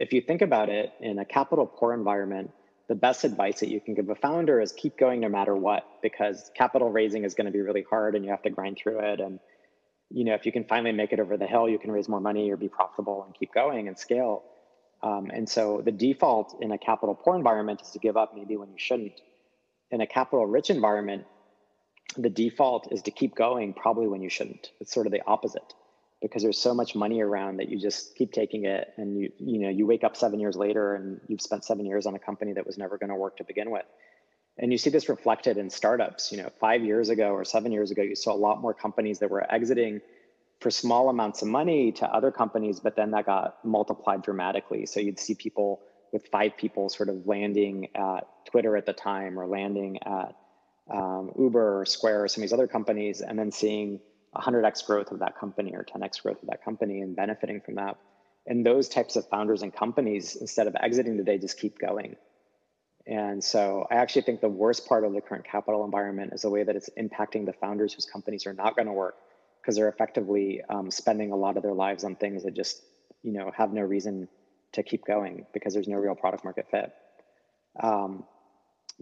If 0.00 0.12
you 0.12 0.20
think 0.20 0.42
about 0.42 0.68
it 0.68 0.92
in 0.98 1.20
a 1.20 1.24
capital 1.24 1.66
poor 1.66 1.94
environment, 1.94 2.50
the 2.88 2.96
best 2.96 3.22
advice 3.22 3.60
that 3.60 3.68
you 3.68 3.80
can 3.80 3.94
give 3.94 4.08
a 4.08 4.16
founder 4.16 4.60
is 4.60 4.72
keep 4.72 4.98
going 4.98 5.20
no 5.20 5.28
matter 5.28 5.54
what 5.54 5.86
because 6.02 6.50
capital 6.56 6.90
raising 6.90 7.22
is 7.22 7.34
going 7.34 7.46
to 7.46 7.52
be 7.52 7.60
really 7.60 7.84
hard 7.88 8.16
and 8.16 8.24
you 8.24 8.32
have 8.32 8.42
to 8.42 8.50
grind 8.50 8.76
through 8.76 8.98
it 8.98 9.20
and 9.20 9.38
you 10.10 10.24
know 10.24 10.34
if 10.34 10.46
you 10.46 10.52
can 10.52 10.64
finally 10.64 10.92
make 10.92 11.12
it 11.12 11.20
over 11.20 11.36
the 11.36 11.46
hill 11.46 11.68
you 11.68 11.78
can 11.78 11.90
raise 11.90 12.08
more 12.08 12.20
money 12.20 12.50
or 12.50 12.56
be 12.56 12.68
profitable 12.68 13.24
and 13.24 13.34
keep 13.34 13.52
going 13.52 13.88
and 13.88 13.98
scale. 13.98 14.44
Um, 15.02 15.30
and 15.32 15.48
so 15.48 15.82
the 15.84 15.92
default 15.92 16.56
in 16.62 16.72
a 16.72 16.78
capital 16.78 17.14
poor 17.14 17.36
environment 17.36 17.82
is 17.82 17.90
to 17.90 17.98
give 17.98 18.16
up 18.16 18.34
maybe 18.34 18.56
when 18.56 18.70
you 18.70 18.78
shouldn't. 18.78 19.20
In 19.90 20.00
a 20.00 20.06
capital 20.06 20.46
rich 20.46 20.70
environment 20.70 21.24
the 22.16 22.30
default 22.30 22.92
is 22.92 23.02
to 23.02 23.10
keep 23.10 23.34
going 23.34 23.74
probably 23.74 24.06
when 24.06 24.22
you 24.22 24.30
shouldn't. 24.30 24.70
It's 24.80 24.92
sort 24.92 25.06
of 25.06 25.12
the 25.12 25.22
opposite 25.26 25.74
because 26.22 26.42
there's 26.42 26.58
so 26.58 26.74
much 26.74 26.94
money 26.94 27.20
around 27.20 27.58
that 27.58 27.68
you 27.68 27.78
just 27.78 28.14
keep 28.14 28.32
taking 28.32 28.64
it 28.64 28.92
and 28.96 29.18
you 29.20 29.30
you 29.38 29.58
know 29.60 29.68
you 29.68 29.86
wake 29.86 30.04
up 30.04 30.16
7 30.16 30.40
years 30.40 30.56
later 30.56 30.94
and 30.94 31.20
you've 31.28 31.42
spent 31.42 31.64
7 31.64 31.84
years 31.84 32.06
on 32.06 32.14
a 32.14 32.18
company 32.18 32.52
that 32.54 32.66
was 32.66 32.78
never 32.78 32.96
going 32.96 33.10
to 33.10 33.16
work 33.16 33.36
to 33.36 33.44
begin 33.44 33.70
with 33.70 33.84
and 34.58 34.72
you 34.72 34.78
see 34.78 34.90
this 34.90 35.08
reflected 35.08 35.56
in 35.56 35.70
startups 35.70 36.32
you 36.32 36.38
know 36.38 36.50
5 36.60 36.84
years 36.84 37.08
ago 37.08 37.30
or 37.30 37.44
7 37.44 37.72
years 37.72 37.90
ago 37.90 38.02
you 38.02 38.14
saw 38.14 38.32
a 38.32 38.42
lot 38.48 38.60
more 38.60 38.74
companies 38.74 39.18
that 39.20 39.30
were 39.30 39.50
exiting 39.52 40.00
for 40.60 40.70
small 40.70 41.08
amounts 41.10 41.42
of 41.42 41.48
money 41.48 41.92
to 41.92 42.06
other 42.06 42.30
companies 42.30 42.80
but 42.80 42.96
then 42.96 43.10
that 43.12 43.26
got 43.26 43.64
multiplied 43.64 44.22
dramatically 44.22 44.86
so 44.86 45.00
you'd 45.00 45.18
see 45.18 45.34
people 45.34 45.80
with 46.12 46.26
five 46.28 46.56
people 46.56 46.88
sort 46.88 47.08
of 47.08 47.26
landing 47.26 47.88
at 47.94 48.26
Twitter 48.46 48.76
at 48.76 48.86
the 48.86 48.92
time 48.92 49.38
or 49.38 49.46
landing 49.46 49.98
at 50.02 50.34
um, 50.90 51.32
Uber 51.38 51.80
or 51.80 51.84
Square 51.84 52.24
or 52.24 52.28
some 52.28 52.42
of 52.42 52.48
these 52.48 52.52
other 52.52 52.66
companies 52.66 53.20
and 53.20 53.38
then 53.38 53.50
seeing 53.50 54.00
100x 54.34 54.86
growth 54.86 55.10
of 55.10 55.20
that 55.20 55.38
company 55.38 55.74
or 55.74 55.84
10x 55.84 56.22
growth 56.22 56.42
of 56.42 56.48
that 56.48 56.64
company 56.64 57.00
and 57.00 57.16
benefiting 57.16 57.60
from 57.60 57.76
that. 57.76 57.96
And 58.46 58.64
those 58.64 58.88
types 58.88 59.16
of 59.16 59.28
founders 59.28 59.62
and 59.62 59.74
companies, 59.74 60.36
instead 60.36 60.68
of 60.68 60.76
exiting 60.80 61.16
today, 61.16 61.38
just 61.38 61.58
keep 61.58 61.78
going. 61.78 62.16
And 63.06 63.42
so 63.42 63.86
I 63.90 63.96
actually 63.96 64.22
think 64.22 64.40
the 64.40 64.48
worst 64.48 64.88
part 64.88 65.04
of 65.04 65.12
the 65.12 65.20
current 65.20 65.44
capital 65.44 65.84
environment 65.84 66.32
is 66.32 66.42
the 66.42 66.50
way 66.50 66.64
that 66.64 66.74
it's 66.74 66.90
impacting 66.98 67.46
the 67.46 67.52
founders 67.52 67.94
whose 67.94 68.04
companies 68.04 68.46
are 68.46 68.52
not 68.52 68.74
going 68.74 68.86
to 68.86 68.92
work 68.92 69.14
because 69.60 69.76
they're 69.76 69.88
effectively 69.88 70.62
um, 70.68 70.90
spending 70.90 71.32
a 71.32 71.36
lot 71.36 71.56
of 71.56 71.62
their 71.62 71.72
lives 71.72 72.04
on 72.04 72.16
things 72.16 72.44
that 72.44 72.54
just 72.54 72.82
you 73.22 73.32
know 73.32 73.50
have 73.56 73.72
no 73.72 73.82
reason 73.82 74.28
to 74.72 74.82
keep 74.82 75.04
going 75.04 75.46
because 75.52 75.72
there's 75.72 75.88
no 75.88 75.96
real 75.96 76.14
product 76.14 76.44
market 76.44 76.66
fit. 76.70 76.92
Um, 77.80 78.24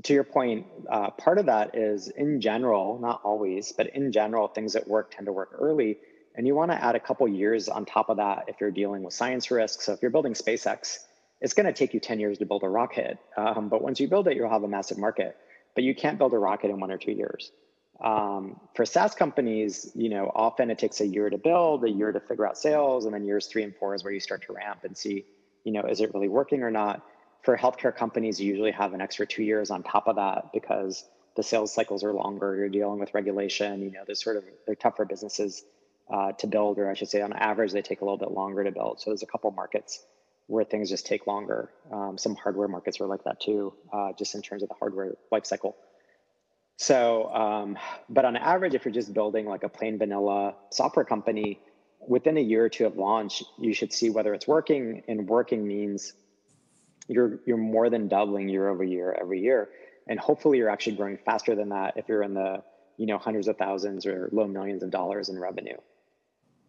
to 0.03 0.13
your 0.13 0.25
point, 0.25 0.67
uh, 0.91 1.11
part 1.11 1.39
of 1.39 1.47
that 1.47 1.77
is 1.77 2.09
in 2.09 2.41
general, 2.41 2.99
not 2.99 3.21
always, 3.25 3.73
but 3.73 3.95
in 3.95 4.11
general, 4.11 4.49
things 4.49 4.73
that 4.73 4.89
work 4.89 5.13
tend 5.15 5.27
to 5.27 5.33
work 5.33 5.51
early. 5.59 5.99
And 6.35 6.47
you 6.47 6.55
want 6.55 6.73
to 6.73 6.83
add 6.83 6.97
a 6.97 7.01
couple 7.01 7.29
years 7.29 7.69
on 7.69 7.85
top 7.85 8.09
of 8.09 8.17
that 8.17 8.47
if 8.49 8.57
you're 8.61 8.73
dealing 8.73 9.05
with 9.05 9.15
science 9.15 9.51
risks. 9.51 9.87
So 9.87 9.93
if 9.93 10.03
you're 10.03 10.11
building 10.11 10.33
SpaceX, 10.33 10.99
it's 11.45 11.53
going 11.53 11.67
to 11.67 11.73
take 11.75 11.93
you 11.93 12.01
10 12.01 12.21
years 12.21 12.39
to 12.39 12.47
build 12.47 12.63
a 12.63 12.69
rocket. 12.69 13.19
Um, 13.37 13.69
but 13.69 13.83
once 13.83 14.01
you 14.01 14.09
build 14.09 14.27
it, 14.29 14.37
you'll 14.37 14.49
have 14.49 14.63
a 14.63 14.69
massive 14.69 14.97
market. 14.97 15.37
But 15.75 15.85
you 15.85 15.95
can't 15.95 16.17
build 16.17 16.33
a 16.33 16.39
rocket 16.39 16.71
in 16.71 16.81
one 16.81 16.91
or 16.91 16.97
two 16.97 17.13
years. 17.13 17.53
Um, 18.03 18.59
for 18.75 18.87
SaaS 18.87 19.15
companies, 19.15 19.93
you 19.95 20.09
know, 20.09 20.33
often 20.35 20.71
it 20.71 20.79
takes 20.79 21.03
a 21.03 21.07
year 21.07 21.29
to 21.29 21.37
build, 21.37 21.85
a 21.85 21.91
year 21.91 22.13
to 22.13 22.19
figure 22.19 22.47
out 22.47 22.57
sales, 22.57 23.05
and 23.05 23.13
then 23.13 23.25
years 23.25 23.47
three 23.47 23.63
and 23.63 23.77
four 23.77 23.95
is 23.95 24.03
where 24.03 24.13
you 24.13 24.21
start 24.21 24.43
to 24.47 24.55
ramp 24.55 24.81
and 24.85 24.97
see, 24.97 25.27
you 25.65 25.73
know, 25.73 25.83
is 25.83 26.01
it 26.01 26.15
really 26.15 26.29
working 26.29 26.63
or 26.63 26.71
not 26.71 27.05
for 27.43 27.59
healthcare 27.59 27.95
companies, 27.95 28.41
you 28.41 28.49
usually 28.49 28.71
have 28.71 28.95
an 28.95 29.03
extra 29.03 29.27
two 29.27 29.43
years 29.43 29.71
on 29.71 29.83
top 29.83 30.09
of 30.09 30.17
that 30.17 30.51
because 30.55 31.05
the 31.37 31.43
sales 31.43 31.75
cycles 31.75 32.03
are 32.03 32.13
longer. 32.15 32.57
You're 32.57 32.71
dealing 32.71 32.99
with 32.99 33.13
regulation. 33.13 33.83
You 33.83 33.91
know, 33.93 34.01
there's 34.07 34.25
sort 34.25 34.39
of 34.39 34.45
they're 34.67 34.75
tougher 34.75 35.05
businesses 35.05 35.63
uh, 36.11 36.33
to 36.33 36.47
build, 36.47 36.79
or 36.79 36.91
I 36.91 36.95
should 36.95 37.11
say, 37.11 37.21
on 37.21 37.35
average, 37.35 37.73
they 37.73 37.83
take 37.83 38.01
a 38.01 38.05
little 38.05 38.19
bit 38.19 38.31
longer 38.31 38.65
to 38.65 38.73
build. 38.73 39.01
So 39.01 39.11
there's 39.11 39.23
a 39.23 39.27
couple 39.27 39.51
markets 39.51 40.05
where 40.47 40.65
things 40.65 40.91
just 40.91 41.07
take 41.07 41.27
longer. 41.27 41.71
Um, 41.93 42.19
some 42.19 42.35
hardware 42.37 42.69
markets 42.69 43.01
are 43.01 43.07
like 43.07 43.25
that 43.25 43.41
too, 43.41 43.75
uh, 43.93 44.13
just 44.19 44.35
in 44.35 44.43
terms 44.43 44.63
of 44.63 44.69
the 44.69 44.75
hardware 44.75 45.15
life 45.33 45.47
cycle. 45.47 45.77
So, 46.77 47.33
um, 47.33 47.79
but 48.09 48.25
on 48.25 48.37
average, 48.37 48.75
if 48.75 48.85
you're 48.85 48.93
just 48.93 49.15
building 49.15 49.47
like 49.47 49.63
a 49.63 49.69
plain 49.69 49.99
vanilla 49.99 50.55
software 50.71 51.05
company, 51.05 51.61
within 52.07 52.37
a 52.37 52.41
year 52.41 52.65
or 52.65 52.69
two 52.69 52.85
of 52.85 52.97
launch, 52.97 53.43
you 53.59 53.73
should 53.73 53.93
see 53.93 54.11
whether 54.11 54.35
it's 54.35 54.47
working. 54.47 55.03
And 55.09 55.27
working 55.27 55.67
means 55.67 56.13
you're 57.09 57.41
you're 57.47 57.57
more 57.57 57.91
than 57.91 58.09
doubling 58.09 58.49
year 58.49 58.69
over 58.69 58.83
year 58.83 59.17
every 59.21 59.41
year 59.41 59.69
and 60.09 60.19
hopefully 60.19 60.59
you're 60.59 60.71
actually 60.71 60.97
growing 60.97 61.19
faster 61.25 61.55
than 61.55 61.71
that 61.71 61.95
if 61.97 62.09
you're 62.09 62.23
in 62.23 62.35
the 62.35 62.63
you 62.97 63.07
know 63.07 63.19
hundreds 63.19 63.49
of 63.49 63.57
thousands 63.57 64.07
or 64.07 64.29
low 64.33 64.47
millions 64.47 64.83
of 64.83 64.91
dollars 64.91 65.29
in 65.29 65.39
revenue 65.39 65.77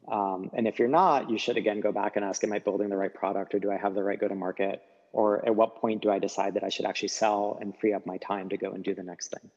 um, 0.08 0.50
and 0.54 0.68
if 0.68 0.80
you're 0.80 0.88
not 0.88 1.30
you 1.30 1.38
should 1.38 1.58
again 1.58 1.80
go 1.82 1.92
back 1.92 2.16
and 2.16 2.26
ask 2.26 2.44
am 2.44 2.54
i 2.54 2.60
building 2.60 2.90
the 2.90 2.98
right 2.98 3.14
product 3.14 3.54
or 3.54 3.60
do 3.60 3.72
i 3.72 3.78
have 3.78 3.96
the 3.96 4.04
right 4.04 4.20
go 4.20 4.28
to 4.28 4.36
market 4.36 4.82
or 5.12 5.46
at 5.46 5.56
what 5.56 5.76
point 5.78 6.02
do 6.02 6.10
i 6.10 6.20
decide 6.20 6.54
that 6.54 6.64
i 6.64 6.70
should 6.70 6.86
actually 6.86 7.08
sell 7.08 7.58
and 7.62 7.78
free 7.78 7.94
up 7.94 8.06
my 8.06 8.18
time 8.18 8.50
to 8.50 8.58
go 8.58 8.72
and 8.72 8.84
do 8.84 8.94
the 8.94 9.04
next 9.04 9.30
thing? 9.30 9.50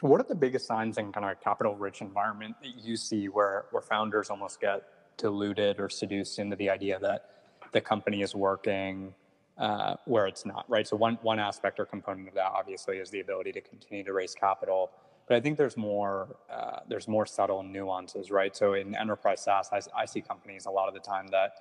What 0.00 0.20
are 0.20 0.24
the 0.28 0.34
biggest 0.34 0.66
signs 0.66 0.98
in 0.98 1.10
kind 1.10 1.24
of 1.24 1.32
a 1.32 1.34
capital 1.36 1.74
rich 1.74 2.02
environment 2.02 2.56
that 2.62 2.84
you 2.84 2.96
see 2.96 3.28
where 3.28 3.64
where 3.70 3.82
founders 3.82 4.28
almost 4.28 4.60
get 4.60 4.82
deluded 5.16 5.80
or 5.80 5.88
seduced 5.88 6.38
into 6.38 6.54
the 6.56 6.68
idea 6.68 6.98
that 7.00 7.30
the 7.72 7.80
company 7.80 8.20
is 8.20 8.34
working 8.34 9.14
uh, 9.58 9.96
where 10.04 10.26
it's 10.26 10.44
not, 10.44 10.66
right? 10.68 10.86
So 10.86 10.96
one 10.96 11.18
one 11.22 11.38
aspect 11.38 11.80
or 11.80 11.86
component 11.86 12.28
of 12.28 12.34
that 12.34 12.52
obviously 12.54 12.98
is 12.98 13.08
the 13.08 13.20
ability 13.20 13.52
to 13.52 13.62
continue 13.62 14.04
to 14.04 14.12
raise 14.12 14.34
capital, 14.34 14.90
but 15.26 15.36
I 15.36 15.40
think 15.40 15.58
there's 15.58 15.76
more 15.76 16.36
uh, 16.50 16.80
there's 16.88 17.08
more 17.08 17.26
subtle 17.26 17.62
nuances, 17.62 18.30
right? 18.30 18.56
So 18.56 18.74
in 18.74 18.94
enterprise 18.94 19.42
SaaS, 19.42 19.68
I, 19.72 19.80
I, 20.02 20.04
see 20.06 20.20
companies 20.20 20.66
a 20.66 20.70
lot 20.70 20.88
of 20.88 20.94
the 20.94 21.00
time 21.00 21.26
that 21.28 21.54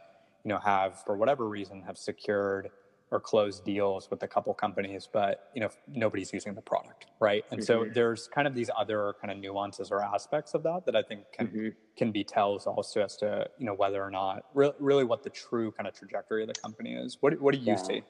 you 0.44 0.50
know 0.50 0.60
have 0.60 1.04
for 1.06 1.18
whatever 1.18 1.48
reason 1.48 1.82
have 1.84 1.98
secured 1.98 2.70
or 3.12 3.20
closed 3.20 3.64
deals 3.64 4.10
with 4.10 4.24
a 4.24 4.28
couple 4.28 4.54
companies, 4.54 5.08
but 5.12 5.50
you 5.54 5.62
know 5.62 5.70
nobody's 5.88 6.32
using 6.32 6.54
the 6.54 6.62
product, 6.62 7.08
right? 7.20 7.44
And 7.52 7.60
mm-hmm. 7.60 7.66
so 7.66 7.90
there's 7.92 8.28
kind 8.28 8.48
of 8.48 8.54
these 8.54 8.70
other 8.78 9.16
kind 9.20 9.32
of 9.32 9.38
nuances 9.38 9.92
or 9.92 10.04
aspects 10.04 10.54
of 10.54 10.64
that 10.64 10.86
that 10.86 10.96
I 10.96 11.02
think 11.02 11.22
can 11.32 11.48
mm-hmm. 11.48 11.70
can 11.98 12.12
be 12.12 12.24
tells 12.24 12.68
also 12.68 13.02
as 13.02 13.16
to 13.18 13.48
you 13.58 13.66
know 13.66 13.74
whether 13.74 14.04
or 14.04 14.12
not 14.12 14.46
re- 14.54 14.74
really 14.80 15.04
what 15.04 15.24
the 15.24 15.30
true 15.30 15.72
kind 15.72 15.88
of 15.88 15.96
trajectory 15.96 16.44
of 16.44 16.48
the 16.48 16.60
company 16.62 16.94
is. 16.94 17.18
What 17.20 17.40
what 17.42 17.54
do 17.54 17.60
you 17.60 17.68
yeah. 17.68 17.76
see? 17.76 18.04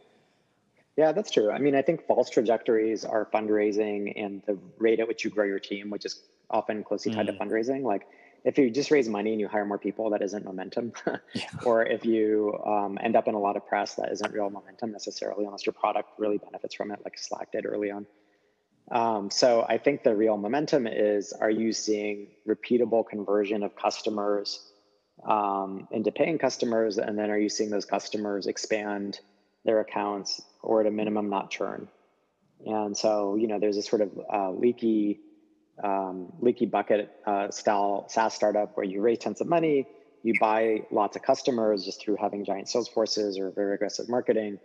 Yeah, 0.97 1.11
that's 1.11 1.29
true. 1.29 1.51
I 1.51 1.59
mean, 1.59 1.75
I 1.75 1.81
think 1.81 2.07
false 2.07 2.29
trajectories 2.29 3.03
are 3.03 3.25
fundraising 3.33 4.13
and 4.15 4.41
the 4.45 4.57
rate 4.77 4.99
at 4.99 5.07
which 5.07 5.23
you 5.25 5.29
grow 5.29 5.45
your 5.45 5.59
team, 5.59 5.89
which 5.89 6.05
is 6.05 6.21
often 6.49 6.83
closely 6.83 7.13
tied 7.13 7.27
mm. 7.27 7.37
to 7.37 7.45
fundraising. 7.45 7.83
Like 7.83 8.07
if 8.45 8.57
you 8.57 8.69
just 8.69 8.91
raise 8.91 9.09
money 9.09 9.31
and 9.31 9.41
you 9.41 9.47
hire 9.47 9.65
more 9.65 9.79
people, 9.79 10.09
that 10.11 10.21
isn't 10.21 10.45
momentum. 10.45 10.93
yeah. 11.33 11.47
Or 11.65 11.85
if 11.85 12.05
you 12.05 12.57
um, 12.65 12.97
end 13.01 13.15
up 13.15 13.27
in 13.27 13.33
a 13.33 13.39
lot 13.39 13.57
of 13.57 13.67
press, 13.67 13.95
that 13.95 14.11
isn't 14.11 14.31
real 14.31 14.49
momentum 14.49 14.91
necessarily, 14.91 15.45
unless 15.45 15.65
your 15.65 15.73
product 15.73 16.11
really 16.17 16.37
benefits 16.37 16.75
from 16.75 16.91
it, 16.91 16.99
like 17.03 17.17
Slack 17.17 17.51
did 17.51 17.65
early 17.65 17.91
on. 17.91 18.05
Um, 18.91 19.31
so 19.31 19.65
I 19.67 19.79
think 19.79 20.03
the 20.03 20.15
real 20.15 20.37
momentum 20.37 20.85
is: 20.85 21.33
Are 21.33 21.49
you 21.49 21.73
seeing 21.73 22.27
repeatable 22.47 23.05
conversion 23.05 23.63
of 23.63 23.75
customers 23.75 24.71
um, 25.27 25.87
into 25.89 26.11
paying 26.11 26.37
customers, 26.37 26.99
and 26.99 27.17
then 27.17 27.31
are 27.31 27.39
you 27.39 27.49
seeing 27.49 27.71
those 27.71 27.85
customers 27.85 28.45
expand 28.45 29.19
their 29.65 29.79
accounts, 29.79 30.39
or 30.65 30.81
at 30.81 30.87
a 30.87 30.91
minimum, 30.91 31.29
not 31.29 31.51
churn? 31.51 31.87
And 32.65 32.95
so 32.95 33.35
you 33.35 33.47
know, 33.47 33.59
there's 33.59 33.77
a 33.77 33.81
sort 33.81 34.01
of 34.01 34.11
uh, 34.31 34.51
leaky 34.51 35.19
um, 35.83 36.31
leaky 36.39 36.65
bucket 36.65 37.11
uh, 37.25 37.51
style 37.51 38.05
SaaS 38.09 38.33
startup 38.33 38.77
where 38.77 38.85
you 38.85 39.01
raise 39.01 39.19
tons 39.19 39.41
of 39.41 39.47
money, 39.47 39.87
you 40.23 40.33
buy 40.39 40.81
lots 40.91 41.15
of 41.15 41.21
customers 41.21 41.85
just 41.85 42.01
through 42.01 42.17
having 42.19 42.45
giant 42.45 42.69
sales 42.69 42.87
forces 42.87 43.37
or 43.37 43.51
very 43.51 43.75
aggressive 43.75 44.09
marketing. 44.09 44.57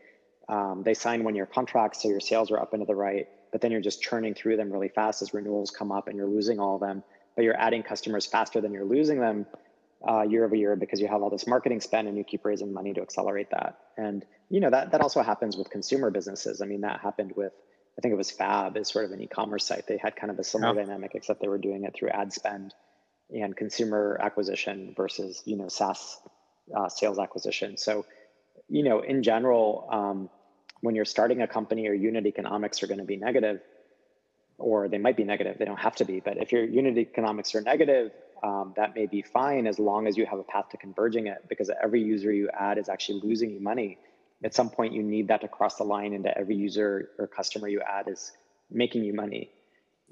Um, 0.49 0.83
they 0.85 0.95
sign 0.95 1.23
one 1.23 1.35
year 1.35 1.47
contracts, 1.47 2.03
so 2.03 2.09
your 2.09 2.21
sales 2.21 2.51
are 2.51 2.59
up 2.59 2.75
into 2.75 2.87
the 2.87 2.95
right, 2.95 3.29
but 3.53 3.61
then 3.61 3.71
you're 3.71 3.81
just 3.81 4.01
churning 4.01 4.35
through 4.35 4.57
them 4.57 4.73
really 4.73 4.89
fast 4.89 5.21
as 5.23 5.35
renewals 5.35 5.71
come 5.71 5.93
up 5.93 6.09
and 6.09 6.17
you're 6.17 6.27
losing 6.29 6.59
all 6.59 6.77
of 6.77 6.81
them. 6.81 7.03
But 7.37 7.45
you're 7.45 7.59
adding 7.59 7.83
customers 7.83 8.27
faster 8.27 8.61
than 8.61 8.73
you're 8.73 8.85
losing 8.85 9.21
them 9.21 9.47
uh, 10.09 10.23
year 10.23 10.45
over 10.45 10.55
year 10.55 10.77
because 10.77 11.01
you 11.01 11.09
have 11.09 11.23
all 11.23 11.31
this 11.31 11.47
marketing 11.47 11.81
spend 11.81 12.09
and 12.09 12.17
you 12.17 12.25
keep 12.25 12.45
raising 12.45 12.73
money 12.73 12.93
to 12.95 13.03
accelerate 13.03 13.51
that. 13.51 13.79
And 13.97 14.25
you 14.49 14.61
know 14.61 14.71
that 14.71 14.93
that 14.93 15.01
also 15.01 15.23
happens 15.23 15.57
with 15.57 15.71
consumer 15.71 16.11
businesses. 16.11 16.61
I 16.63 16.67
mean, 16.67 16.83
that 16.83 17.01
happened 17.01 17.33
with 17.37 17.53
I 17.99 18.01
think 18.01 18.13
it 18.13 18.17
was 18.17 18.31
Fab 18.31 18.77
is 18.77 18.89
sort 18.89 19.05
of 19.05 19.13
an 19.13 19.21
e-commerce 19.21 19.67
site. 19.67 19.87
They 19.87 19.99
had 19.99 20.17
kind 20.17 20.31
of 20.31 20.39
a 20.39 20.45
similar 20.45 20.73
oh. 20.73 20.75
dynamic, 20.75 21.13
except 21.15 21.41
they 21.41 21.49
were 21.49 21.59
doing 21.59 21.85
it 21.85 21.95
through 21.95 22.09
ad 22.11 22.33
spend 22.33 22.75
and 23.31 23.57
consumer 23.57 24.19
acquisition 24.21 24.95
versus 24.97 25.43
you 25.45 25.57
know 25.57 25.69
SaaS 25.69 26.19
uh, 26.75 26.89
sales 26.89 27.19
acquisition. 27.19 27.77
So, 27.77 28.07
you 28.69 28.83
know, 28.83 29.01
in 29.01 29.23
general, 29.23 29.89
um, 29.91 30.31
when 30.81 30.95
you're 30.95 31.05
starting 31.05 31.43
a 31.43 31.47
company, 31.47 31.83
your 31.83 31.95
unit 31.95 32.27
economics 32.27 32.83
are 32.83 32.87
going 32.87 32.99
to 32.99 33.05
be 33.05 33.17
negative, 33.17 33.61
or 34.59 34.89
they 34.89 34.99
might 34.99 35.17
be 35.17 35.25
negative. 35.25 35.59
They 35.59 35.65
don't 35.65 35.81
have 35.81 35.97
to 35.97 36.05
be, 36.05 36.21
but 36.21 36.39
if 36.39 36.53
your 36.53 36.65
unit 36.65 36.97
economics 36.97 37.55
are 37.55 37.61
negative, 37.61 38.13
um, 38.43 38.73
that 38.77 38.95
may 38.95 39.07
be 39.07 39.23
fine 39.23 39.67
as 39.67 39.79
long 39.79 40.07
as 40.07 40.17
you 40.17 40.27
have 40.27 40.39
a 40.39 40.45
path 40.45 40.69
to 40.71 40.77
converging 40.77 41.27
it, 41.27 41.45
because 41.49 41.71
every 41.83 42.03
user 42.03 42.33
you 42.33 42.49
add 42.59 42.79
is 42.79 42.89
actually 42.89 43.21
losing 43.23 43.51
you 43.51 43.61
money. 43.61 43.99
At 44.43 44.55
some 44.55 44.71
point 44.71 44.93
you 44.93 45.03
need 45.03 45.29
that 45.29 45.41
to 45.43 45.49
cross 45.49 45.77
the 45.77 45.85
line 45.85 46.13
into 46.13 46.37
every 46.37 46.57
user 46.57 47.11
or 47.19 47.27
customer 47.27 47.69
you 47.69 47.81
add 47.81 48.09
is 48.09 48.33
making 48.71 49.05
you 49.05 49.13
money. 49.13 49.51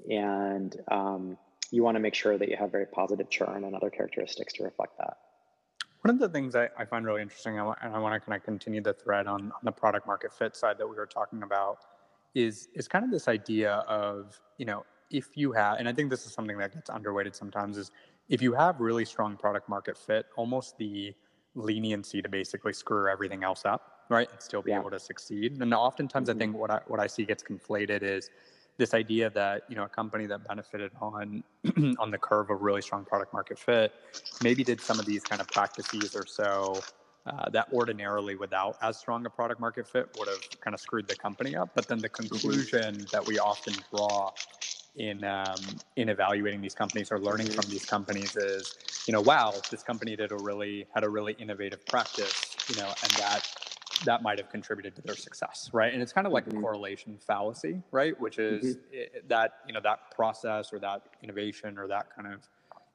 And 0.09 0.75
um, 0.89 1.37
you 1.71 1.83
want 1.83 1.95
to 1.95 1.99
make 1.99 2.13
sure 2.13 2.37
that 2.37 2.47
you 2.49 2.55
have 2.57 2.71
very 2.71 2.85
positive 2.85 3.29
churn 3.29 3.63
and 3.63 3.75
other 3.75 3.89
characteristics 3.89 4.53
to 4.53 4.63
reflect 4.63 4.97
that. 4.97 5.17
One 6.01 6.13
of 6.15 6.19
the 6.19 6.29
things 6.29 6.55
I, 6.55 6.69
I 6.77 6.85
find 6.85 7.05
really 7.05 7.21
interesting 7.21 7.59
and 7.59 7.75
i 7.81 7.99
want 7.99 8.13
to 8.13 8.25
kind 8.25 8.37
of 8.37 8.43
continue 8.43 8.81
the 8.81 8.93
thread 8.93 9.27
on, 9.27 9.51
on 9.51 9.61
the 9.63 9.71
product 9.71 10.07
market 10.07 10.31
fit 10.33 10.55
side 10.55 10.77
that 10.77 10.87
we 10.87 10.95
were 10.95 11.05
talking 11.05 11.43
about 11.43 11.79
is 12.35 12.69
is 12.73 12.87
kind 12.87 13.03
of 13.03 13.11
this 13.11 13.27
idea 13.27 13.73
of 13.87 14.39
you 14.57 14.65
know 14.65 14.85
if 15.09 15.35
you 15.35 15.51
have 15.51 15.77
and 15.79 15.89
i 15.89 15.93
think 15.93 16.09
this 16.09 16.25
is 16.25 16.31
something 16.31 16.57
that 16.57 16.73
gets 16.73 16.89
underweighted 16.89 17.35
sometimes 17.35 17.77
is 17.77 17.91
if 18.29 18.41
you 18.41 18.53
have 18.53 18.79
really 18.79 19.05
strong 19.05 19.35
product 19.35 19.67
market 19.67 19.97
fit 19.97 20.27
almost 20.37 20.77
the 20.77 21.13
leniency 21.55 22.21
to 22.21 22.29
basically 22.29 22.71
screw 22.71 23.09
everything 23.11 23.43
else 23.43 23.65
up 23.65 24.05
right 24.09 24.29
and 24.31 24.41
still 24.41 24.61
be 24.61 24.71
yeah. 24.71 24.79
able 24.79 24.89
to 24.89 24.99
succeed 24.99 25.59
and 25.61 25.73
oftentimes 25.73 26.29
mm-hmm. 26.29 26.37
i 26.37 26.39
think 26.39 26.55
what 26.55 26.71
i 26.71 26.79
what 26.87 26.99
i 26.99 27.07
see 27.07 27.25
gets 27.25 27.43
conflated 27.43 28.03
is 28.03 28.29
this 28.77 28.93
idea 28.93 29.29
that 29.31 29.63
you 29.67 29.75
know 29.75 29.83
a 29.83 29.89
company 29.89 30.25
that 30.25 30.47
benefited 30.47 30.91
on 31.01 31.43
on 31.99 32.11
the 32.11 32.17
curve 32.17 32.49
of 32.49 32.61
really 32.61 32.81
strong 32.81 33.03
product 33.03 33.33
market 33.33 33.59
fit 33.59 33.91
maybe 34.41 34.63
did 34.63 34.79
some 34.79 34.99
of 34.99 35.05
these 35.05 35.23
kind 35.23 35.41
of 35.41 35.47
practices 35.49 36.15
or 36.15 36.25
so 36.25 36.79
uh, 37.25 37.49
that 37.49 37.67
ordinarily 37.73 38.35
without 38.35 38.77
as 38.81 38.97
strong 38.97 39.25
a 39.25 39.29
product 39.29 39.59
market 39.59 39.87
fit 39.87 40.07
would 40.17 40.29
have 40.29 40.61
kind 40.61 40.73
of 40.73 40.79
screwed 40.79 41.07
the 41.07 41.15
company 41.15 41.55
up 41.55 41.69
but 41.75 41.87
then 41.87 41.97
the 41.99 42.07
mm-hmm. 42.07 42.27
conclusion 42.27 43.05
that 43.11 43.25
we 43.25 43.37
often 43.37 43.73
draw 43.91 44.31
in 44.95 45.23
um, 45.23 45.55
in 45.95 46.09
evaluating 46.09 46.61
these 46.61 46.75
companies 46.75 47.11
or 47.11 47.19
learning 47.19 47.47
from 47.47 47.69
these 47.69 47.85
companies 47.85 48.35
is 48.35 48.75
you 49.07 49.13
know 49.13 49.21
wow 49.21 49.53
this 49.69 49.83
company 49.83 50.15
did 50.15 50.31
a 50.31 50.37
really 50.37 50.85
had 50.93 51.03
a 51.03 51.09
really 51.09 51.33
innovative 51.33 51.85
practice 51.85 52.55
you 52.69 52.75
know 52.75 52.87
and 52.87 53.11
that 53.13 53.47
that 54.05 54.21
might 54.21 54.37
have 54.39 54.49
contributed 54.49 54.95
to 54.95 55.01
their 55.01 55.15
success, 55.15 55.69
right? 55.73 55.93
And 55.93 56.01
it's 56.01 56.13
kind 56.13 56.25
of 56.25 56.33
like 56.33 56.45
mm-hmm. 56.45 56.59
a 56.59 56.61
correlation 56.61 57.17
fallacy, 57.19 57.81
right? 57.91 58.19
Which 58.19 58.39
is 58.39 58.75
mm-hmm. 58.75 58.93
it, 58.93 59.27
that 59.29 59.59
you 59.67 59.73
know 59.73 59.81
that 59.83 60.11
process 60.15 60.71
or 60.73 60.79
that 60.79 61.03
innovation 61.21 61.77
or 61.77 61.87
that 61.87 62.13
kind 62.15 62.33
of 62.33 62.47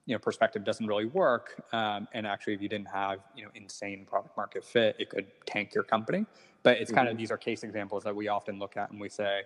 you 0.07 0.15
know 0.15 0.19
perspective 0.19 0.65
doesn't 0.65 0.87
really 0.87 1.07
work. 1.07 1.63
Um, 1.73 2.09
and 2.13 2.27
actually, 2.27 2.55
if 2.55 2.63
you 2.63 2.69
didn't 2.69 2.89
have 2.89 3.21
you 3.37 3.45
know 3.45 3.51
insane 3.55 4.07
product 4.07 4.37
market 4.37 4.65
fit, 4.65 4.97
it 4.99 5.11
could 5.11 5.27
tank 5.47 5.75
your 5.75 5.85
company. 5.85 6.27
But 6.63 6.79
it's 6.79 6.91
mm-hmm. 6.91 6.99
kind 6.99 7.09
of 7.09 7.17
these 7.17 7.31
are 7.31 7.37
case 7.37 7.63
examples 7.63 8.05
that 8.05 8.15
we 8.15 8.29
often 8.29 8.59
look 8.59 8.77
at 8.77 8.91
and 8.91 9.01
we 9.01 9.09
say, 9.09 9.43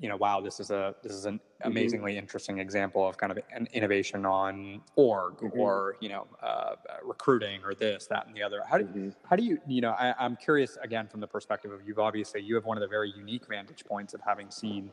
you 0.00 0.08
know, 0.08 0.16
wow, 0.16 0.40
this 0.40 0.60
is 0.60 0.70
a 0.70 0.94
this 1.02 1.12
is 1.12 1.26
an 1.26 1.34
mm-hmm. 1.34 1.70
amazingly 1.70 2.12
mm-hmm. 2.12 2.20
interesting 2.20 2.58
example 2.58 3.06
of 3.06 3.18
kind 3.18 3.30
of 3.30 3.38
an 3.52 3.68
innovation 3.72 4.24
on 4.24 4.80
org 4.96 5.36
mm-hmm. 5.36 5.60
or 5.60 5.96
you 6.00 6.08
know 6.08 6.26
uh, 6.42 6.74
recruiting 7.04 7.60
or 7.64 7.74
this 7.74 8.06
that 8.06 8.26
and 8.26 8.34
the 8.34 8.42
other. 8.42 8.62
How 8.68 8.78
do 8.78 8.84
mm-hmm. 8.84 9.10
how 9.28 9.36
do 9.36 9.44
you 9.44 9.58
you 9.68 9.82
know? 9.82 9.90
I, 9.90 10.14
I'm 10.18 10.36
curious 10.36 10.78
again 10.82 11.06
from 11.06 11.20
the 11.20 11.26
perspective 11.26 11.70
of 11.70 11.86
you've 11.86 11.98
obviously 11.98 12.40
you 12.40 12.54
have 12.54 12.64
one 12.64 12.76
of 12.76 12.80
the 12.80 12.88
very 12.88 13.12
unique 13.16 13.46
vantage 13.46 13.84
points 13.84 14.14
of 14.14 14.20
having 14.26 14.50
seen 14.50 14.90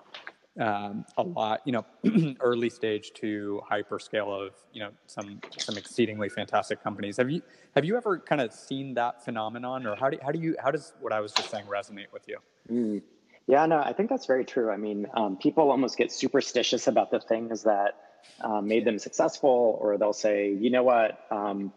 um, 0.59 1.05
a 1.17 1.23
lot, 1.23 1.61
you 1.65 1.71
know, 1.71 1.85
early 2.39 2.69
stage 2.69 3.13
to 3.13 3.61
hyperscale 3.69 4.47
of 4.47 4.53
you 4.73 4.81
know 4.81 4.89
some 5.05 5.39
some 5.57 5.77
exceedingly 5.77 6.29
fantastic 6.29 6.83
companies. 6.83 7.17
Have 7.17 7.29
you 7.29 7.41
have 7.75 7.85
you 7.85 7.95
ever 7.95 8.19
kind 8.19 8.41
of 8.41 8.51
seen 8.51 8.93
that 8.95 9.23
phenomenon, 9.23 9.85
or 9.85 9.95
how 9.95 10.09
do 10.09 10.17
how 10.21 10.31
do 10.31 10.39
you 10.39 10.55
how 10.61 10.71
does 10.71 10.93
what 10.99 11.13
I 11.13 11.19
was 11.19 11.31
just 11.31 11.49
saying 11.49 11.65
resonate 11.65 12.11
with 12.11 12.27
you? 12.27 12.39
Mm. 12.69 13.01
Yeah, 13.47 13.65
no, 13.65 13.79
I 13.79 13.93
think 13.93 14.09
that's 14.09 14.25
very 14.25 14.45
true. 14.45 14.69
I 14.71 14.77
mean, 14.77 15.07
um, 15.15 15.37
people 15.37 15.71
almost 15.71 15.97
get 15.97 16.11
superstitious 16.11 16.87
about 16.87 17.11
the 17.11 17.19
things 17.19 17.63
that 17.63 17.93
uh, 18.41 18.61
made 18.61 18.85
them 18.85 18.99
successful, 18.99 19.77
or 19.81 19.97
they'll 19.97 20.13
say, 20.13 20.51
you 20.53 20.69
know 20.69 20.83
what, 20.83 21.13
um, 21.31 21.71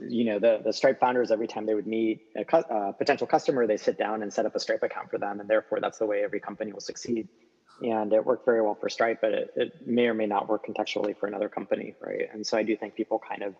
you 0.00 0.24
know, 0.24 0.38
the 0.38 0.60
the 0.64 0.72
Stripe 0.72 0.98
founders 1.00 1.30
every 1.30 1.46
time 1.48 1.66
they 1.66 1.74
would 1.74 1.86
meet 1.86 2.20
a 2.36 2.44
cu- 2.44 2.58
uh, 2.58 2.92
potential 2.92 3.26
customer, 3.26 3.66
they 3.66 3.76
sit 3.76 3.98
down 3.98 4.22
and 4.22 4.32
set 4.32 4.46
up 4.46 4.54
a 4.56 4.60
Stripe 4.60 4.82
account 4.82 5.10
for 5.10 5.18
them, 5.18 5.40
and 5.40 5.48
therefore 5.48 5.80
that's 5.80 5.98
the 5.98 6.06
way 6.06 6.22
every 6.24 6.40
company 6.40 6.72
will 6.72 6.80
succeed. 6.80 7.28
And 7.82 8.12
it 8.12 8.24
worked 8.24 8.44
very 8.44 8.62
well 8.62 8.76
for 8.80 8.88
Stripe, 8.88 9.18
but 9.22 9.32
it, 9.32 9.50
it 9.56 9.72
may 9.86 10.06
or 10.06 10.14
may 10.14 10.26
not 10.26 10.48
work 10.48 10.66
contextually 10.66 11.16
for 11.16 11.26
another 11.28 11.48
company, 11.48 11.96
right? 12.00 12.28
And 12.32 12.46
so 12.46 12.58
I 12.58 12.62
do 12.62 12.76
think 12.76 12.94
people 12.94 13.20
kind 13.26 13.42
of 13.42 13.54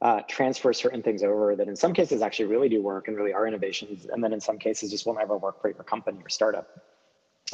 uh, 0.00 0.20
transfer 0.28 0.72
certain 0.72 1.02
things 1.02 1.22
over 1.22 1.56
that 1.56 1.68
in 1.68 1.76
some 1.76 1.92
cases 1.92 2.22
actually 2.22 2.46
really 2.46 2.68
do 2.68 2.80
work 2.82 3.08
and 3.08 3.16
really 3.16 3.32
are 3.32 3.46
innovations, 3.46 4.06
and 4.06 4.22
then 4.22 4.32
in 4.32 4.40
some 4.40 4.58
cases 4.58 4.90
just 4.90 5.06
will 5.06 5.14
never 5.14 5.36
work 5.36 5.60
for 5.60 5.68
your 5.68 5.82
company 5.82 6.18
or 6.22 6.28
startup. 6.28 6.68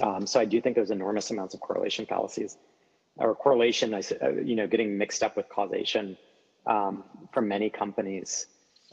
Um, 0.03 0.26
so 0.26 0.40
I 0.40 0.45
do 0.45 0.61
think 0.61 0.74
there's 0.74 0.90
enormous 0.90 1.30
amounts 1.30 1.55
of 1.55 1.61
correlation 1.61 2.05
fallacies, 2.05 2.59
or 3.16 3.34
correlation, 3.34 3.95
uh, 3.95 4.03
you 4.45 4.57
know, 4.57 4.66
getting 4.66 4.99
mixed 4.99 5.22
up 5.22 5.36
with 5.36 5.49
causation 5.49 6.18
um, 6.66 7.05
from 7.32 7.49
many 7.49 7.70
companies. 7.70 8.47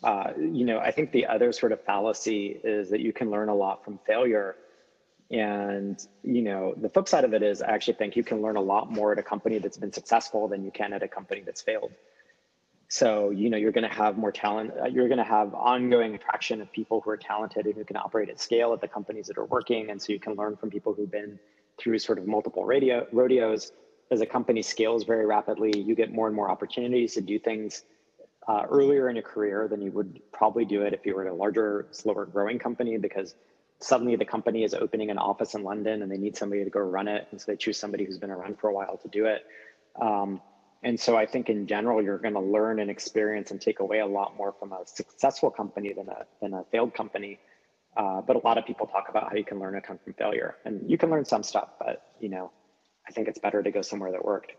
Uh, 0.03 0.31
you 0.37 0.65
know, 0.65 0.79
I 0.79 0.91
think 0.91 1.11
the 1.11 1.25
other 1.25 1.51
sort 1.51 1.71
of 1.71 1.83
fallacy 1.83 2.59
is 2.63 2.89
that 2.89 3.01
you 3.01 3.13
can 3.13 3.29
learn 3.29 3.49
a 3.49 3.55
lot 3.55 3.83
from 3.83 3.99
failure. 4.05 4.55
And, 5.29 5.99
you 6.23 6.41
know, 6.41 6.73
the 6.75 6.89
flip 6.89 7.07
side 7.07 7.23
of 7.23 7.33
it 7.33 7.43
is 7.43 7.61
I 7.61 7.71
actually 7.71 7.93
think 7.93 8.15
you 8.15 8.23
can 8.23 8.41
learn 8.41 8.57
a 8.57 8.61
lot 8.61 8.91
more 8.91 9.11
at 9.11 9.19
a 9.19 9.23
company 9.23 9.59
that's 9.59 9.77
been 9.77 9.93
successful 9.93 10.47
than 10.47 10.63
you 10.63 10.71
can 10.71 10.93
at 10.93 11.03
a 11.03 11.07
company 11.07 11.41
that's 11.45 11.61
failed. 11.61 11.91
So, 12.91 13.29
you 13.29 13.49
know, 13.49 13.55
you're 13.55 13.71
going 13.71 13.89
to 13.89 13.95
have 13.95 14.17
more 14.17 14.33
talent. 14.33 14.73
Uh, 14.77 14.87
you're 14.87 15.07
going 15.07 15.17
to 15.17 15.23
have 15.23 15.53
ongoing 15.53 16.13
attraction 16.13 16.59
of 16.59 16.69
people 16.73 16.99
who 16.99 17.09
are 17.11 17.15
talented 17.15 17.65
and 17.65 17.73
who 17.73 17.85
can 17.85 17.95
operate 17.95 18.27
at 18.27 18.37
scale 18.37 18.73
at 18.73 18.81
the 18.81 18.87
companies 18.89 19.27
that 19.27 19.37
are 19.37 19.45
working. 19.45 19.89
And 19.89 20.01
so 20.01 20.11
you 20.11 20.19
can 20.19 20.35
learn 20.35 20.57
from 20.57 20.69
people 20.69 20.93
who've 20.93 21.09
been 21.09 21.39
through 21.77 21.99
sort 21.99 22.17
of 22.17 22.27
multiple 22.27 22.65
radio, 22.65 23.07
rodeos. 23.13 23.71
As 24.11 24.19
a 24.19 24.25
company 24.25 24.61
scales 24.61 25.05
very 25.05 25.25
rapidly, 25.25 25.71
you 25.73 25.95
get 25.95 26.11
more 26.11 26.27
and 26.27 26.35
more 26.35 26.51
opportunities 26.51 27.13
to 27.13 27.21
do 27.21 27.39
things 27.39 27.85
uh, 28.49 28.65
earlier 28.69 29.07
in 29.07 29.15
your 29.15 29.23
career 29.23 29.69
than 29.69 29.81
you 29.81 29.93
would 29.93 30.19
probably 30.33 30.65
do 30.65 30.81
it 30.81 30.93
if 30.93 31.05
you 31.05 31.15
were 31.15 31.25
at 31.25 31.31
a 31.31 31.33
larger, 31.33 31.87
slower 31.91 32.25
growing 32.25 32.59
company 32.59 32.97
because 32.97 33.35
suddenly 33.79 34.17
the 34.17 34.25
company 34.25 34.65
is 34.65 34.73
opening 34.73 35.09
an 35.09 35.17
office 35.17 35.53
in 35.53 35.63
London 35.63 36.01
and 36.01 36.11
they 36.11 36.17
need 36.17 36.35
somebody 36.35 36.65
to 36.65 36.69
go 36.69 36.81
run 36.81 37.07
it. 37.07 37.25
And 37.31 37.39
so 37.39 37.53
they 37.53 37.55
choose 37.55 37.79
somebody 37.79 38.03
who's 38.03 38.17
been 38.17 38.31
around 38.31 38.59
for 38.59 38.69
a 38.69 38.73
while 38.73 38.97
to 38.97 39.07
do 39.07 39.27
it. 39.27 39.45
Um, 40.01 40.41
and 40.83 40.99
so 40.99 41.15
I 41.15 41.25
think 41.25 41.49
in 41.49 41.67
general, 41.67 42.01
you're 42.01 42.17
going 42.17 42.33
to 42.33 42.39
learn 42.39 42.79
and 42.79 42.89
experience 42.89 43.51
and 43.51 43.61
take 43.61 43.79
away 43.79 43.99
a 43.99 44.05
lot 44.05 44.35
more 44.35 44.53
from 44.59 44.71
a 44.71 44.81
successful 44.85 45.51
company 45.51 45.93
than 45.93 46.09
a, 46.09 46.25
than 46.41 46.53
a 46.53 46.63
failed 46.71 46.93
company. 46.93 47.39
Uh, 47.95 48.21
but 48.21 48.35
a 48.35 48.39
lot 48.39 48.57
of 48.57 48.65
people 48.65 48.87
talk 48.87 49.07
about 49.09 49.29
how 49.29 49.35
you 49.35 49.43
can 49.43 49.59
learn 49.59 49.75
a 49.75 49.81
ton 49.81 49.99
from 50.03 50.13
failure, 50.13 50.55
and 50.65 50.89
you 50.89 50.97
can 50.97 51.09
learn 51.09 51.25
some 51.25 51.43
stuff, 51.43 51.69
but 51.77 52.11
you 52.19 52.29
know, 52.29 52.51
I 53.07 53.11
think 53.11 53.27
it's 53.27 53.39
better 53.39 53.61
to 53.61 53.69
go 53.69 53.81
somewhere 53.81 54.11
that 54.11 54.23
worked. 54.23 54.53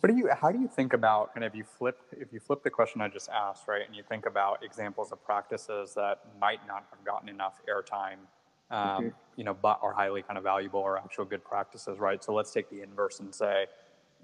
What 0.00 0.10
do 0.10 0.16
you? 0.16 0.30
How 0.40 0.50
do 0.50 0.60
you 0.60 0.68
think 0.68 0.92
about 0.92 1.34
kind 1.34 1.44
of 1.44 1.54
you 1.54 1.64
flip 1.64 1.98
if 2.12 2.32
you 2.32 2.40
flip 2.40 2.62
the 2.62 2.70
question 2.70 3.00
I 3.00 3.08
just 3.08 3.28
asked, 3.28 3.66
right, 3.66 3.82
and 3.86 3.94
you 3.94 4.02
think 4.08 4.26
about 4.26 4.62
examples 4.62 5.12
of 5.12 5.24
practices 5.24 5.94
that 5.94 6.20
might 6.40 6.60
not 6.66 6.84
have 6.90 7.04
gotten 7.04 7.28
enough 7.28 7.60
airtime, 7.68 8.18
um, 8.70 8.78
mm-hmm. 8.88 9.08
you 9.36 9.44
know, 9.44 9.54
but 9.54 9.78
are 9.82 9.92
highly 9.92 10.22
kind 10.22 10.38
of 10.38 10.44
valuable 10.44 10.80
or 10.80 10.96
actual 10.96 11.24
good 11.24 11.44
practices, 11.44 11.98
right? 11.98 12.22
So 12.22 12.32
let's 12.32 12.52
take 12.52 12.70
the 12.70 12.82
inverse 12.82 13.20
and 13.20 13.34
say, 13.34 13.66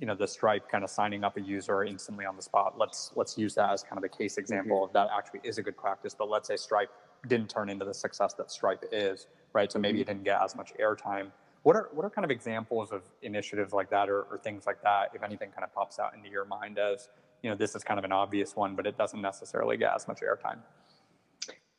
you 0.01 0.07
know, 0.07 0.14
the 0.14 0.26
Stripe 0.26 0.68
kind 0.68 0.82
of 0.82 0.90
signing 0.90 1.24
up 1.24 1.36
a 1.36 1.40
user 1.40 1.84
instantly 1.84 2.24
on 2.24 2.34
the 2.34 2.42
spot. 2.42 2.78
Let's 2.78 3.12
let's 3.16 3.36
use 3.36 3.55
that 3.55 3.70
as 3.70 3.82
kind 3.82 3.98
of 3.98 4.05
a 4.05 4.09
case 4.09 4.38
example 4.38 4.78
mm-hmm. 4.78 4.84
of 4.84 4.92
that 4.94 5.09
actually 5.16 5.40
is 5.44 5.59
a 5.59 5.62
good 5.62 5.76
practice. 5.76 6.14
But 6.18 6.30
let's 6.30 6.48
say 6.48 6.57
Stripe 6.57 6.90
didn't 7.28 7.51
turn 7.51 7.68
into 7.68 7.84
the 7.84 7.92
success 7.94 8.32
that 8.34 8.51
Stripe 8.51 8.84
is, 8.90 9.26
right? 9.53 9.70
So 9.70 9.78
maybe 9.78 9.98
mm-hmm. 9.98 10.03
it 10.03 10.07
didn't 10.07 10.24
get 10.24 10.40
as 10.42 10.57
much 10.57 10.72
airtime. 10.80 11.30
What 11.62 11.76
are 11.76 11.90
what 11.92 12.07
are 12.07 12.11
kind 12.11 12.24
of 12.24 12.30
examples 12.30 12.90
of 12.92 13.03
initiatives 13.20 13.74
like 13.74 13.90
that 13.90 14.09
or, 14.09 14.22
or 14.22 14.38
things 14.38 14.66
like 14.66 14.82
that, 14.82 15.11
if 15.14 15.22
anything 15.22 15.51
kind 15.51 15.64
of 15.64 15.74
pops 15.74 15.98
out 15.98 16.14
into 16.14 16.30
your 16.30 16.46
mind 16.46 16.78
as, 16.78 17.11
you 17.42 17.51
know, 17.51 17.57
this 17.57 17.74
is 17.74 17.84
kind 17.84 17.98
of 17.98 18.05
an 18.05 18.12
obvious 18.12 18.57
one, 18.57 18.74
but 18.74 18.86
it 18.86 18.96
doesn't 18.96 19.20
necessarily 19.20 19.76
get 19.76 19.94
as 19.94 20.09
much 20.09 20.20
airtime? 20.22 20.59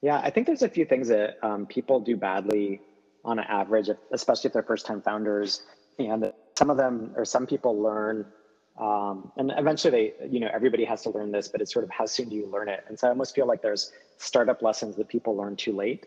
Yeah, 0.04 0.20
I 0.24 0.30
think 0.30 0.46
there's 0.46 0.62
a 0.62 0.70
few 0.70 0.86
things 0.86 1.08
that 1.08 1.38
um, 1.44 1.66
people 1.66 2.00
do 2.00 2.16
badly 2.16 2.82
on 3.26 3.40
an 3.40 3.46
average, 3.48 3.90
especially 4.12 4.48
if 4.48 4.54
they're 4.54 4.64
first 4.64 4.86
time 4.86 5.02
founders. 5.02 5.64
And 6.00 6.32
some 6.62 6.70
of 6.70 6.78
them 6.78 7.12
or 7.16 7.26
some 7.26 7.48
people 7.48 7.82
learn 7.82 8.24
um, 8.80 9.32
and 9.36 9.52
eventually 9.58 9.92
they, 10.20 10.28
you 10.28 10.40
know, 10.40 10.50
everybody 10.54 10.86
has 10.86 11.02
to 11.04 11.10
learn 11.10 11.32
this, 11.32 11.48
but 11.48 11.60
it's 11.60 11.74
sort 11.74 11.84
of 11.84 11.90
how 11.90 12.06
soon 12.06 12.30
do 12.30 12.36
you 12.36 12.46
learn 12.46 12.70
it? 12.70 12.84
And 12.88 12.98
so 12.98 13.08
I 13.08 13.10
almost 13.10 13.34
feel 13.34 13.48
like 13.48 13.64
there's 13.64 13.92
startup 14.18 14.62
lessons 14.62 14.96
that 14.98 15.08
people 15.08 15.36
learn 15.36 15.56
too 15.56 15.76
late. 15.76 16.06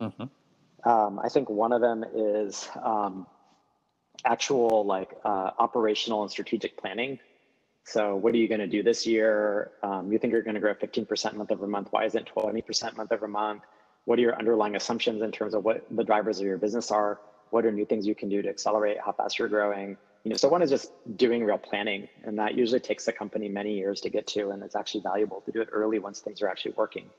Mm-hmm. 0.00 0.88
Um, 0.88 1.18
I 1.18 1.28
think 1.28 1.50
one 1.50 1.72
of 1.72 1.80
them 1.80 2.04
is 2.14 2.68
um, 2.82 3.26
actual 4.24 4.84
like 4.84 5.10
uh, 5.24 5.50
operational 5.58 6.22
and 6.22 6.30
strategic 6.30 6.76
planning. 6.76 7.18
So 7.82 8.14
what 8.14 8.32
are 8.32 8.38
you 8.38 8.48
going 8.48 8.60
to 8.60 8.68
do 8.68 8.84
this 8.84 9.06
year? 9.06 9.72
Um, 9.82 10.12
you 10.12 10.18
think 10.20 10.32
you're 10.32 10.42
going 10.42 10.54
to 10.54 10.60
grow 10.60 10.74
15% 10.74 11.34
month 11.34 11.50
over 11.50 11.66
month. 11.66 11.88
Why 11.90 12.04
isn't 12.04 12.28
20% 12.32 12.96
month 12.96 13.10
over 13.10 13.26
month? 13.26 13.62
What 14.04 14.20
are 14.20 14.22
your 14.22 14.38
underlying 14.38 14.76
assumptions 14.76 15.22
in 15.22 15.32
terms 15.32 15.52
of 15.52 15.64
what 15.64 15.84
the 15.90 16.04
drivers 16.04 16.38
of 16.38 16.46
your 16.46 16.58
business 16.58 16.92
are? 16.92 17.18
What 17.50 17.64
are 17.64 17.72
new 17.72 17.86
things 17.86 18.06
you 18.06 18.14
can 18.14 18.28
do 18.28 18.42
to 18.42 18.48
accelerate 18.48 18.98
how 19.04 19.12
fast 19.12 19.38
you're 19.38 19.48
growing? 19.48 19.96
You 20.24 20.30
know, 20.30 20.36
so 20.36 20.48
one 20.48 20.62
is 20.62 20.70
just 20.70 20.90
doing 21.16 21.44
real 21.44 21.58
planning, 21.58 22.08
and 22.24 22.38
that 22.38 22.56
usually 22.56 22.80
takes 22.80 23.04
the 23.04 23.12
company 23.12 23.48
many 23.48 23.74
years 23.74 24.00
to 24.02 24.10
get 24.10 24.26
to, 24.28 24.50
and 24.50 24.62
it's 24.62 24.74
actually 24.74 25.02
valuable 25.02 25.40
to 25.42 25.52
do 25.52 25.60
it 25.60 25.68
early 25.72 25.98
once 25.98 26.20
things 26.20 26.42
are 26.42 26.48
actually 26.48 26.74
working 26.76 27.10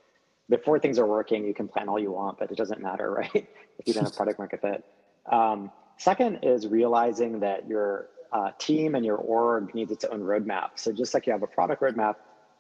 before 0.49 0.80
things 0.80 0.97
are 0.99 1.05
working, 1.05 1.45
you 1.45 1.53
can 1.53 1.67
plan 1.67 1.89
all 1.89 1.99
you 1.99 2.11
want, 2.11 2.39
but 2.39 2.51
it 2.51 2.57
doesn't 2.57 2.82
matter, 2.82 3.11
right? 3.17 3.47
if 3.80 3.88
you 3.88 3.93
don't 3.93 4.03
have 4.03 4.15
product 4.15 4.39
market 4.39 4.61
fit. 4.61 4.84
Um, 5.32 5.71
second 5.97 6.39
is 6.43 6.67
realizing 6.67 7.41
that 7.41 7.67
your 7.67 8.07
uh, 8.32 8.51
team 8.59 8.95
and 8.95 9.05
your 9.05 9.17
org 9.17 9.73
needs 9.73 9.91
its 9.91 10.05
own 10.05 10.21
roadmap. 10.21 10.69
So 10.75 10.91
just 10.91 11.13
like 11.13 11.25
you 11.28 11.34
have 11.34 11.43
a 11.43 11.47
product 11.47 11.82
roadmap, 11.82 12.15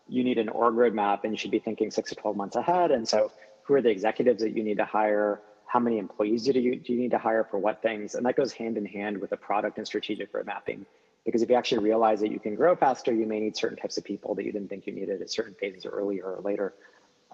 you 0.07 0.23
need 0.23 0.37
an 0.37 0.49
org 0.49 0.75
roadmap, 0.75 1.19
and 1.23 1.33
you 1.33 1.37
should 1.37 1.51
be 1.51 1.59
thinking 1.59 1.91
six 1.91 2.09
to 2.09 2.15
twelve 2.15 2.37
months 2.37 2.55
ahead. 2.55 2.91
And 2.91 3.07
so, 3.07 3.31
who 3.63 3.73
are 3.73 3.81
the 3.81 3.89
executives 3.89 4.41
that 4.41 4.55
you 4.55 4.63
need 4.63 4.77
to 4.77 4.85
hire? 4.85 5.41
How 5.67 5.79
many 5.79 5.97
employees 5.99 6.45
do 6.45 6.59
you 6.59 6.77
do 6.77 6.93
you 6.93 6.99
need 6.99 7.11
to 7.11 7.17
hire 7.17 7.43
for 7.43 7.59
what 7.59 7.81
things? 7.81 8.15
And 8.15 8.25
that 8.25 8.35
goes 8.35 8.51
hand 8.53 8.77
in 8.77 8.85
hand 8.85 9.19
with 9.19 9.29
the 9.31 9.37
product 9.37 9.77
and 9.77 9.85
strategic 9.85 10.33
road 10.33 10.45
mapping. 10.45 10.85
Because 11.25 11.41
if 11.41 11.49
you 11.49 11.55
actually 11.55 11.83
realize 11.83 12.21
that 12.21 12.31
you 12.31 12.39
can 12.39 12.55
grow 12.55 12.73
faster, 12.75 13.13
you 13.13 13.25
may 13.25 13.41
need 13.41 13.57
certain 13.57 13.77
types 13.77 13.97
of 13.97 14.05
people 14.05 14.33
that 14.35 14.45
you 14.45 14.51
didn't 14.53 14.69
think 14.69 14.87
you 14.87 14.93
needed 14.93 15.21
at 15.21 15.29
certain 15.29 15.55
phases 15.59 15.85
earlier 15.85 16.23
or 16.23 16.41
later. 16.41 16.73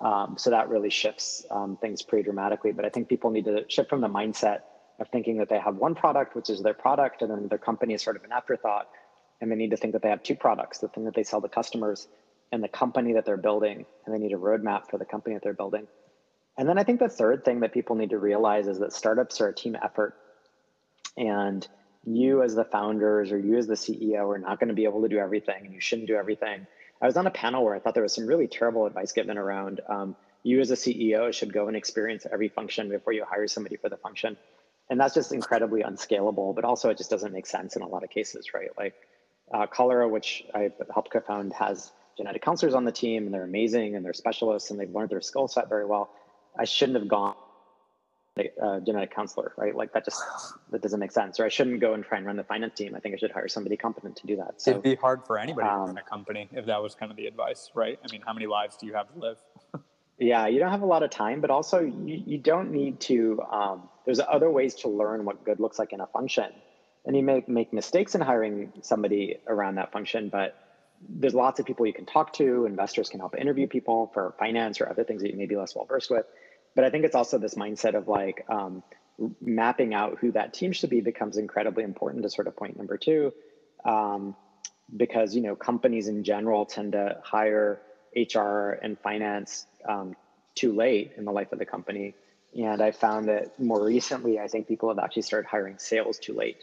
Um, 0.01 0.35
so 0.37 0.49
that 0.49 0.69
really 0.69 0.89
shifts 0.89 1.45
um, 1.51 1.77
things 1.77 2.01
pretty 2.01 2.23
dramatically. 2.23 2.71
But 2.71 2.85
I 2.85 2.89
think 2.89 3.07
people 3.07 3.29
need 3.29 3.45
to 3.45 3.65
shift 3.67 3.89
from 3.89 4.01
the 4.01 4.07
mindset 4.07 4.61
of 4.99 5.09
thinking 5.09 5.37
that 5.37 5.49
they 5.49 5.59
have 5.59 5.75
one 5.75 5.93
product, 5.93 6.35
which 6.35 6.49
is 6.49 6.63
their 6.63 6.73
product, 6.73 7.21
and 7.21 7.29
then 7.29 7.47
their 7.47 7.59
company 7.59 7.93
is 7.93 8.01
sort 8.01 8.15
of 8.15 8.23
an 8.23 8.31
afterthought. 8.31 8.89
And 9.41 9.51
they 9.51 9.55
need 9.55 9.71
to 9.71 9.77
think 9.77 9.93
that 9.93 10.01
they 10.01 10.09
have 10.09 10.23
two 10.23 10.35
products 10.35 10.79
the 10.79 10.87
thing 10.87 11.05
that 11.05 11.13
they 11.13 11.23
sell 11.23 11.41
to 11.41 11.49
customers 11.49 12.07
and 12.51 12.63
the 12.63 12.67
company 12.67 13.13
that 13.13 13.25
they're 13.25 13.37
building. 13.37 13.85
And 14.05 14.15
they 14.15 14.19
need 14.19 14.33
a 14.33 14.37
roadmap 14.37 14.89
for 14.89 14.97
the 14.97 15.05
company 15.05 15.35
that 15.35 15.43
they're 15.43 15.53
building. 15.53 15.87
And 16.57 16.69
then 16.69 16.77
I 16.77 16.83
think 16.83 16.99
the 16.99 17.09
third 17.09 17.43
thing 17.43 17.61
that 17.61 17.73
people 17.73 17.95
need 17.95 18.11
to 18.11 18.19
realize 18.19 18.67
is 18.67 18.79
that 18.79 18.93
startups 18.93 19.41
are 19.41 19.47
a 19.47 19.53
team 19.53 19.75
effort. 19.81 20.15
And 21.17 21.67
you, 22.05 22.43
as 22.43 22.55
the 22.55 22.65
founders 22.65 23.31
or 23.31 23.39
you, 23.39 23.57
as 23.57 23.67
the 23.67 23.73
CEO, 23.75 24.27
are 24.27 24.37
not 24.37 24.59
going 24.59 24.67
to 24.67 24.75
be 24.75 24.83
able 24.83 25.01
to 25.03 25.07
do 25.07 25.17
everything, 25.17 25.65
and 25.65 25.73
you 25.73 25.79
shouldn't 25.79 26.07
do 26.07 26.15
everything. 26.15 26.67
I 27.01 27.05
was 27.05 27.17
on 27.17 27.27
a 27.27 27.31
panel 27.31 27.63
where 27.63 27.75
I 27.75 27.79
thought 27.79 27.93
there 27.93 28.03
was 28.03 28.13
some 28.13 28.27
really 28.27 28.47
terrible 28.47 28.85
advice 28.85 29.11
given 29.11 29.37
around 29.37 29.81
um, 29.89 30.15
you 30.43 30.59
as 30.59 30.71
a 30.71 30.75
CEO 30.75 31.33
should 31.33 31.53
go 31.53 31.67
and 31.67 31.75
experience 31.75 32.27
every 32.31 32.49
function 32.49 32.89
before 32.89 33.13
you 33.13 33.25
hire 33.25 33.47
somebody 33.47 33.77
for 33.77 33.89
the 33.89 33.97
function. 33.97 34.37
And 34.89 34.99
that's 34.99 35.13
just 35.13 35.31
incredibly 35.31 35.81
unscalable, 35.81 36.53
but 36.53 36.65
also 36.65 36.89
it 36.89 36.97
just 36.97 37.09
doesn't 37.09 37.31
make 37.31 37.47
sense 37.47 37.75
in 37.75 37.81
a 37.81 37.87
lot 37.87 38.03
of 38.03 38.09
cases, 38.09 38.53
right? 38.53 38.69
Like 38.77 38.93
uh, 39.53 39.65
Color, 39.67 40.07
which 40.07 40.43
I 40.53 40.71
helped 40.93 41.11
co-found, 41.11 41.53
has 41.53 41.91
genetic 42.17 42.41
counselors 42.41 42.75
on 42.75 42.83
the 42.83 42.91
team 42.91 43.25
and 43.25 43.33
they're 43.33 43.43
amazing 43.43 43.95
and 43.95 44.05
they're 44.05 44.13
specialists 44.13 44.69
and 44.69 44.79
they've 44.79 44.93
learned 44.93 45.09
their 45.09 45.21
skill 45.21 45.47
set 45.47 45.69
very 45.69 45.85
well. 45.85 46.09
I 46.57 46.65
shouldn't 46.65 46.97
have 46.97 47.07
gone 47.07 47.35
uh, 48.61 48.79
genetic 48.79 49.13
counselor, 49.13 49.53
right? 49.57 49.75
Like 49.75 49.93
that 49.93 50.05
just 50.05 50.21
that 50.71 50.81
doesn't 50.81 50.99
make 50.99 51.11
sense. 51.11 51.39
Or 51.39 51.45
I 51.45 51.49
shouldn't 51.49 51.79
go 51.79 51.93
and 51.93 52.03
try 52.03 52.17
and 52.17 52.25
run 52.25 52.35
the 52.35 52.43
finance 52.43 52.73
team. 52.75 52.95
I 52.95 52.99
think 52.99 53.15
I 53.15 53.17
should 53.17 53.31
hire 53.31 53.47
somebody 53.47 53.77
competent 53.77 54.15
to 54.17 54.27
do 54.27 54.35
that. 54.37 54.61
So 54.61 54.71
it'd 54.71 54.83
be 54.83 54.95
hard 54.95 55.25
for 55.25 55.37
anybody 55.37 55.67
um, 55.67 55.87
to 55.87 55.93
run 55.93 55.97
a 55.97 56.09
company 56.09 56.49
if 56.51 56.65
that 56.65 56.81
was 56.81 56.95
kind 56.95 57.11
of 57.11 57.17
the 57.17 57.27
advice, 57.27 57.69
right? 57.75 57.99
I 58.03 58.11
mean, 58.11 58.21
how 58.25 58.33
many 58.33 58.47
lives 58.47 58.77
do 58.77 58.87
you 58.87 58.93
have 58.93 59.11
to 59.13 59.19
live? 59.19 59.37
yeah, 60.19 60.47
you 60.47 60.59
don't 60.59 60.71
have 60.71 60.81
a 60.81 60.87
lot 60.87 61.03
of 61.03 61.09
time, 61.09 61.41
but 61.41 61.49
also 61.49 61.81
you, 61.81 62.23
you 62.25 62.37
don't 62.37 62.71
need 62.71 62.99
to. 63.01 63.41
Um, 63.51 63.89
there's 64.05 64.19
other 64.19 64.49
ways 64.49 64.75
to 64.75 64.89
learn 64.89 65.25
what 65.25 65.45
good 65.45 65.59
looks 65.59 65.79
like 65.79 65.93
in 65.93 66.01
a 66.01 66.07
function, 66.07 66.51
and 67.05 67.15
you 67.15 67.23
may 67.23 67.43
make 67.47 67.71
mistakes 67.71 68.15
in 68.15 68.21
hiring 68.21 68.73
somebody 68.81 69.37
around 69.47 69.75
that 69.75 69.91
function, 69.91 70.29
but 70.29 70.57
there's 71.07 71.35
lots 71.35 71.59
of 71.59 71.65
people 71.65 71.85
you 71.85 71.93
can 71.93 72.05
talk 72.05 72.33
to. 72.33 72.65
Investors 72.65 73.09
can 73.09 73.19
help 73.19 73.35
interview 73.35 73.67
people 73.67 74.09
for 74.13 74.33
finance 74.39 74.79
or 74.79 74.89
other 74.89 75.03
things 75.03 75.21
that 75.21 75.29
you 75.29 75.37
may 75.37 75.45
be 75.45 75.55
less 75.55 75.75
well 75.75 75.85
versed 75.85 76.09
with 76.09 76.25
but 76.75 76.83
I 76.83 76.89
think 76.89 77.05
it's 77.05 77.15
also 77.15 77.37
this 77.37 77.55
mindset 77.55 77.95
of 77.95 78.07
like 78.07 78.45
um, 78.49 78.83
mapping 79.41 79.93
out 79.93 80.17
who 80.19 80.31
that 80.31 80.53
team 80.53 80.71
should 80.71 80.89
be 80.89 81.01
becomes 81.01 81.37
incredibly 81.37 81.83
important 81.83 82.23
to 82.23 82.29
sort 82.29 82.47
of 82.47 82.55
point 82.55 82.77
number 82.77 82.97
two, 82.97 83.33
um, 83.85 84.35
because 84.95 85.35
you 85.35 85.41
know 85.41 85.55
companies 85.55 86.07
in 86.07 86.23
general 86.23 86.65
tend 86.65 86.93
to 86.93 87.17
hire 87.23 87.81
HR 88.15 88.79
and 88.81 88.99
finance 88.99 89.65
um, 89.87 90.15
too 90.55 90.73
late 90.73 91.13
in 91.17 91.25
the 91.25 91.31
life 91.31 91.51
of 91.51 91.59
the 91.59 91.65
company, 91.65 92.15
and 92.55 92.81
I 92.81 92.91
found 92.91 93.27
that 93.27 93.59
more 93.59 93.83
recently, 93.83 94.39
I 94.39 94.47
think 94.47 94.67
people 94.67 94.89
have 94.89 94.99
actually 94.99 95.23
started 95.23 95.47
hiring 95.47 95.77
sales 95.77 96.17
too 96.17 96.33
late, 96.33 96.57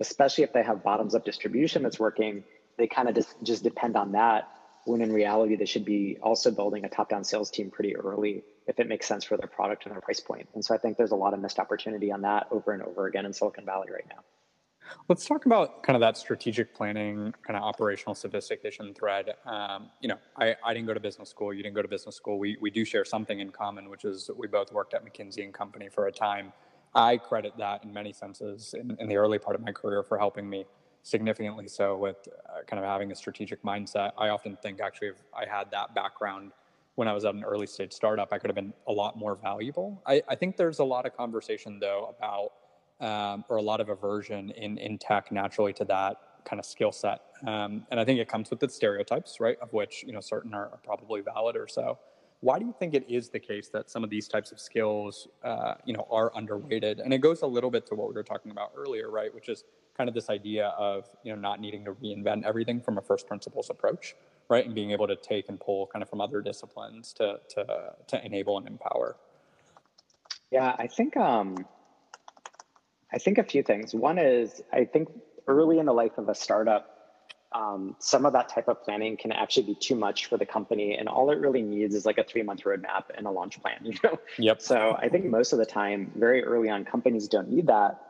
especially 0.00 0.44
if 0.44 0.52
they 0.52 0.62
have 0.62 0.82
bottoms 0.82 1.14
up 1.14 1.24
distribution 1.24 1.82
that's 1.82 1.98
working. 1.98 2.44
They 2.78 2.86
kind 2.86 3.08
of 3.08 3.14
just 3.14 3.34
just 3.42 3.64
depend 3.64 3.96
on 3.96 4.12
that 4.12 4.48
when 4.84 5.02
in 5.02 5.12
reality 5.12 5.56
they 5.56 5.66
should 5.66 5.84
be 5.84 6.18
also 6.22 6.50
building 6.50 6.84
a 6.84 6.88
top 6.88 7.08
down 7.08 7.24
sales 7.24 7.50
team 7.50 7.70
pretty 7.70 7.96
early 7.96 8.42
if 8.70 8.78
it 8.78 8.88
makes 8.88 9.06
sense 9.06 9.24
for 9.24 9.36
their 9.36 9.48
product 9.48 9.84
and 9.84 9.92
their 9.92 10.00
price 10.00 10.20
point. 10.20 10.48
And 10.54 10.64
so 10.64 10.72
I 10.74 10.78
think 10.78 10.96
there's 10.96 11.10
a 11.10 11.16
lot 11.16 11.34
of 11.34 11.40
missed 11.40 11.58
opportunity 11.58 12.12
on 12.12 12.22
that 12.22 12.46
over 12.52 12.72
and 12.72 12.82
over 12.82 13.08
again 13.08 13.26
in 13.26 13.32
Silicon 13.32 13.66
Valley 13.66 13.88
right 13.92 14.06
now. 14.08 14.22
Let's 15.08 15.26
talk 15.26 15.44
about 15.44 15.82
kind 15.82 15.96
of 15.96 16.00
that 16.00 16.16
strategic 16.16 16.72
planning, 16.74 17.34
kind 17.46 17.56
of 17.56 17.62
operational 17.62 18.14
sophistication 18.14 18.94
thread. 18.94 19.34
Um, 19.44 19.90
you 20.00 20.08
know, 20.08 20.18
I, 20.38 20.54
I 20.64 20.72
didn't 20.72 20.86
go 20.86 20.94
to 20.94 21.00
business 21.00 21.28
school. 21.28 21.52
You 21.52 21.62
didn't 21.64 21.74
go 21.74 21.82
to 21.82 21.88
business 21.88 22.14
school. 22.14 22.38
We, 22.38 22.56
we 22.60 22.70
do 22.70 22.84
share 22.84 23.04
something 23.04 23.40
in 23.40 23.50
common, 23.50 23.90
which 23.90 24.04
is 24.04 24.30
we 24.36 24.46
both 24.46 24.72
worked 24.72 24.94
at 24.94 25.04
McKinsey 25.04 25.44
and 25.44 25.52
Company 25.52 25.88
for 25.88 26.06
a 26.06 26.12
time. 26.12 26.52
I 26.94 27.16
credit 27.18 27.52
that 27.58 27.84
in 27.84 27.92
many 27.92 28.12
senses 28.12 28.74
in, 28.78 28.96
in 29.00 29.08
the 29.08 29.16
early 29.16 29.38
part 29.38 29.56
of 29.56 29.62
my 29.62 29.72
career 29.72 30.02
for 30.02 30.16
helping 30.16 30.48
me 30.48 30.64
significantly 31.02 31.66
so 31.66 31.96
with 31.96 32.28
uh, 32.48 32.62
kind 32.66 32.82
of 32.82 32.88
having 32.88 33.10
a 33.10 33.14
strategic 33.16 33.62
mindset. 33.62 34.12
I 34.18 34.28
often 34.28 34.56
think 34.62 34.80
actually 34.80 35.10
I 35.34 35.48
had 35.48 35.70
that 35.72 35.94
background 35.94 36.52
when 36.94 37.08
I 37.08 37.12
was 37.12 37.24
at 37.24 37.34
an 37.34 37.44
early 37.44 37.66
stage 37.66 37.92
startup, 37.92 38.32
I 38.32 38.38
could 38.38 38.50
have 38.50 38.54
been 38.54 38.72
a 38.86 38.92
lot 38.92 39.16
more 39.16 39.36
valuable. 39.36 40.02
I, 40.06 40.22
I 40.28 40.34
think 40.34 40.56
there's 40.56 40.80
a 40.80 40.84
lot 40.84 41.06
of 41.06 41.16
conversation 41.16 41.78
though 41.80 42.14
about, 42.16 42.50
um, 43.00 43.44
or 43.48 43.56
a 43.56 43.62
lot 43.62 43.80
of 43.80 43.88
aversion 43.88 44.50
in, 44.50 44.76
in 44.78 44.98
tech 44.98 45.32
naturally 45.32 45.72
to 45.74 45.84
that 45.86 46.16
kind 46.44 46.58
of 46.58 46.66
skill 46.66 46.92
set. 46.92 47.20
Um, 47.46 47.86
and 47.90 47.98
I 47.98 48.04
think 48.04 48.20
it 48.20 48.28
comes 48.28 48.50
with 48.50 48.62
its 48.62 48.74
stereotypes, 48.74 49.40
right? 49.40 49.56
Of 49.60 49.72
which, 49.72 50.04
you 50.06 50.12
know, 50.12 50.20
certain 50.20 50.54
are, 50.54 50.66
are, 50.66 50.80
probably 50.84 51.20
valid 51.20 51.56
or 51.56 51.68
so. 51.68 51.98
Why 52.40 52.58
do 52.58 52.64
you 52.64 52.74
think 52.78 52.94
it 52.94 53.04
is 53.08 53.28
the 53.28 53.38
case 53.38 53.68
that 53.68 53.90
some 53.90 54.02
of 54.02 54.10
these 54.10 54.26
types 54.26 54.50
of 54.50 54.58
skills, 54.58 55.28
uh, 55.44 55.74
you 55.84 55.92
know, 55.92 56.06
are 56.10 56.30
underweighted? 56.32 57.02
And 57.02 57.12
it 57.12 57.18
goes 57.18 57.42
a 57.42 57.46
little 57.46 57.70
bit 57.70 57.86
to 57.86 57.94
what 57.94 58.08
we 58.08 58.14
were 58.14 58.22
talking 58.22 58.50
about 58.50 58.72
earlier, 58.76 59.10
right? 59.10 59.34
Which 59.34 59.48
is 59.48 59.64
kind 59.96 60.08
of 60.08 60.14
this 60.14 60.30
idea 60.30 60.68
of, 60.78 61.04
you 61.22 61.34
know, 61.34 61.40
not 61.40 61.60
needing 61.60 61.84
to 61.84 61.92
reinvent 61.92 62.44
everything 62.44 62.80
from 62.80 62.96
a 62.96 63.02
first 63.02 63.26
principles 63.26 63.68
approach 63.68 64.14
right? 64.50 64.66
And 64.66 64.74
being 64.74 64.90
able 64.90 65.06
to 65.06 65.16
take 65.16 65.48
and 65.48 65.58
pull 65.58 65.86
kind 65.86 66.02
of 66.02 66.10
from 66.10 66.20
other 66.20 66.42
disciplines 66.42 67.14
to 67.14 67.40
to 67.50 67.94
to 68.08 68.26
enable 68.26 68.58
and 68.58 68.66
empower. 68.66 69.16
Yeah, 70.50 70.74
I 70.78 70.88
think 70.88 71.16
um, 71.16 71.64
I 73.12 73.18
think 73.18 73.38
a 73.38 73.44
few 73.44 73.62
things. 73.62 73.94
One 73.94 74.18
is 74.18 74.60
I 74.72 74.84
think 74.84 75.08
early 75.46 75.78
in 75.78 75.86
the 75.86 75.94
life 75.94 76.18
of 76.18 76.28
a 76.28 76.34
startup, 76.34 77.00
um, 77.52 77.96
some 78.00 78.26
of 78.26 78.32
that 78.34 78.48
type 78.48 78.68
of 78.68 78.82
planning 78.82 79.16
can 79.16 79.32
actually 79.32 79.66
be 79.66 79.74
too 79.76 79.94
much 79.94 80.26
for 80.26 80.36
the 80.36 80.46
company, 80.46 80.96
and 80.96 81.08
all 81.08 81.30
it 81.30 81.38
really 81.38 81.62
needs 81.62 81.94
is 81.94 82.04
like 82.04 82.18
a 82.18 82.24
three 82.24 82.42
month 82.42 82.64
roadmap 82.64 83.04
and 83.16 83.26
a 83.26 83.30
launch 83.30 83.62
plan. 83.62 83.78
You 83.84 83.94
know. 84.02 84.18
Yep. 84.38 84.60
So 84.60 84.96
I 84.98 85.08
think 85.08 85.24
most 85.26 85.52
of 85.52 85.60
the 85.60 85.66
time, 85.66 86.10
very 86.16 86.44
early 86.44 86.68
on, 86.68 86.84
companies 86.84 87.28
don't 87.28 87.48
need 87.48 87.68
that, 87.68 88.00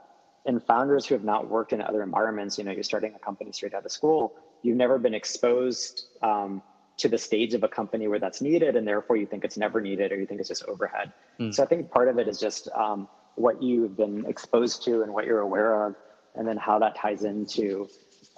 and 0.47 0.63
founders 0.65 1.05
who 1.05 1.15
have 1.15 1.25
not 1.25 1.49
worked 1.49 1.75
in 1.75 1.83
other 1.83 2.03
environments, 2.03 2.57
you 2.57 2.65
know, 2.65 2.73
you're 2.73 2.83
starting 2.83 3.15
a 3.15 3.19
company 3.19 3.53
straight 3.53 3.75
out 3.75 3.85
of 3.85 3.93
school, 3.93 4.35
you've 4.63 4.77
never 4.77 4.99
been 4.99 5.15
exposed 5.15 6.07
um, 6.23 6.63
to 6.99 7.09
the 7.09 7.19
stage 7.19 7.55
of 7.55 7.63
a 7.63 7.69
company 7.69 8.09
where 8.09 8.19
that's 8.19 8.41
needed, 8.41 8.77
and 8.77 8.87
therefore 8.87 9.17
you 9.17 9.27
think 9.27 9.45
it's 9.45 9.57
never 9.57 9.81
needed 9.81 10.13
or 10.13 10.19
you 10.19 10.27
think 10.27 10.41
it's 10.41 10.49
just 10.49 10.65
overhead. 10.67 11.13
Mm. 11.39 11.55
So 11.55 11.63
I 11.63 11.67
think 11.67 11.91
part 11.91 12.09
of 12.09 12.19
it 12.19 12.29
is 12.29 12.39
just 12.39 12.69
um, 12.75 13.09
what 13.37 13.63
you've 13.63 13.97
been 13.97 14.27
exposed 14.27 14.85
to 14.85 15.03
and 15.03 15.13
what 15.13 15.25
you're 15.25 15.41
aware 15.41 15.87
of, 15.87 15.97
and 16.35 16.47
then 16.47 16.57
how 16.57 16.79
that 16.79 16.97
ties 16.97 17.25
into 17.25 17.89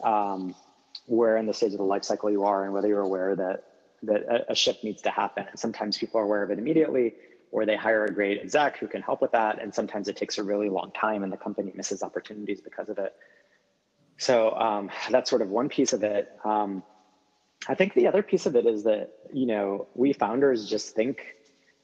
um, 0.02 0.54
where 1.06 1.36
in 1.36 1.46
the 1.46 1.54
stage 1.54 1.72
of 1.72 1.78
the 1.78 1.84
life 1.84 2.04
cycle 2.04 2.30
you 2.30 2.44
are 2.44 2.64
and 2.64 2.72
whether 2.72 2.88
you're 2.88 3.00
aware 3.00 3.34
that 3.36 3.64
that 4.04 4.22
a, 4.22 4.52
a 4.52 4.54
shift 4.54 4.82
needs 4.82 5.02
to 5.02 5.10
happen. 5.10 5.46
And 5.48 5.58
sometimes 5.58 5.98
people 5.98 6.20
are 6.20 6.24
aware 6.24 6.42
of 6.42 6.50
it 6.50 6.58
immediately, 6.58 7.14
or 7.52 7.66
they 7.66 7.76
hire 7.76 8.04
a 8.04 8.12
great 8.12 8.40
exec 8.40 8.78
who 8.78 8.88
can 8.88 9.02
help 9.02 9.22
with 9.22 9.32
that. 9.32 9.62
And 9.62 9.72
sometimes 9.72 10.08
it 10.08 10.16
takes 10.16 10.38
a 10.38 10.42
really 10.42 10.68
long 10.68 10.90
time 10.92 11.22
and 11.22 11.32
the 11.32 11.36
company 11.36 11.72
misses 11.74 12.02
opportunities 12.02 12.60
because 12.60 12.88
of 12.88 12.98
it. 12.98 13.14
So 14.22 14.52
um, 14.52 14.88
that's 15.10 15.28
sort 15.28 15.42
of 15.42 15.48
one 15.48 15.68
piece 15.68 15.92
of 15.92 16.04
it. 16.04 16.30
Um, 16.44 16.84
I 17.66 17.74
think 17.74 17.94
the 17.94 18.06
other 18.06 18.22
piece 18.22 18.46
of 18.46 18.54
it 18.54 18.66
is 18.66 18.84
that, 18.84 19.10
you 19.32 19.46
know, 19.46 19.88
we 19.94 20.12
founders 20.12 20.70
just 20.70 20.94
think 20.94 21.24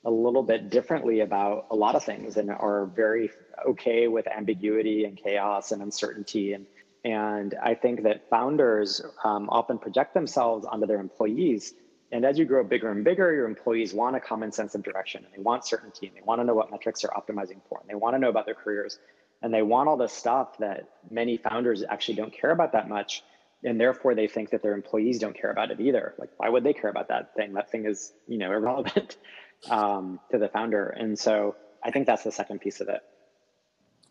a 0.05 0.11
little 0.11 0.45
bit 0.45 0.71
differently 0.71 1.19
about 1.19 1.67
a 1.73 1.75
lot 1.75 1.97
of 1.97 2.05
things 2.05 2.37
and 2.37 2.49
are 2.49 2.87
very 2.87 3.31
okay 3.67 4.07
with 4.07 4.29
ambiguity 4.29 5.05
and 5.05 5.17
chaos 5.17 5.73
and 5.73 5.83
uncertainty. 5.83 6.53
And, 6.53 6.67
and 7.05 7.57
I 7.61 7.75
think 7.75 8.05
that 8.05 8.31
founders 8.31 9.03
um, 9.25 9.49
often 9.51 9.77
project 9.77 10.15
themselves 10.15 10.65
onto 10.65 10.87
their 10.87 11.01
employees. 11.01 11.75
And 12.13 12.25
as 12.25 12.39
you 12.39 12.45
grow 12.45 12.63
bigger 12.63 12.93
and 12.93 13.03
bigger, 13.03 13.35
your 13.35 13.47
employees 13.47 13.93
want 13.93 14.15
a 14.15 14.21
common 14.21 14.53
sense 14.53 14.77
of 14.77 14.85
direction 14.85 15.25
and 15.25 15.35
they 15.35 15.43
want 15.43 15.67
certainty 15.67 16.07
and 16.07 16.17
they 16.17 16.23
want 16.23 16.41
to 16.41 16.45
know 16.45 16.55
what 16.55 16.71
metrics 16.71 17.01
they're 17.01 17.11
optimizing 17.11 17.61
for 17.69 17.81
and 17.81 17.91
they 17.91 17.97
want 17.97 18.15
to 18.15 18.21
know 18.21 18.29
about 18.29 18.47
their 18.47 18.55
careers 18.55 19.01
and 19.43 19.53
they 19.53 19.63
want 19.63 19.89
all 19.89 19.97
the 19.97 20.09
stuff 20.09 20.59
that 20.59 20.89
many 21.11 21.37
founders 21.37 21.85
actually 21.89 22.15
don't 22.15 22.33
care 22.33 22.51
about 22.51 22.73
that 22.73 22.89
much 22.89 23.23
and 23.65 23.81
therefore 23.81 24.15
they 24.15 24.29
think 24.29 24.51
that 24.51 24.63
their 24.63 24.75
employees 24.75 25.19
don't 25.19 25.37
care 25.37 25.51
about 25.51 25.71
it 25.71 25.81
either. 25.81 26.15
Like 26.19 26.31
why 26.37 26.49
would 26.49 26.65
they 26.65 26.73
care 26.73 26.91
about 26.91 27.09
that 27.09 27.35
thing? 27.35 27.55
That 27.55 27.71
thing 27.71 27.87
is 27.87 28.13
you 28.27 28.39
know 28.39 28.53
irrelevant 28.53 29.17
um, 29.71 30.21
to 30.31 30.39
the 30.39 30.49
founder. 30.49 30.89
And 30.89 31.19
so 31.19 31.57
i 31.85 31.91
think 31.91 32.07
that's 32.07 32.25
the 32.25 32.33
second 32.33 32.61
piece 32.61 32.81
of 32.81 32.89
it. 32.89 33.03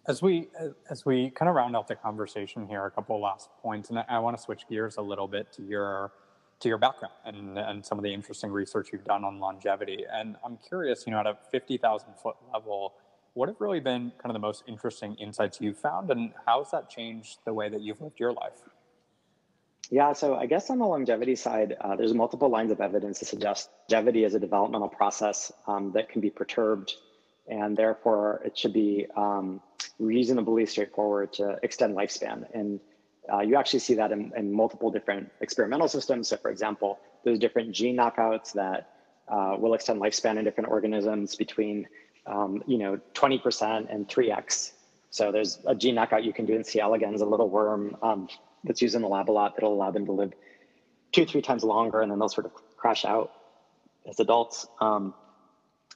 As 0.08 0.22
we 0.22 0.50
as 0.90 1.06
we 1.06 1.30
kind 1.32 1.50
of 1.50 1.56
round 1.56 1.76
out 1.76 1.88
the 1.88 1.96
conversation 1.96 2.68
here 2.68 2.86
a 2.86 2.92
couple 2.92 3.20
last 3.22 3.50
points 3.62 3.90
and 3.90 4.00
i 4.08 4.20
want 4.20 4.38
to 4.38 4.42
switch 4.42 4.62
gears 4.70 4.98
a 4.98 5.02
little 5.02 5.28
bit 5.28 5.52
to 5.54 5.64
your 5.64 6.12
to 6.60 6.70
your 6.70 6.78
background 6.78 7.14
and, 7.26 7.58
and 7.58 7.86
some 7.86 8.00
of 8.00 8.04
the 8.04 8.12
interesting 8.12 8.50
research 8.50 8.90
you've 8.92 9.04
done 9.04 9.24
on 9.24 9.40
longevity. 9.40 10.06
And 10.12 10.36
i'm 10.46 10.58
curious 10.58 11.06
you 11.06 11.12
know 11.12 11.20
at 11.20 11.28
a 11.28 11.38
50000 11.52 12.08
foot 12.22 12.36
level 12.54 12.94
what 13.38 13.50
have 13.50 13.60
really 13.60 13.80
been 13.80 14.12
kind 14.18 14.32
of 14.32 14.34
the 14.34 14.40
most 14.40 14.64
interesting 14.68 15.14
insights 15.16 15.62
you've 15.62 15.78
found 15.78 16.10
and 16.10 16.32
how 16.48 16.58
has 16.64 16.72
that 16.72 16.90
changed 16.90 17.38
the 17.46 17.54
way 17.54 17.70
that 17.70 17.82
you've 17.82 18.02
lived 18.02 18.20
your 18.20 18.34
life 18.34 18.64
yeah, 19.90 20.12
so 20.14 20.36
I 20.36 20.48
guess 20.48 20.70
on 20.70 20.80
the 20.80 20.86
longevity 20.86 21.36
side, 21.36 21.78
uh, 21.80 21.96
there's 21.96 22.14
multiple 22.14 22.50
lines 22.50 22.72
of 22.72 22.82
evidence 22.82 23.20
to 23.20 23.26
suggest 23.26 23.70
longevity 23.90 24.26
is 24.26 24.36
a 24.36 24.40
developmental 24.40 24.90
process 24.90 25.52
um, 25.66 25.94
that 25.94 26.10
can 26.10 26.20
be 26.20 26.30
perturbed, 26.30 26.94
and 27.48 27.78
therefore 27.78 28.42
it 28.44 28.58
should 28.58 28.74
be 28.74 29.08
um, 29.16 29.62
reasonably 29.98 30.66
straightforward 30.66 31.32
to 31.34 31.58
extend 31.64 31.96
lifespan. 31.96 32.46
And 32.54 32.82
uh, 33.32 33.40
you 33.40 33.56
actually 33.56 33.80
see 33.80 33.94
that 33.94 34.12
in, 34.12 34.32
in, 34.36 34.52
multiple 34.52 34.92
different 34.92 35.32
experimental 35.40 35.88
systems. 35.88 36.28
So, 36.30 36.38
for 36.38 36.52
example, 36.52 37.00
there's 37.24 37.40
different 37.40 37.72
gene 37.72 37.96
knockouts 37.96 38.54
that 38.54 38.90
uh, 39.28 39.56
will 39.58 39.74
extend 39.74 40.02
lifespan 40.02 40.38
in 40.38 40.44
different 40.46 40.70
organisms 40.70 41.36
between, 41.36 41.88
um, 42.28 42.64
you 42.68 42.78
know, 42.78 43.00
20% 43.14 43.94
and 43.94 44.08
3x. 44.08 44.72
So 45.10 45.32
there's 45.32 45.60
a 45.66 45.74
gene 45.74 45.96
knockout 45.96 46.24
you 46.24 46.34
can 46.34 46.46
do 46.46 46.54
in 46.54 46.64
C. 46.64 46.80
elegans, 46.80 47.22
a 47.22 47.26
little 47.26 47.50
worm 47.50 47.98
um, 48.02 48.28
that's 48.64 48.82
used 48.82 48.96
in 48.96 49.02
the 49.02 49.08
lab 49.08 49.30
a 49.30 49.32
lot 49.32 49.56
that'll 49.56 49.74
allow 49.74 49.92
them 49.92 50.06
to 50.06 50.12
live 50.12 50.34
two, 51.12 51.26
three 51.26 51.42
times 51.42 51.64
longer, 51.64 52.02
and 52.02 52.12
then 52.12 52.20
they'll 52.20 52.30
sort 52.30 52.46
of 52.46 52.52
crash 52.76 53.06
out 53.06 53.32
as 54.08 54.20
adults. 54.20 54.68
Um, 54.80 55.14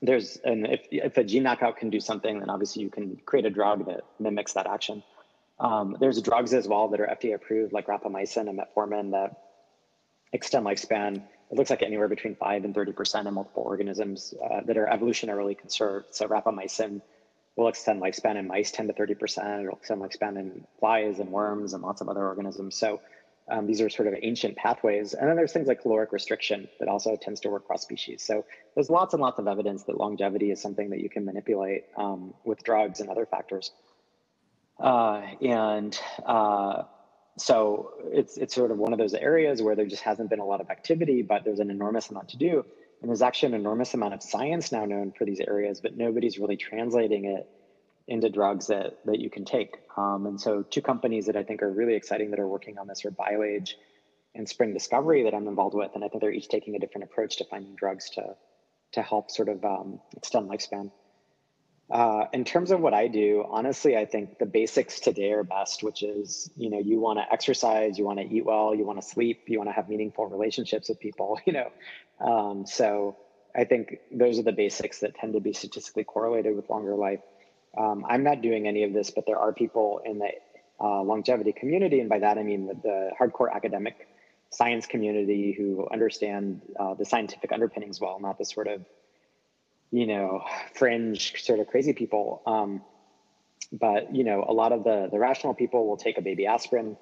there's 0.02 0.38
and 0.44 0.66
if 0.66 0.88
if 0.90 1.18
a 1.18 1.24
gene 1.24 1.44
knockout 1.44 1.78
can 1.78 1.90
do 1.90 2.00
something, 2.00 2.40
then 2.40 2.50
obviously 2.50 2.82
you 2.82 2.90
can 2.90 3.18
create 3.26 3.46
a 3.46 3.50
drug 3.50 3.86
that 3.86 4.02
mimics 4.20 4.54
that 4.54 4.66
action. 4.66 5.04
Um, 5.60 5.96
there's 6.00 6.20
drugs 6.22 6.54
as 6.54 6.68
well 6.68 6.88
that 6.88 7.00
are 7.00 7.06
FDA 7.06 7.36
approved, 7.36 7.72
like 7.72 7.86
rapamycin 7.86 8.50
and 8.50 8.60
metformin, 8.60 9.12
that 9.12 9.40
extend 10.34 10.66
lifespan. 10.66 11.22
It 11.52 11.58
looks 11.58 11.70
like 11.70 11.84
anywhere 11.84 12.08
between 12.08 12.36
five 12.36 12.64
and 12.64 12.74
thirty 12.74 12.94
percent 12.94 13.28
in 13.28 13.34
multiple 13.34 13.64
organisms 13.64 14.34
uh, 14.44 14.62
that 14.66 14.78
are 14.78 14.88
evolutionarily 14.88 15.58
conserved. 15.58 16.08
So 16.16 16.28
rapamycin 16.28 17.02
will 17.58 17.68
extend 17.68 18.02
lifespan 18.02 18.38
in 18.38 18.48
mice 18.48 18.72
10 18.72 18.88
to 18.88 18.94
30 18.94 19.16
percent. 19.16 19.64
It'll 19.64 19.76
extend 19.76 20.02
lifespan 20.02 20.38
in 20.40 20.66
flies 20.80 21.20
and 21.20 21.30
worms 21.30 21.74
and 21.74 21.84
lots 21.84 22.02
of 22.02 22.08
other 22.08 22.26
organisms. 22.26 22.76
So 22.76 23.02
um, 23.50 23.68
these 23.68 23.82
are 23.82 23.90
sort 23.90 24.08
of 24.08 24.16
ancient 24.22 24.56
pathways. 24.56 25.14
And 25.14 25.28
then 25.28 25.36
there's 25.36 25.52
things 25.52 25.68
like 25.68 25.82
caloric 25.82 26.14
restriction 26.14 26.70
that 26.80 26.88
also 26.88 27.18
tends 27.18 27.42
to 27.42 27.50
work 27.50 27.68
cross 27.68 27.82
species. 27.82 28.24
So 28.24 28.46
there's 28.76 28.90
lots 28.90 29.14
and 29.14 29.22
lots 29.22 29.40
of 29.40 29.48
evidence 29.48 29.84
that 29.84 29.98
longevity 29.98 30.52
is 30.52 30.62
something 30.62 30.90
that 30.92 31.02
you 31.02 31.10
can 31.10 31.26
manipulate 31.26 31.84
um, 31.98 32.34
with 32.46 32.64
drugs 32.64 33.02
and 33.02 33.10
other 33.10 33.26
factors. 33.26 33.72
Uh, 34.80 35.22
and 35.42 36.00
uh, 36.26 36.84
so 37.42 37.94
it's 38.06 38.38
it's 38.38 38.54
sort 38.54 38.72
of 38.72 38.78
one 38.78 38.94
of 38.94 39.00
those 39.00 39.14
areas 39.14 39.62
where 39.62 39.76
there 39.76 39.86
just 39.86 40.04
hasn't 40.04 40.30
been 40.30 40.40
a 40.40 40.46
lot 40.46 40.62
of 40.62 40.70
activity, 40.70 41.22
but 41.22 41.44
there's 41.44 41.60
an 41.60 41.72
enormous 41.72 42.10
amount 42.10 42.30
to 42.30 42.38
do. 42.38 42.66
And 43.02 43.10
there's 43.10 43.24
actually 43.24 43.56
an 43.56 43.62
enormous 43.62 43.94
amount 43.96 44.14
of 44.14 44.22
science 44.22 44.72
now 44.72 44.86
known 44.86 45.12
for 45.12 45.26
these 45.26 45.40
areas, 45.40 45.82
but 45.82 45.98
nobody's 45.98 46.38
really 46.38 46.58
translating 46.58 47.26
it 47.26 47.50
into 48.08 48.30
drugs 48.30 48.68
that, 48.68 49.00
that 49.06 49.20
you 49.20 49.30
can 49.30 49.46
take. 49.46 49.78
Um, 49.98 50.28
and 50.28 50.40
so, 50.40 50.62
two 50.62 50.82
companies 50.82 51.26
that 51.26 51.36
I 51.36 51.44
think 51.44 51.64
are 51.64 51.72
really 51.72 51.96
exciting 51.96 52.30
that 52.32 52.40
are 52.40 52.48
working 52.48 52.78
on 52.78 52.88
this 52.88 53.04
are 53.06 53.12
BioAge 53.12 53.72
and 54.36 54.48
Spring 54.48 54.74
Discovery 54.74 55.24
that 55.24 55.34
I'm 55.34 55.48
involved 55.48 55.76
with. 55.76 55.92
And 55.96 56.04
I 56.04 56.10
think 56.10 56.22
they're 56.22 56.32
each 56.32 56.48
taking 56.48 56.76
a 56.76 56.80
different 56.80 57.06
approach 57.06 57.38
to 57.38 57.46
finding 57.46 57.76
drugs 57.76 58.12
to, 58.12 58.36
to 58.94 59.02
help 59.02 59.32
sort 59.32 59.50
of 59.50 59.66
um, 59.66 60.00
extend 60.16 60.50
lifespan. 60.50 60.92
Uh, 61.92 62.26
in 62.32 62.46
terms 62.46 62.72
of 62.72 62.80
what 62.80 62.94
I 62.94 63.08
do, 63.08 63.46
honestly, 63.50 63.98
I 63.98 64.06
think 64.06 64.40
the 64.40 64.46
basics 64.46 65.02
today 65.02 65.34
are 65.34 65.44
best, 65.44 65.84
which 65.84 66.04
is, 66.04 66.50
you 66.56 66.70
know, 66.70 66.80
you 66.80 67.02
want 67.02 67.20
to 67.20 67.34
exercise, 67.34 67.98
you 67.98 68.06
want 68.06 68.20
to 68.20 68.26
eat 68.26 68.46
well, 68.46 68.74
you 68.74 68.86
want 68.86 69.02
to 69.02 69.06
sleep, 69.06 69.44
you 69.48 69.58
want 69.58 69.70
to 69.70 69.74
have 69.74 69.90
meaningful 69.90 70.26
relationships 70.28 70.88
with 70.88 71.02
people, 71.02 71.38
you 71.46 71.52
know. 71.52 71.70
Um, 72.22 72.66
so 72.66 73.18
I 73.54 73.66
think 73.66 73.98
those 74.10 74.40
are 74.40 74.44
the 74.44 74.54
basics 74.54 75.00
that 75.00 75.16
tend 75.16 75.34
to 75.34 75.42
be 75.42 75.52
statistically 75.52 76.06
correlated 76.06 76.56
with 76.56 76.70
longer 76.70 76.96
life. 76.96 77.20
Um, 77.78 78.06
I'm 78.08 78.24
not 78.24 78.42
doing 78.42 78.68
any 78.68 78.84
of 78.84 78.94
this, 78.94 79.12
but 79.12 79.26
there 79.26 79.38
are 79.38 79.52
people 79.52 80.02
in 80.06 80.20
the 80.20 80.30
uh, 80.80 81.02
longevity 81.02 81.52
community, 81.52 82.00
and 82.00 82.08
by 82.08 82.20
that 82.20 82.38
I 82.38 82.44
mean 82.44 82.68
the, 82.68 82.74
the 82.76 83.12
hardcore 83.20 83.52
academic 83.54 84.08
science 84.50 84.86
community 84.86 85.54
who 85.58 85.88
understand 85.92 86.62
uh, 86.80 86.94
the 86.94 87.06
scientific 87.06 87.52
underpinnings 87.52 88.00
well, 88.00 88.20
not 88.20 88.38
the 88.38 88.46
sort 88.46 88.68
of 88.68 88.86
you 89.92 90.08
know, 90.08 90.44
fringe 90.74 91.44
sort 91.44 91.60
of 91.60 91.68
crazy 91.68 91.94
people. 91.94 92.42
Um, 92.46 92.82
but 93.72 94.16
you 94.16 94.24
know, 94.24 94.44
a 94.48 94.54
lot 94.54 94.72
of 94.72 94.84
the 94.84 95.10
the 95.12 95.20
rational 95.20 95.54
people 95.54 95.88
will 95.88 95.98
take 95.98 96.18
a 96.18 96.22
baby 96.22 96.48
aspirin 96.48 96.98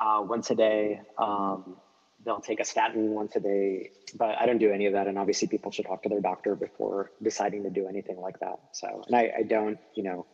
uh, 0.00 0.22
once 0.22 0.50
a 0.50 0.54
day. 0.54 1.00
Um, 1.18 1.76
they'll 2.24 2.40
take 2.40 2.60
a 2.60 2.64
statin 2.64 3.10
once 3.10 3.36
a 3.36 3.40
day, 3.40 3.90
but 4.14 4.36
I 4.38 4.46
don't 4.46 4.58
do 4.58 4.72
any 4.72 4.86
of 4.86 4.92
that. 4.94 5.06
And 5.06 5.18
obviously, 5.18 5.48
people 5.48 5.70
should 5.70 5.86
talk 5.86 6.02
to 6.04 6.08
their 6.08 6.20
doctor 6.20 6.54
before 6.54 7.12
deciding 7.22 7.62
to 7.64 7.70
do 7.70 7.86
anything 7.88 8.20
like 8.20 8.40
that. 8.40 8.60
So, 8.72 9.04
and 9.06 9.16
I, 9.16 9.32
I 9.38 9.42
don't, 9.42 9.78
you 9.94 10.02
know, 10.02 10.26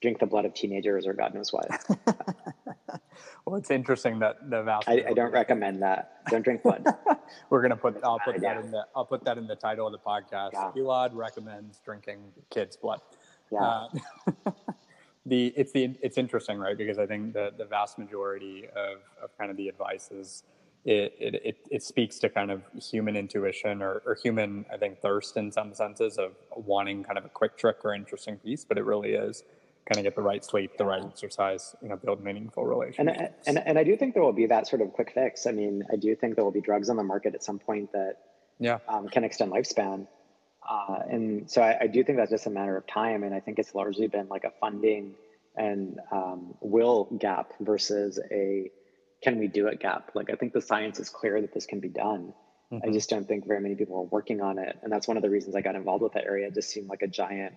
drink 0.00 0.18
the 0.18 0.26
blood 0.26 0.44
of 0.44 0.54
teenagers 0.54 1.06
or 1.06 1.12
God 1.12 1.34
knows 1.34 1.52
what. 1.52 1.68
well, 3.44 3.56
it's 3.56 3.70
interesting 3.70 4.18
that 4.20 4.48
the 4.48 4.62
vast. 4.62 4.88
I, 4.88 5.04
I 5.08 5.12
don't 5.12 5.32
recommend 5.32 5.82
that. 5.82 6.22
Don't 6.30 6.42
drink 6.42 6.62
blood. 6.62 6.86
We're 7.50 7.62
gonna 7.62 7.76
put. 7.76 7.98
I'll 8.04 8.20
put 8.20 8.40
that 8.40 8.58
in 8.58 8.70
the. 8.70 8.86
I'll 8.94 9.06
put 9.06 9.24
that 9.24 9.38
in 9.38 9.46
the 9.46 9.56
title 9.56 9.86
of 9.86 9.92
the 9.92 9.98
podcast. 9.98 10.52
Yeah. 10.52 10.70
Elad 10.76 11.10
recommends 11.14 11.80
drinking 11.84 12.20
kids' 12.50 12.76
blood. 12.76 13.00
Yeah. 13.50 13.58
Uh, 13.58 13.88
the 15.26 15.52
it's 15.56 15.72
the 15.72 15.96
it's 16.02 16.18
interesting, 16.18 16.58
right? 16.58 16.76
Because 16.76 16.98
I 16.98 17.06
think 17.06 17.32
the 17.32 17.52
the 17.56 17.64
vast 17.64 17.98
majority 17.98 18.66
of 18.68 18.98
of 19.22 19.36
kind 19.38 19.50
of 19.50 19.56
the 19.56 19.68
advice 19.68 20.10
is. 20.10 20.44
It, 20.84 21.12
it, 21.18 21.34
it, 21.44 21.56
it 21.70 21.82
speaks 21.82 22.18
to 22.20 22.30
kind 22.30 22.50
of 22.50 22.62
human 22.80 23.14
intuition 23.14 23.82
or, 23.82 24.00
or 24.06 24.14
human, 24.14 24.64
I 24.72 24.78
think, 24.78 25.00
thirst 25.00 25.36
in 25.36 25.50
some 25.52 25.74
senses 25.74 26.16
of 26.16 26.32
wanting 26.54 27.02
kind 27.02 27.18
of 27.18 27.26
a 27.26 27.28
quick 27.28 27.58
trick 27.58 27.78
or 27.84 27.92
interesting 27.94 28.38
piece, 28.38 28.64
but 28.64 28.78
it 28.78 28.84
really 28.84 29.10
is 29.10 29.42
kind 29.88 29.98
of 29.98 30.04
get 30.04 30.14
the 30.14 30.22
right 30.22 30.44
sleep, 30.44 30.76
the 30.76 30.84
right 30.84 31.02
exercise, 31.02 31.74
you 31.82 31.88
know, 31.88 31.96
build 31.96 32.22
meaningful 32.22 32.64
relationships. 32.64 33.46
And, 33.46 33.56
and, 33.56 33.68
and 33.68 33.78
I 33.78 33.84
do 33.84 33.96
think 33.96 34.12
there 34.12 34.22
will 34.22 34.34
be 34.34 34.46
that 34.46 34.66
sort 34.66 34.82
of 34.82 34.92
quick 34.92 35.12
fix. 35.14 35.46
I 35.46 35.52
mean, 35.52 35.82
I 35.90 35.96
do 35.96 36.14
think 36.14 36.34
there 36.34 36.44
will 36.44 36.52
be 36.52 36.60
drugs 36.60 36.90
on 36.90 36.96
the 36.96 37.02
market 37.02 37.34
at 37.34 37.42
some 37.42 37.58
point 37.58 37.92
that 37.92 38.16
yeah. 38.60 38.78
Um, 38.88 39.08
can 39.08 39.24
extend 39.24 39.52
lifespan. 39.52 40.06
Uh, 40.68 40.98
and 41.08 41.50
so 41.50 41.62
I, 41.62 41.78
I, 41.82 41.86
do 41.86 42.02
think 42.02 42.18
that's 42.18 42.32
just 42.32 42.46
a 42.46 42.50
matter 42.50 42.76
of 42.76 42.86
time. 42.86 43.22
And 43.22 43.32
I 43.32 43.40
think 43.40 43.58
it's 43.58 43.74
largely 43.74 44.08
been 44.08 44.28
like 44.28 44.42
a 44.44 44.50
funding 44.60 45.14
and 45.56 45.98
um, 46.10 46.54
will 46.60 47.04
gap 47.18 47.52
versus 47.60 48.18
a 48.30 48.70
can 49.22 49.38
we 49.38 49.46
do 49.46 49.68
it 49.68 49.80
gap. 49.80 50.10
Like 50.14 50.30
I 50.30 50.34
think 50.34 50.52
the 50.52 50.60
science 50.60 50.98
is 50.98 51.08
clear 51.08 51.40
that 51.40 51.54
this 51.54 51.66
can 51.66 51.80
be 51.80 51.88
done. 51.88 52.34
Mm-hmm. 52.72 52.88
I 52.88 52.92
just 52.92 53.08
don't 53.08 53.26
think 53.26 53.46
very 53.46 53.60
many 53.60 53.76
people 53.76 53.96
are 53.96 54.02
working 54.02 54.40
on 54.40 54.58
it. 54.58 54.76
And 54.82 54.92
that's 54.92 55.08
one 55.08 55.16
of 55.16 55.22
the 55.22 55.30
reasons 55.30 55.54
I 55.54 55.60
got 55.60 55.76
involved 55.76 56.02
with 56.02 56.12
that 56.12 56.24
area. 56.24 56.48
It 56.48 56.54
just 56.54 56.70
seemed 56.70 56.88
like 56.88 57.02
a 57.02 57.08
giant 57.08 57.54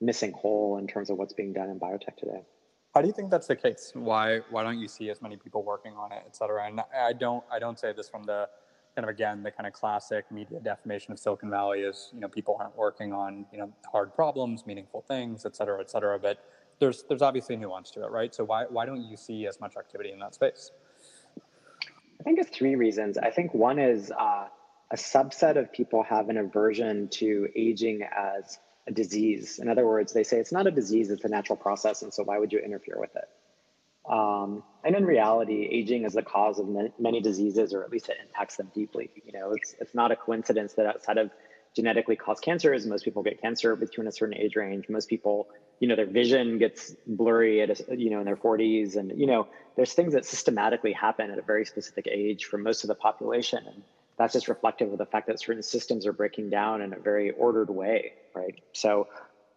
missing 0.00 0.32
hole 0.32 0.78
in 0.78 0.86
terms 0.86 1.10
of 1.10 1.18
what's 1.18 1.32
being 1.32 1.52
done 1.52 1.68
in 1.70 1.78
biotech 1.78 2.16
today. 2.16 2.42
How 2.94 3.02
do 3.02 3.06
you 3.06 3.12
think 3.12 3.30
that's 3.30 3.46
the 3.46 3.56
case? 3.56 3.92
Why 3.94 4.40
why 4.50 4.62
don't 4.62 4.78
you 4.78 4.88
see 4.88 5.10
as 5.10 5.20
many 5.20 5.36
people 5.36 5.62
working 5.62 5.94
on 5.94 6.12
it, 6.12 6.22
et 6.26 6.34
cetera? 6.34 6.66
And 6.66 6.80
I 6.96 7.12
don't 7.12 7.44
I 7.52 7.58
don't 7.58 7.78
say 7.78 7.92
this 7.92 8.08
from 8.08 8.24
the 8.24 8.48
kind 8.96 9.04
of 9.04 9.14
again 9.14 9.42
the 9.42 9.50
kind 9.50 9.66
of 9.66 9.72
classic 9.72 10.30
media 10.32 10.58
defamation 10.60 11.12
of 11.12 11.18
Silicon 11.18 11.50
Valley 11.50 11.80
is 11.80 12.10
you 12.14 12.20
know 12.20 12.28
people 12.28 12.56
aren't 12.58 12.76
working 12.76 13.12
on 13.12 13.46
you 13.52 13.58
know 13.58 13.72
hard 13.92 14.14
problems, 14.14 14.66
meaningful 14.66 15.02
things, 15.02 15.44
et 15.44 15.54
cetera, 15.54 15.80
et 15.80 15.90
cetera. 15.90 16.18
But 16.18 16.38
there's 16.80 17.04
there's 17.08 17.22
obviously 17.22 17.56
nuance 17.56 17.90
to 17.92 18.04
it, 18.04 18.10
right? 18.10 18.34
So 18.34 18.44
why 18.44 18.64
why 18.64 18.86
don't 18.86 19.02
you 19.02 19.16
see 19.16 19.46
as 19.46 19.60
much 19.60 19.76
activity 19.76 20.10
in 20.10 20.18
that 20.20 20.34
space? 20.34 20.70
I 22.20 22.24
think 22.24 22.40
it's 22.40 22.56
three 22.56 22.74
reasons. 22.74 23.16
I 23.16 23.30
think 23.30 23.54
one 23.54 23.78
is 23.78 24.10
uh, 24.10 24.48
a 24.90 24.96
subset 24.96 25.56
of 25.56 25.72
people 25.72 26.02
have 26.02 26.30
an 26.30 26.38
aversion 26.38 27.08
to 27.08 27.48
aging 27.54 28.02
as 28.02 28.58
a 28.88 28.92
disease. 28.92 29.58
In 29.58 29.68
other 29.68 29.86
words, 29.86 30.12
they 30.12 30.24
say 30.24 30.38
it's 30.38 30.52
not 30.52 30.66
a 30.66 30.70
disease, 30.70 31.10
it's 31.10 31.24
a 31.24 31.28
natural 31.28 31.56
process, 31.56 32.02
and 32.02 32.12
so 32.12 32.24
why 32.24 32.38
would 32.38 32.52
you 32.52 32.58
interfere 32.58 32.98
with 32.98 33.14
it? 33.14 33.28
Um, 34.10 34.62
and 34.84 34.96
in 34.96 35.04
reality, 35.04 35.68
aging 35.70 36.04
is 36.04 36.14
the 36.14 36.22
cause 36.22 36.58
of 36.58 36.66
many 36.98 37.20
diseases, 37.20 37.74
or 37.74 37.84
at 37.84 37.90
least 37.90 38.08
it 38.08 38.16
impacts 38.26 38.56
them 38.56 38.70
deeply. 38.74 39.10
You 39.26 39.38
know, 39.38 39.52
it's 39.52 39.74
it's 39.80 39.94
not 39.94 40.10
a 40.10 40.16
coincidence 40.16 40.72
that 40.74 40.86
outside 40.86 41.18
of 41.18 41.30
genetically 41.76 42.16
caused 42.16 42.42
cancers, 42.42 42.86
most 42.86 43.04
people 43.04 43.22
get 43.22 43.40
cancer 43.40 43.76
between 43.76 44.06
a 44.06 44.12
certain 44.12 44.34
age 44.34 44.56
range. 44.56 44.88
Most 44.88 45.10
people, 45.10 45.48
you 45.78 45.88
know, 45.88 45.94
their 45.94 46.06
vision 46.06 46.58
gets 46.58 46.94
blurry 47.06 47.60
at 47.60 47.68
a, 47.70 47.96
you 47.96 48.08
know 48.08 48.20
in 48.20 48.24
their 48.24 48.36
40s, 48.36 48.96
and 48.96 49.12
you 49.20 49.26
know, 49.26 49.46
there's 49.76 49.92
things 49.92 50.14
that 50.14 50.24
systematically 50.24 50.92
happen 50.92 51.30
at 51.30 51.38
a 51.38 51.42
very 51.42 51.66
specific 51.66 52.08
age 52.10 52.46
for 52.46 52.56
most 52.56 52.84
of 52.84 52.88
the 52.88 52.94
population, 52.94 53.60
and 53.66 53.82
that's 54.18 54.32
just 54.32 54.48
reflective 54.48 54.92
of 54.92 54.98
the 54.98 55.06
fact 55.06 55.28
that 55.28 55.40
certain 55.40 55.62
systems 55.62 56.06
are 56.06 56.12
breaking 56.12 56.50
down 56.50 56.82
in 56.82 56.92
a 56.92 56.98
very 56.98 57.30
ordered 57.30 57.70
way, 57.70 58.12
right? 58.34 58.60
So 58.72 59.06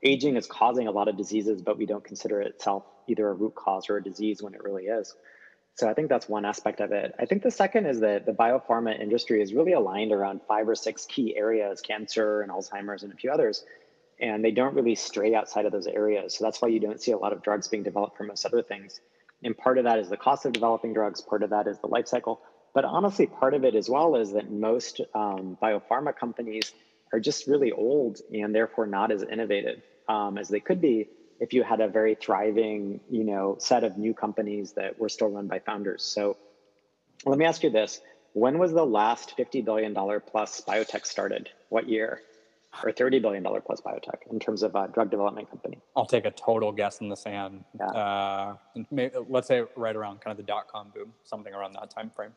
aging 0.03 0.37
is 0.37 0.45
causing 0.45 0.87
a 0.87 0.91
lot 0.91 1.07
of 1.07 1.17
diseases, 1.17 1.61
but 1.61 1.77
we 1.77 1.85
don't 1.85 2.03
consider 2.03 2.41
itself 2.41 2.83
either 3.07 3.27
a 3.27 3.33
root 3.33 3.55
cause 3.55 3.89
or 3.89 3.97
a 3.97 4.03
disease 4.03 4.41
when 4.41 4.53
it 4.53 4.63
really 4.63 4.85
is. 4.85 5.15
So 5.75 5.89
I 5.89 5.93
think 5.93 6.09
that's 6.09 6.29
one 6.29 6.45
aspect 6.45 6.79
of 6.79 6.91
it. 6.91 7.15
I 7.17 7.25
think 7.25 7.43
the 7.43 7.51
second 7.51 7.85
is 7.85 8.01
that 8.01 8.25
the 8.25 8.33
biopharma 8.33 8.99
industry 8.99 9.41
is 9.41 9.53
really 9.53 9.73
aligned 9.73 10.11
around 10.11 10.41
five 10.47 10.67
or 10.67 10.75
six 10.75 11.05
key 11.05 11.35
areas, 11.35 11.81
cancer 11.81 12.41
and 12.41 12.51
Alzheimer's 12.51 13.03
and 13.03 13.11
a 13.11 13.15
few 13.15 13.31
others. 13.31 13.65
And 14.19 14.45
they 14.45 14.51
don't 14.51 14.75
really 14.75 14.93
stray 14.93 15.33
outside 15.33 15.65
of 15.65 15.71
those 15.71 15.87
areas. 15.87 16.37
So 16.37 16.43
that's 16.43 16.61
why 16.61 16.67
you 16.67 16.79
don't 16.79 17.01
see 17.01 17.11
a 17.11 17.17
lot 17.17 17.33
of 17.33 17.41
drugs 17.41 17.67
being 17.67 17.83
developed 17.83 18.17
for 18.17 18.23
most 18.23 18.45
other 18.45 18.61
things. 18.61 18.99
And 19.43 19.57
part 19.57 19.79
of 19.79 19.85
that 19.85 19.97
is 19.97 20.09
the 20.09 20.17
cost 20.17 20.45
of 20.45 20.53
developing 20.53 20.93
drugs, 20.93 21.21
part 21.21 21.41
of 21.41 21.49
that 21.49 21.65
is 21.67 21.79
the 21.79 21.87
life 21.87 22.07
cycle. 22.07 22.41
But 22.73 22.85
honestly, 22.85 23.27
part 23.27 23.53
of 23.53 23.63
it 23.63 23.75
as 23.75 23.89
well 23.89 24.15
is 24.15 24.31
that 24.33 24.49
most 24.49 25.01
um, 25.13 25.57
biopharma 25.61 26.15
companies 26.15 26.73
are 27.13 27.19
just 27.19 27.47
really 27.47 27.71
old 27.71 28.19
and 28.31 28.55
therefore 28.55 28.87
not 28.87 29.11
as 29.11 29.23
innovative 29.23 29.81
um, 30.07 30.37
as 30.37 30.47
they 30.47 30.59
could 30.59 30.81
be 30.81 31.09
if 31.39 31.53
you 31.53 31.63
had 31.63 31.81
a 31.81 31.87
very 31.87 32.15
thriving, 32.15 32.99
you 33.09 33.23
know, 33.23 33.57
set 33.59 33.83
of 33.83 33.97
new 33.97 34.13
companies 34.13 34.73
that 34.73 34.99
were 34.99 35.09
still 35.09 35.29
run 35.29 35.47
by 35.47 35.59
founders. 35.59 36.03
So 36.03 36.37
let 37.25 37.37
me 37.37 37.45
ask 37.45 37.63
you 37.63 37.69
this. 37.69 37.99
When 38.33 38.59
was 38.59 38.71
the 38.71 38.85
last 38.85 39.35
$50 39.37 39.65
billion 39.65 39.93
plus 39.93 40.61
biotech 40.61 41.05
started? 41.05 41.49
What 41.69 41.89
year? 41.89 42.21
Or 42.83 42.91
$30 42.91 43.21
billion 43.21 43.43
plus 43.43 43.81
biotech 43.81 44.31
in 44.31 44.39
terms 44.39 44.63
of 44.63 44.75
a 44.75 44.87
drug 44.87 45.11
development 45.11 45.49
company? 45.49 45.79
I'll 45.95 46.05
take 46.05 46.25
a 46.25 46.31
total 46.31 46.71
guess 46.71 47.01
in 47.01 47.09
the 47.09 47.17
sand. 47.17 47.65
Yeah. 47.77 47.85
Uh, 47.85 48.55
maybe, 48.89 49.13
let's 49.27 49.47
say 49.47 49.63
right 49.75 49.95
around 49.95 50.21
kind 50.21 50.31
of 50.31 50.37
the 50.37 50.43
dot 50.43 50.67
com 50.69 50.89
boom, 50.95 51.13
something 51.25 51.53
around 51.53 51.73
that 51.73 51.91
time 51.91 52.09
frame. 52.09 52.31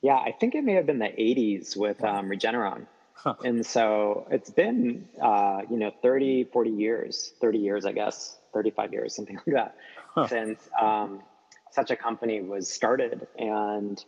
Yeah, 0.00 0.16
I 0.16 0.32
think 0.32 0.54
it 0.54 0.64
may 0.64 0.72
have 0.72 0.86
been 0.86 0.98
the 0.98 1.04
80s 1.04 1.76
with 1.76 2.02
um, 2.02 2.28
Regeneron. 2.28 2.86
Huh. 3.14 3.34
And 3.44 3.64
so 3.64 4.26
it's 4.30 4.50
been, 4.50 5.06
uh, 5.20 5.62
you 5.70 5.76
know, 5.76 5.92
30, 6.02 6.44
40 6.44 6.70
years, 6.70 7.34
30 7.40 7.58
years, 7.58 7.84
I 7.84 7.92
guess, 7.92 8.38
35 8.52 8.92
years, 8.92 9.14
something 9.14 9.36
like 9.46 9.54
that, 9.54 9.76
huh. 10.14 10.26
since 10.26 10.68
um, 10.80 11.22
such 11.70 11.90
a 11.92 11.96
company 11.96 12.40
was 12.40 12.68
started. 12.68 13.28
And, 13.38 14.04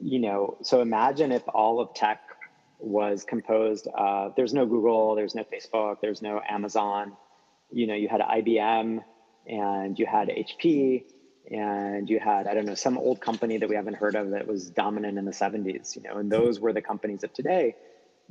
you 0.00 0.20
know, 0.20 0.56
so 0.62 0.80
imagine 0.82 1.32
if 1.32 1.42
all 1.48 1.80
of 1.80 1.94
tech 1.94 2.20
was 2.82 3.24
composed, 3.24 3.88
uh, 3.94 4.30
there's 4.36 4.52
no 4.52 4.66
Google, 4.66 5.14
there's 5.14 5.34
no 5.34 5.44
Facebook, 5.44 6.00
there's 6.00 6.22
no 6.22 6.40
Amazon. 6.48 7.16
You 7.70 7.86
know, 7.86 7.94
you 7.94 8.08
had 8.08 8.20
IBM 8.20 9.02
and 9.46 9.98
you 9.98 10.06
had 10.06 10.28
HP 10.28 11.04
and 11.50 12.08
you 12.08 12.20
had 12.20 12.46
i 12.46 12.54
don't 12.54 12.66
know 12.66 12.76
some 12.76 12.96
old 12.96 13.20
company 13.20 13.58
that 13.58 13.68
we 13.68 13.74
haven't 13.74 13.94
heard 13.94 14.14
of 14.14 14.30
that 14.30 14.46
was 14.46 14.70
dominant 14.70 15.18
in 15.18 15.24
the 15.24 15.32
70s 15.32 15.96
you 15.96 16.02
know 16.02 16.18
and 16.18 16.30
those 16.30 16.60
were 16.60 16.72
the 16.72 16.80
companies 16.80 17.24
of 17.24 17.32
today 17.32 17.74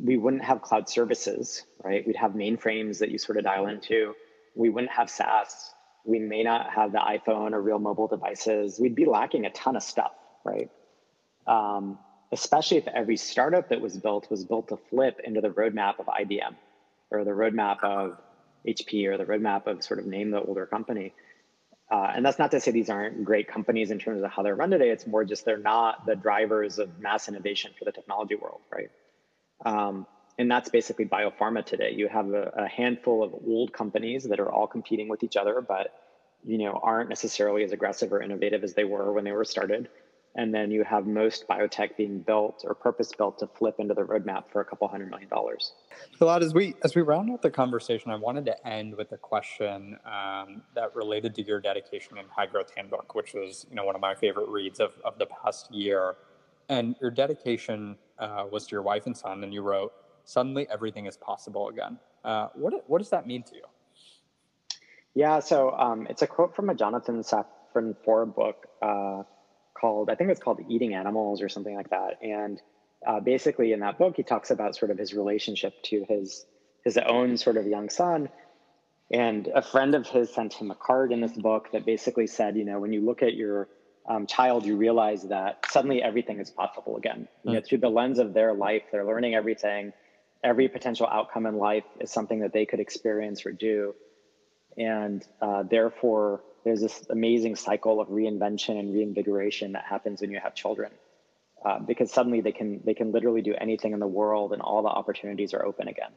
we 0.03 0.17
wouldn't 0.17 0.43
have 0.43 0.61
cloud 0.61 0.89
services, 0.89 1.63
right? 1.83 2.05
We'd 2.05 2.15
have 2.15 2.31
mainframes 2.31 2.99
that 2.99 3.11
you 3.11 3.17
sort 3.17 3.37
of 3.37 3.43
dial 3.43 3.67
into. 3.67 4.15
We 4.55 4.69
wouldn't 4.69 4.91
have 4.91 5.09
SaaS. 5.09 5.73
We 6.05 6.19
may 6.19 6.43
not 6.43 6.71
have 6.71 6.91
the 6.91 6.97
iPhone 6.97 7.53
or 7.53 7.61
real 7.61 7.79
mobile 7.79 8.07
devices. 8.07 8.79
We'd 8.79 8.95
be 8.95 9.05
lacking 9.05 9.45
a 9.45 9.51
ton 9.51 9.75
of 9.75 9.83
stuff, 9.83 10.13
right? 10.43 10.69
Um, 11.45 11.99
especially 12.31 12.77
if 12.77 12.87
every 12.87 13.17
startup 13.17 13.69
that 13.69 13.81
was 13.81 13.97
built 13.97 14.29
was 14.29 14.45
built 14.45 14.69
to 14.69 14.77
flip 14.89 15.19
into 15.23 15.41
the 15.41 15.49
roadmap 15.49 15.99
of 15.99 16.05
IBM 16.05 16.55
or 17.09 17.23
the 17.23 17.31
roadmap 17.31 17.83
of 17.83 18.17
HP 18.67 19.05
or 19.07 19.17
the 19.17 19.25
roadmap 19.25 19.67
of 19.67 19.83
sort 19.83 19.99
of 19.99 20.05
name 20.05 20.31
the 20.31 20.41
older 20.41 20.65
company. 20.65 21.13
Uh, 21.91 22.13
and 22.15 22.25
that's 22.25 22.39
not 22.39 22.51
to 22.51 22.59
say 22.61 22.71
these 22.71 22.89
aren't 22.89 23.25
great 23.25 23.49
companies 23.49 23.91
in 23.91 23.99
terms 23.99 24.23
of 24.23 24.31
how 24.31 24.41
they're 24.41 24.55
run 24.55 24.69
today. 24.69 24.89
It's 24.89 25.05
more 25.05 25.25
just 25.25 25.43
they're 25.43 25.57
not 25.57 26.05
the 26.05 26.15
drivers 26.15 26.79
of 26.79 26.99
mass 26.99 27.27
innovation 27.27 27.71
for 27.77 27.83
the 27.83 27.91
technology 27.91 28.35
world, 28.35 28.61
right? 28.71 28.89
Um, 29.65 30.07
and 30.37 30.49
that's 30.49 30.69
basically 30.69 31.05
biopharma 31.05 31.65
today. 31.65 31.93
You 31.93 32.07
have 32.07 32.29
a, 32.29 32.51
a, 32.55 32.67
handful 32.67 33.21
of 33.21 33.33
old 33.45 33.73
companies 33.73 34.23
that 34.23 34.39
are 34.39 34.49
all 34.49 34.67
competing 34.67 35.09
with 35.09 35.23
each 35.23 35.35
other, 35.35 35.61
but 35.61 35.93
you 36.43 36.57
know 36.57 36.79
aren't 36.81 37.09
necessarily 37.09 37.63
as 37.63 37.73
aggressive 37.73 38.11
or 38.11 38.21
innovative 38.21 38.63
as 38.63 38.73
they 38.73 38.85
were 38.85 39.11
when 39.11 39.23
they 39.23 39.33
were 39.33 39.45
started. 39.45 39.89
And 40.35 40.53
then 40.53 40.71
you 40.71 40.85
have 40.85 41.07
most 41.07 41.45
biotech 41.47 41.97
being 41.97 42.19
built 42.19 42.63
or 42.65 42.73
purpose 42.73 43.11
built 43.17 43.39
to 43.39 43.47
flip 43.47 43.75
into 43.79 43.93
the 43.93 44.03
roadmap 44.03 44.45
for 44.49 44.61
a 44.61 44.65
couple 44.65 44.87
hundred 44.87 45.09
million 45.09 45.27
dollars. 45.27 45.73
Gilad, 46.19 46.41
as 46.41 46.53
we 46.53 46.73
as 46.83 46.95
we 46.95 47.01
round 47.01 47.29
out 47.31 47.41
the 47.41 47.49
conversation, 47.49 48.11
I 48.11 48.15
wanted 48.15 48.45
to 48.45 48.67
end 48.67 48.95
with 48.95 49.11
a 49.11 49.17
question 49.17 49.97
um, 50.05 50.61
that 50.73 50.95
related 50.95 51.35
to 51.35 51.43
your 51.43 51.59
dedication 51.59 52.17
in 52.17 52.25
High 52.33 52.45
Growth 52.45 52.71
Handbook, 52.75 53.13
which 53.13 53.33
was 53.33 53.65
you 53.69 53.75
know 53.75 53.83
one 53.83 53.95
of 53.95 54.01
my 54.01 54.15
favorite 54.15 54.47
reads 54.47 54.79
of, 54.79 54.93
of 55.03 55.17
the 55.19 55.25
past 55.25 55.73
year. 55.73 56.15
And 56.69 56.95
your 57.01 57.11
dedication 57.11 57.97
uh, 58.17 58.45
was 58.49 58.67
to 58.67 58.71
your 58.71 58.83
wife 58.83 59.07
and 59.07 59.17
son, 59.17 59.43
and 59.43 59.53
you 59.53 59.61
wrote, 59.61 59.91
"Suddenly 60.23 60.65
everything 60.71 61.07
is 61.07 61.17
possible 61.17 61.67
again." 61.67 61.99
Uh, 62.23 62.47
what 62.53 62.89
what 62.89 62.99
does 62.99 63.09
that 63.09 63.27
mean 63.27 63.43
to 63.43 63.55
you? 63.55 63.63
Yeah, 65.13 65.39
so 65.39 65.71
um, 65.71 66.07
it's 66.09 66.21
a 66.21 66.27
quote 66.27 66.55
from 66.55 66.69
a 66.69 66.75
Jonathan 66.75 67.21
Safran 67.21 67.97
Foer 68.05 68.25
book 68.25 68.67
uh, 68.81 69.23
called, 69.81 70.09
I 70.09 70.15
think 70.15 70.29
it's 70.29 70.39
called 70.39 70.61
"Eating 70.69 70.93
Animals" 70.93 71.41
or 71.41 71.49
something 71.49 71.75
like 71.75 71.89
that. 71.89 72.21
And 72.21 72.61
uh, 73.05 73.19
basically, 73.19 73.73
in 73.73 73.79
that 73.79 73.97
book, 73.97 74.15
he 74.15 74.23
talks 74.23 74.51
about 74.51 74.75
sort 74.75 74.91
of 74.91 74.97
his 74.97 75.13
relationship 75.13 75.73
to 75.85 76.05
his 76.07 76.45
his 76.85 76.97
own 76.97 77.37
sort 77.37 77.57
of 77.57 77.65
young 77.67 77.89
son. 77.89 78.29
And 79.11 79.47
a 79.53 79.61
friend 79.61 79.93
of 79.93 80.07
his 80.07 80.33
sent 80.33 80.53
him 80.53 80.71
a 80.71 80.75
card 80.75 81.11
in 81.11 81.19
this 81.19 81.33
book 81.33 81.71
that 81.73 81.85
basically 81.85 82.27
said, 82.27 82.55
you 82.55 82.63
know, 82.63 82.79
when 82.79 82.93
you 82.93 83.01
look 83.01 83.21
at 83.21 83.33
your 83.33 83.67
um, 84.07 84.25
child, 84.25 84.65
you 84.65 84.77
realize 84.77 85.23
that 85.23 85.65
suddenly 85.69 86.01
everything 86.01 86.39
is 86.39 86.49
possible 86.49 86.95
again. 86.97 87.27
You 87.43 87.53
know, 87.53 87.61
through 87.61 87.79
the 87.79 87.89
lens 87.89 88.19
of 88.19 88.33
their 88.33 88.53
life, 88.53 88.83
they're 88.91 89.05
learning 89.05 89.35
everything. 89.35 89.91
Every 90.43 90.69
potential 90.69 91.07
outcome 91.07 91.45
in 91.45 91.57
life 91.57 91.83
is 91.99 92.09
something 92.09 92.39
that 92.39 92.53
they 92.53 92.65
could 92.65 92.79
experience 92.79 93.45
or 93.45 93.51
do, 93.51 93.93
and 94.77 95.23
uh, 95.39 95.63
therefore, 95.63 96.41
there's 96.63 96.81
this 96.81 97.05
amazing 97.09 97.55
cycle 97.55 97.99
of 97.99 98.07
reinvention 98.09 98.79
and 98.79 98.93
reinvigoration 98.93 99.73
that 99.73 99.85
happens 99.85 100.21
when 100.21 100.31
you 100.31 100.39
have 100.39 100.55
children, 100.55 100.91
uh, 101.65 101.79
because 101.79 102.11
suddenly 102.11 102.41
they 102.41 102.51
can 102.51 102.81
they 102.85 102.93
can 102.93 103.11
literally 103.11 103.41
do 103.41 103.55
anything 103.59 103.93
in 103.93 103.99
the 103.99 104.07
world, 104.07 104.53
and 104.53 104.61
all 104.61 104.81
the 104.81 104.89
opportunities 104.89 105.53
are 105.53 105.65
open 105.65 105.87
again. 105.87 106.11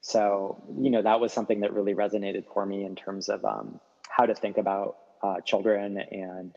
So, 0.00 0.62
you 0.80 0.90
know, 0.90 1.02
that 1.02 1.20
was 1.20 1.32
something 1.32 1.60
that 1.60 1.72
really 1.72 1.94
resonated 1.94 2.44
for 2.52 2.64
me 2.64 2.84
in 2.84 2.94
terms 2.94 3.28
of 3.28 3.44
um, 3.44 3.80
how 4.08 4.26
to 4.26 4.34
think 4.34 4.56
about 4.56 4.96
uh, 5.22 5.40
children 5.44 5.98
and 5.98 6.54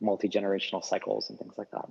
multi 0.00 0.28
generational 0.28 0.84
cycles 0.84 1.30
and 1.30 1.38
things 1.38 1.54
like 1.58 1.70
that. 1.72 1.86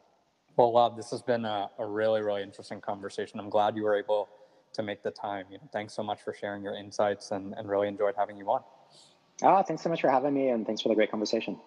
Well, 0.55 0.71
wow, 0.71 0.89
this 0.89 1.09
has 1.11 1.21
been 1.21 1.45
a, 1.45 1.69
a, 1.79 1.85
really, 1.85 2.21
really 2.21 2.43
interesting 2.43 2.79
conversation. 2.79 3.39
I'm 3.39 3.49
glad 3.49 3.75
you 3.75 3.83
were 3.83 3.95
able 3.95 4.29
to 4.73 4.83
make 4.83 5.01
the 5.01 5.11
time. 5.11 5.45
You 5.51 5.57
know, 5.57 5.69
thanks 5.73 5.93
so 5.93 6.03
much 6.03 6.21
for 6.21 6.33
sharing 6.33 6.63
your 6.63 6.75
insights 6.75 7.31
and, 7.31 7.53
and 7.57 7.67
really 7.67 7.87
enjoyed 7.87 8.13
having 8.15 8.37
you 8.37 8.45
on. 8.49 8.61
Ah, 9.41 9.63
thanks 9.63 9.83
so 9.83 9.89
much 9.89 10.01
for 10.01 10.09
having 10.09 10.33
me 10.33 10.49
and 10.49 10.65
thanks 10.65 10.81
for 10.81 10.89
the 10.89 10.95
great 10.95 11.11
conversation. 11.11 11.59